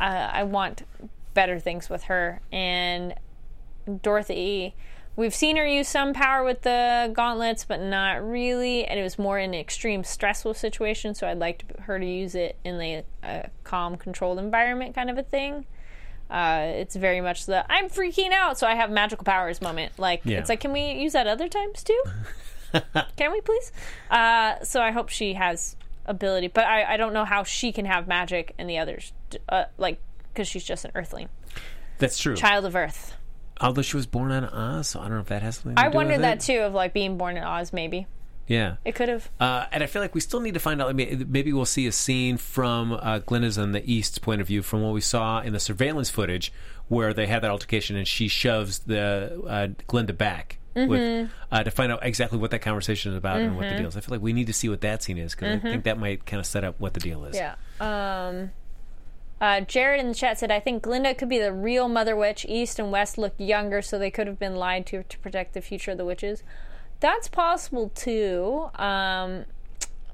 uh, 0.00 0.30
I 0.32 0.42
want 0.42 0.82
better 1.36 1.60
things 1.60 1.88
with 1.88 2.04
her 2.04 2.40
and 2.50 3.14
Dorothy. 4.02 4.74
We've 5.14 5.34
seen 5.34 5.56
her 5.56 5.66
use 5.66 5.88
some 5.88 6.12
power 6.12 6.44
with 6.44 6.62
the 6.62 7.10
gauntlets, 7.14 7.64
but 7.64 7.80
not 7.80 8.22
really. 8.26 8.84
And 8.84 8.98
it 8.98 9.02
was 9.02 9.18
more 9.18 9.38
in 9.38 9.54
an 9.54 9.60
extreme 9.60 10.02
stressful 10.04 10.54
situation, 10.54 11.14
so 11.14 11.26
I'd 11.28 11.38
like 11.38 11.66
to, 11.68 11.82
her 11.82 11.98
to 11.98 12.04
use 12.04 12.34
it 12.34 12.56
in 12.64 12.80
a, 12.80 13.04
a 13.22 13.50
calm, 13.64 13.96
controlled 13.96 14.38
environment 14.38 14.94
kind 14.94 15.08
of 15.08 15.16
a 15.16 15.22
thing. 15.22 15.64
Uh, 16.28 16.64
it's 16.74 16.96
very 16.96 17.20
much 17.20 17.46
the 17.46 17.64
I'm 17.72 17.88
freaking 17.88 18.32
out, 18.32 18.58
so 18.58 18.66
I 18.66 18.74
have 18.74 18.90
magical 18.90 19.24
powers 19.24 19.62
moment. 19.62 19.92
Like 19.98 20.20
Yeah. 20.24 20.38
it's 20.40 20.48
like, 20.48 20.60
can 20.60 20.72
we 20.72 20.90
use 20.92 21.12
that 21.12 21.26
other 21.26 21.48
times 21.48 21.82
too? 21.84 22.02
can 23.16 23.30
we 23.32 23.40
please? 23.40 23.72
Uh, 24.10 24.56
so 24.64 24.82
I 24.82 24.90
hope 24.90 25.08
she 25.08 25.34
has 25.34 25.76
ability, 26.04 26.48
but 26.48 26.64
I, 26.66 26.94
I 26.94 26.96
don't 26.96 27.12
know 27.14 27.24
how 27.24 27.42
she 27.44 27.72
can 27.72 27.86
have 27.86 28.06
magic 28.08 28.54
and 28.58 28.68
the 28.68 28.76
others, 28.78 29.12
uh, 29.48 29.64
like 29.78 29.98
because 30.36 30.48
she's 30.48 30.64
just 30.64 30.84
an 30.84 30.90
Earthling, 30.94 31.28
That's 31.98 32.18
true. 32.18 32.36
child 32.36 32.66
of 32.66 32.76
Earth. 32.76 33.14
Although 33.58 33.80
she 33.82 33.96
was 33.96 34.06
born 34.06 34.30
on 34.32 34.44
Oz, 34.44 34.88
so 34.88 35.00
I 35.00 35.04
don't 35.04 35.14
know 35.14 35.20
if 35.20 35.28
that 35.28 35.40
has 35.40 35.56
something 35.56 35.76
to 35.76 35.80
I 35.80 35.84
do 35.84 35.88
with 35.88 35.94
wondered 35.96 36.20
that 36.20 36.36
it. 36.36 36.40
too 36.52 36.60
of 36.60 36.74
like 36.74 36.92
being 36.92 37.16
born 37.16 37.38
in 37.38 37.42
Oz. 37.42 37.72
Maybe 37.72 38.06
Yeah. 38.46 38.76
it 38.84 38.94
could 38.94 39.08
have. 39.08 39.30
Uh, 39.40 39.64
and 39.72 39.82
I 39.82 39.86
feel 39.86 40.02
like 40.02 40.14
we 40.14 40.20
still 40.20 40.40
need 40.40 40.52
to 40.54 40.60
find 40.60 40.82
out. 40.82 40.90
I 40.90 40.92
mean, 40.92 41.24
maybe 41.30 41.54
we'll 41.54 41.64
see 41.64 41.86
a 41.86 41.92
scene 41.92 42.36
from 42.36 42.92
uh, 42.92 43.20
Glinda's 43.20 43.56
and 43.56 43.74
the 43.74 43.82
East's 43.90 44.18
point 44.18 44.42
of 44.42 44.46
view 44.46 44.60
from 44.60 44.82
what 44.82 44.92
we 44.92 45.00
saw 45.00 45.40
in 45.40 45.54
the 45.54 45.58
surveillance 45.60 46.10
footage 46.10 46.52
where 46.88 47.14
they 47.14 47.26
had 47.26 47.42
that 47.42 47.50
altercation 47.50 47.96
and 47.96 48.06
she 48.06 48.28
shoves 48.28 48.80
the 48.80 49.42
uh, 49.48 49.68
Glenda 49.88 50.16
back 50.16 50.58
Mm-hmm. 50.76 50.90
with 50.90 51.30
uh, 51.50 51.64
to 51.64 51.70
find 51.70 51.90
out 51.90 52.00
exactly 52.04 52.38
what 52.38 52.50
that 52.50 52.58
conversation 52.60 53.10
is 53.12 53.16
about 53.16 53.40
and 53.40 53.56
what 53.56 53.66
the 53.70 53.76
deal 53.76 53.86
is. 53.88 53.96
I 53.96 54.00
feel 54.00 54.14
like 54.14 54.20
we 54.20 54.34
need 54.34 54.48
to 54.48 54.52
see 54.52 54.68
what 54.68 54.82
that 54.82 55.02
scene 55.02 55.16
is 55.16 55.34
because 55.34 55.56
I 55.56 55.58
think 55.58 55.84
that 55.84 55.98
might 55.98 56.26
kind 56.26 56.38
of 56.38 56.44
set 56.44 56.64
up 56.64 56.78
what 56.78 56.92
the 56.92 57.00
deal 57.00 57.24
is. 57.24 57.34
Mm-hmm. 57.34 57.54
Yeah. 57.80 58.26
Um, 58.28 58.50
uh, 59.40 59.60
Jared 59.60 60.00
in 60.00 60.08
the 60.08 60.14
chat 60.14 60.38
said, 60.38 60.50
I 60.50 60.60
think 60.60 60.82
Glinda 60.82 61.14
could 61.14 61.28
be 61.28 61.38
the 61.38 61.52
real 61.52 61.88
Mother 61.88 62.16
Witch. 62.16 62.46
East 62.48 62.78
and 62.78 62.90
West 62.90 63.18
look 63.18 63.34
younger, 63.38 63.82
so 63.82 63.98
they 63.98 64.10
could 64.10 64.26
have 64.26 64.38
been 64.38 64.56
lied 64.56 64.86
to 64.86 65.02
to 65.02 65.18
protect 65.18 65.52
the 65.54 65.60
future 65.60 65.92
of 65.92 65.98
the 65.98 66.04
witches. 66.04 66.42
That's 67.00 67.28
possible 67.28 67.90
too. 67.90 68.70
Um, 68.76 69.44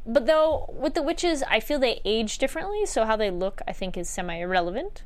but 0.05 0.27
though, 0.27 0.69
with 0.77 0.95
the 0.95 1.03
witches, 1.03 1.45
I 1.49 1.61
feel 1.61 1.79
they 1.79 2.01
age 2.05 2.39
differently, 2.39 2.85
so 2.87 3.05
how 3.05 3.15
they 3.17 3.31
look, 3.31 3.63
I 3.69 3.73
think, 3.73 3.97
is 3.97 4.09
semi 4.09 4.35
irrelevant. 4.35 5.05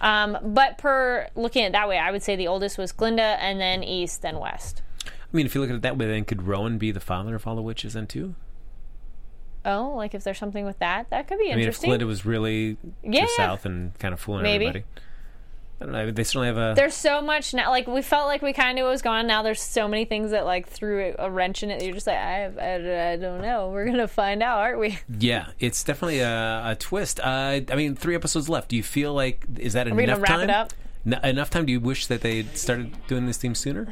Um, 0.00 0.36
but 0.42 0.76
per 0.76 1.28
looking 1.34 1.62
at 1.62 1.68
it 1.68 1.72
that 1.72 1.88
way, 1.88 1.96
I 1.98 2.10
would 2.10 2.22
say 2.22 2.36
the 2.36 2.48
oldest 2.48 2.76
was 2.76 2.92
Glinda, 2.92 3.38
and 3.40 3.58
then 3.58 3.82
East, 3.82 4.20
then 4.20 4.38
West. 4.38 4.82
I 5.06 5.10
mean, 5.32 5.46
if 5.46 5.54
you 5.54 5.62
look 5.62 5.70
at 5.70 5.76
it 5.76 5.82
that 5.82 5.96
way, 5.96 6.06
then 6.06 6.24
could 6.24 6.42
Rowan 6.42 6.76
be 6.76 6.90
the 6.90 7.00
father 7.00 7.34
of 7.34 7.46
all 7.46 7.56
the 7.56 7.62
witches 7.62 7.94
then 7.94 8.06
too? 8.06 8.34
Oh, 9.66 9.94
like 9.96 10.14
if 10.14 10.24
there's 10.24 10.38
something 10.38 10.64
with 10.64 10.78
that, 10.78 11.10
that 11.10 11.26
could 11.28 11.38
be 11.38 11.48
interesting. 11.50 11.52
I 11.52 11.56
mean, 11.56 11.60
if 11.62 11.66
interesting. 11.66 11.88
Glinda 11.90 12.06
was 12.06 12.24
really 12.24 12.76
Yeah. 13.02 13.22
just 13.22 13.36
south 13.36 13.66
and 13.66 13.98
kind 13.98 14.14
of 14.14 14.20
fooling 14.20 14.44
Maybe. 14.44 14.66
everybody. 14.66 14.84
I 15.78 15.84
don't 15.84 15.92
know. 15.92 16.10
They 16.10 16.24
certainly 16.24 16.46
have 16.46 16.56
a. 16.56 16.72
there's 16.74 16.94
so 16.94 17.20
much 17.20 17.52
now. 17.52 17.68
Like 17.68 17.86
we 17.86 18.00
felt 18.00 18.28
like 18.28 18.40
we 18.40 18.54
kind 18.54 18.70
of 18.70 18.74
knew 18.76 18.84
what 18.84 18.92
was 18.92 19.02
going 19.02 19.18
on. 19.18 19.26
Now 19.26 19.42
there's 19.42 19.60
so 19.60 19.86
many 19.86 20.06
things 20.06 20.30
that 20.30 20.46
like 20.46 20.66
threw 20.68 21.14
a 21.18 21.30
wrench 21.30 21.62
in 21.62 21.70
it. 21.70 21.82
You're 21.82 21.92
just 21.92 22.06
like, 22.06 22.16
I, 22.16 22.44
I, 22.44 23.12
I 23.12 23.16
don't 23.16 23.42
know. 23.42 23.68
We're 23.68 23.84
gonna 23.84 24.08
find 24.08 24.42
out, 24.42 24.58
aren't 24.58 24.78
we? 24.78 24.98
Yeah, 25.18 25.48
it's 25.58 25.84
definitely 25.84 26.20
a, 26.20 26.62
a 26.70 26.76
twist. 26.76 27.20
Uh, 27.20 27.60
I 27.70 27.74
mean, 27.74 27.94
three 27.94 28.14
episodes 28.14 28.48
left. 28.48 28.70
Do 28.70 28.76
you 28.76 28.82
feel 28.82 29.12
like 29.12 29.44
is 29.58 29.74
that 29.74 29.84
we 29.94 30.04
enough 30.04 30.16
gonna 30.16 30.20
wrap 30.22 30.30
time? 30.30 30.40
it 30.48 30.50
up? 30.50 30.72
N- 31.06 31.20
enough 31.24 31.50
time? 31.50 31.66
Do 31.66 31.72
you 31.72 31.80
wish 31.80 32.06
that 32.08 32.20
they 32.20 32.42
started 32.54 32.94
doing 33.06 33.26
this 33.26 33.36
theme 33.36 33.54
sooner? 33.54 33.84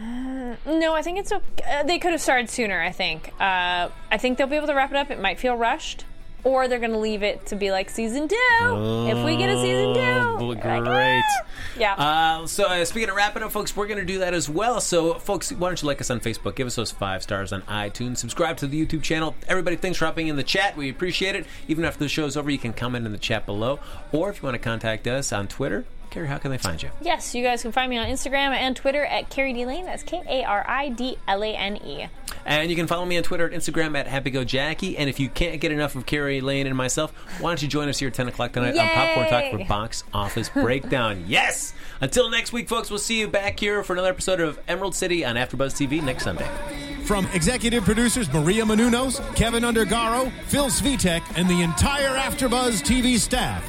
No, 0.67 0.95
I 0.95 1.03
think 1.03 1.19
it's 1.19 1.33
okay. 1.33 1.65
Uh, 1.69 1.83
they 1.85 1.99
could 1.99 2.13
have 2.13 2.21
started 2.21 2.51
sooner. 2.51 2.81
I 2.83 2.91
think. 2.91 3.29
Uh, 3.41 3.89
I 4.11 4.19
think 4.19 4.39
they'll 4.39 4.47
be 4.47 4.57
able 4.57 4.67
to 4.69 4.75
wrap 4.75 4.91
it 4.91 4.97
up. 4.97 5.11
It 5.11 5.21
might 5.21 5.39
feel 5.39 5.55
rushed, 5.57 6.05
or 6.43 6.67
they're 6.69 6.79
gonna 6.81 6.99
leave 6.99 7.23
it 7.23 7.47
to 7.47 7.57
be 7.57 7.71
like 7.71 7.89
season 7.91 8.27
two. 8.29 8.37
if 9.11 9.25
we 9.25 9.37
get 9.37 9.51
a 9.51 9.61
season 9.61 9.95
two, 9.95 10.01
Oh, 10.01 10.47
Like, 10.49 10.63
great. 10.63 10.83
ah! 10.87 11.47
Yeah. 11.79 11.95
Uh, 11.95 12.47
so 12.47 12.65
uh, 12.67 12.85
speaking 12.85 13.09
of 13.11 13.15
wrapping 13.17 13.43
up, 13.43 13.53
folks, 13.53 13.77
we're 13.77 13.87
going 13.87 13.99
to 13.99 14.05
do 14.05 14.19
that 14.21 14.33
as 14.35 14.49
well. 14.49 14.81
So, 14.81 15.15
folks, 15.15 15.51
why 15.53 15.69
don't 15.69 15.81
you 15.83 15.87
like 15.89 16.01
us 16.01 16.11
on 16.11 16.21
Facebook? 16.21 16.55
Give 16.55 16.67
us 16.67 16.77
those 16.77 16.91
five 16.93 17.23
stars 17.23 17.53
on 17.53 17.63
iTunes. 17.63 18.19
Subscribe 18.19 18.57
to 18.59 18.67
the 18.69 18.85
YouTube 18.87 19.03
channel. 19.03 19.35
Everybody, 19.49 19.77
thanks 19.77 19.99
for 19.99 20.07
hopping 20.07 20.29
in 20.29 20.37
the 20.37 20.43
chat. 20.45 20.77
We 20.77 20.89
appreciate 20.89 21.35
it. 21.35 21.47
Even 21.69 21.85
after 21.85 21.99
the 22.01 22.09
show's 22.09 22.37
over, 22.37 22.49
you 22.51 22.59
can 22.59 22.73
comment 22.73 23.07
in 23.07 23.13
the 23.13 23.19
chat 23.19 23.45
below. 23.47 23.81
Or 24.13 24.31
if 24.31 24.37
you 24.39 24.43
want 24.45 24.55
to 24.55 24.59
contact 24.61 25.07
us 25.09 25.33
on 25.33 25.49
Twitter, 25.49 25.85
Kari, 26.15 26.29
how 26.29 26.39
can 26.39 26.53
they 26.53 26.59
find 26.59 26.81
you? 26.81 26.91
yes, 27.01 27.35
you 27.35 27.43
guys 27.43 27.63
can 27.63 27.73
find 27.73 27.91
me 27.91 27.99
on 27.99 28.07
Instagram 28.07 28.55
and 28.55 28.77
Twitter 28.77 29.05
at 29.05 29.31
Kari 29.31 29.53
D 29.53 29.67
Lane. 29.67 29.85
That's 29.85 30.05
K 30.05 30.23
A 30.29 30.45
R 30.45 30.65
I 30.67 30.89
D 30.91 31.19
L 31.27 31.43
A 31.43 31.49
N 31.57 31.77
E. 31.79 32.07
And 32.47 32.71
you 32.71 32.77
can 32.77 32.87
follow 32.87 33.05
me 33.05 33.17
on 33.17 33.25
Twitter 33.25 33.47
and 33.47 33.61
Instagram 33.61 33.99
at 33.99 34.07
HappyGoJackie. 34.07 34.95
And 34.97 35.11
if 35.11 35.19
you 35.19 35.29
can't 35.29 35.61
get 35.61 35.73
enough 35.73 35.97
of 35.97 36.07
Kari 36.07 36.41
Lane 36.41 36.69
and 36.69 36.77
myself, 36.77 37.11
why 37.41 37.51
don't 37.51 37.61
you 37.61 37.67
join 37.67 37.89
us 37.89 37.99
here 37.99 38.09
at 38.09 38.15
10 38.15 38.29
o'clock 38.29 38.53
tonight 38.53 38.77
on 38.79 38.89
Popcorn 38.91 39.29
Talk 39.29 39.51
for 39.51 39.65
Box 39.69 40.05
Office 40.13 40.49
Breakdown. 40.51 41.25
yes! 41.29 41.75
Until 42.01 42.31
next 42.31 42.53
week, 42.53 42.69
folks, 42.69 42.91
we'll 42.91 43.01
see 43.01 43.19
you 43.19 43.27
back 43.27 43.59
here 43.59 43.83
for 43.83 43.95
another 43.95 44.11
episode 44.11 44.41
of 44.41 44.61
Emerald 44.69 44.95
City 44.95 45.25
on 45.25 45.35
AfterBuzz 45.35 45.73
TV 45.75 46.01
next 46.01 46.23
Sunday. 46.23 46.49
From 47.07 47.27
executive 47.35 47.85
producers 47.85 48.33
Maria 48.33 48.63
Menounos, 48.63 49.21
Kevin 49.35 49.65
Undergaro, 49.65 50.31
Phil 50.47 50.67
Svitek, 50.67 51.23
and 51.37 51.49
the 51.49 51.63
entire 51.63 52.17
AfterBuzz 52.17 52.83
TV 52.83 53.19
staff, 53.19 53.69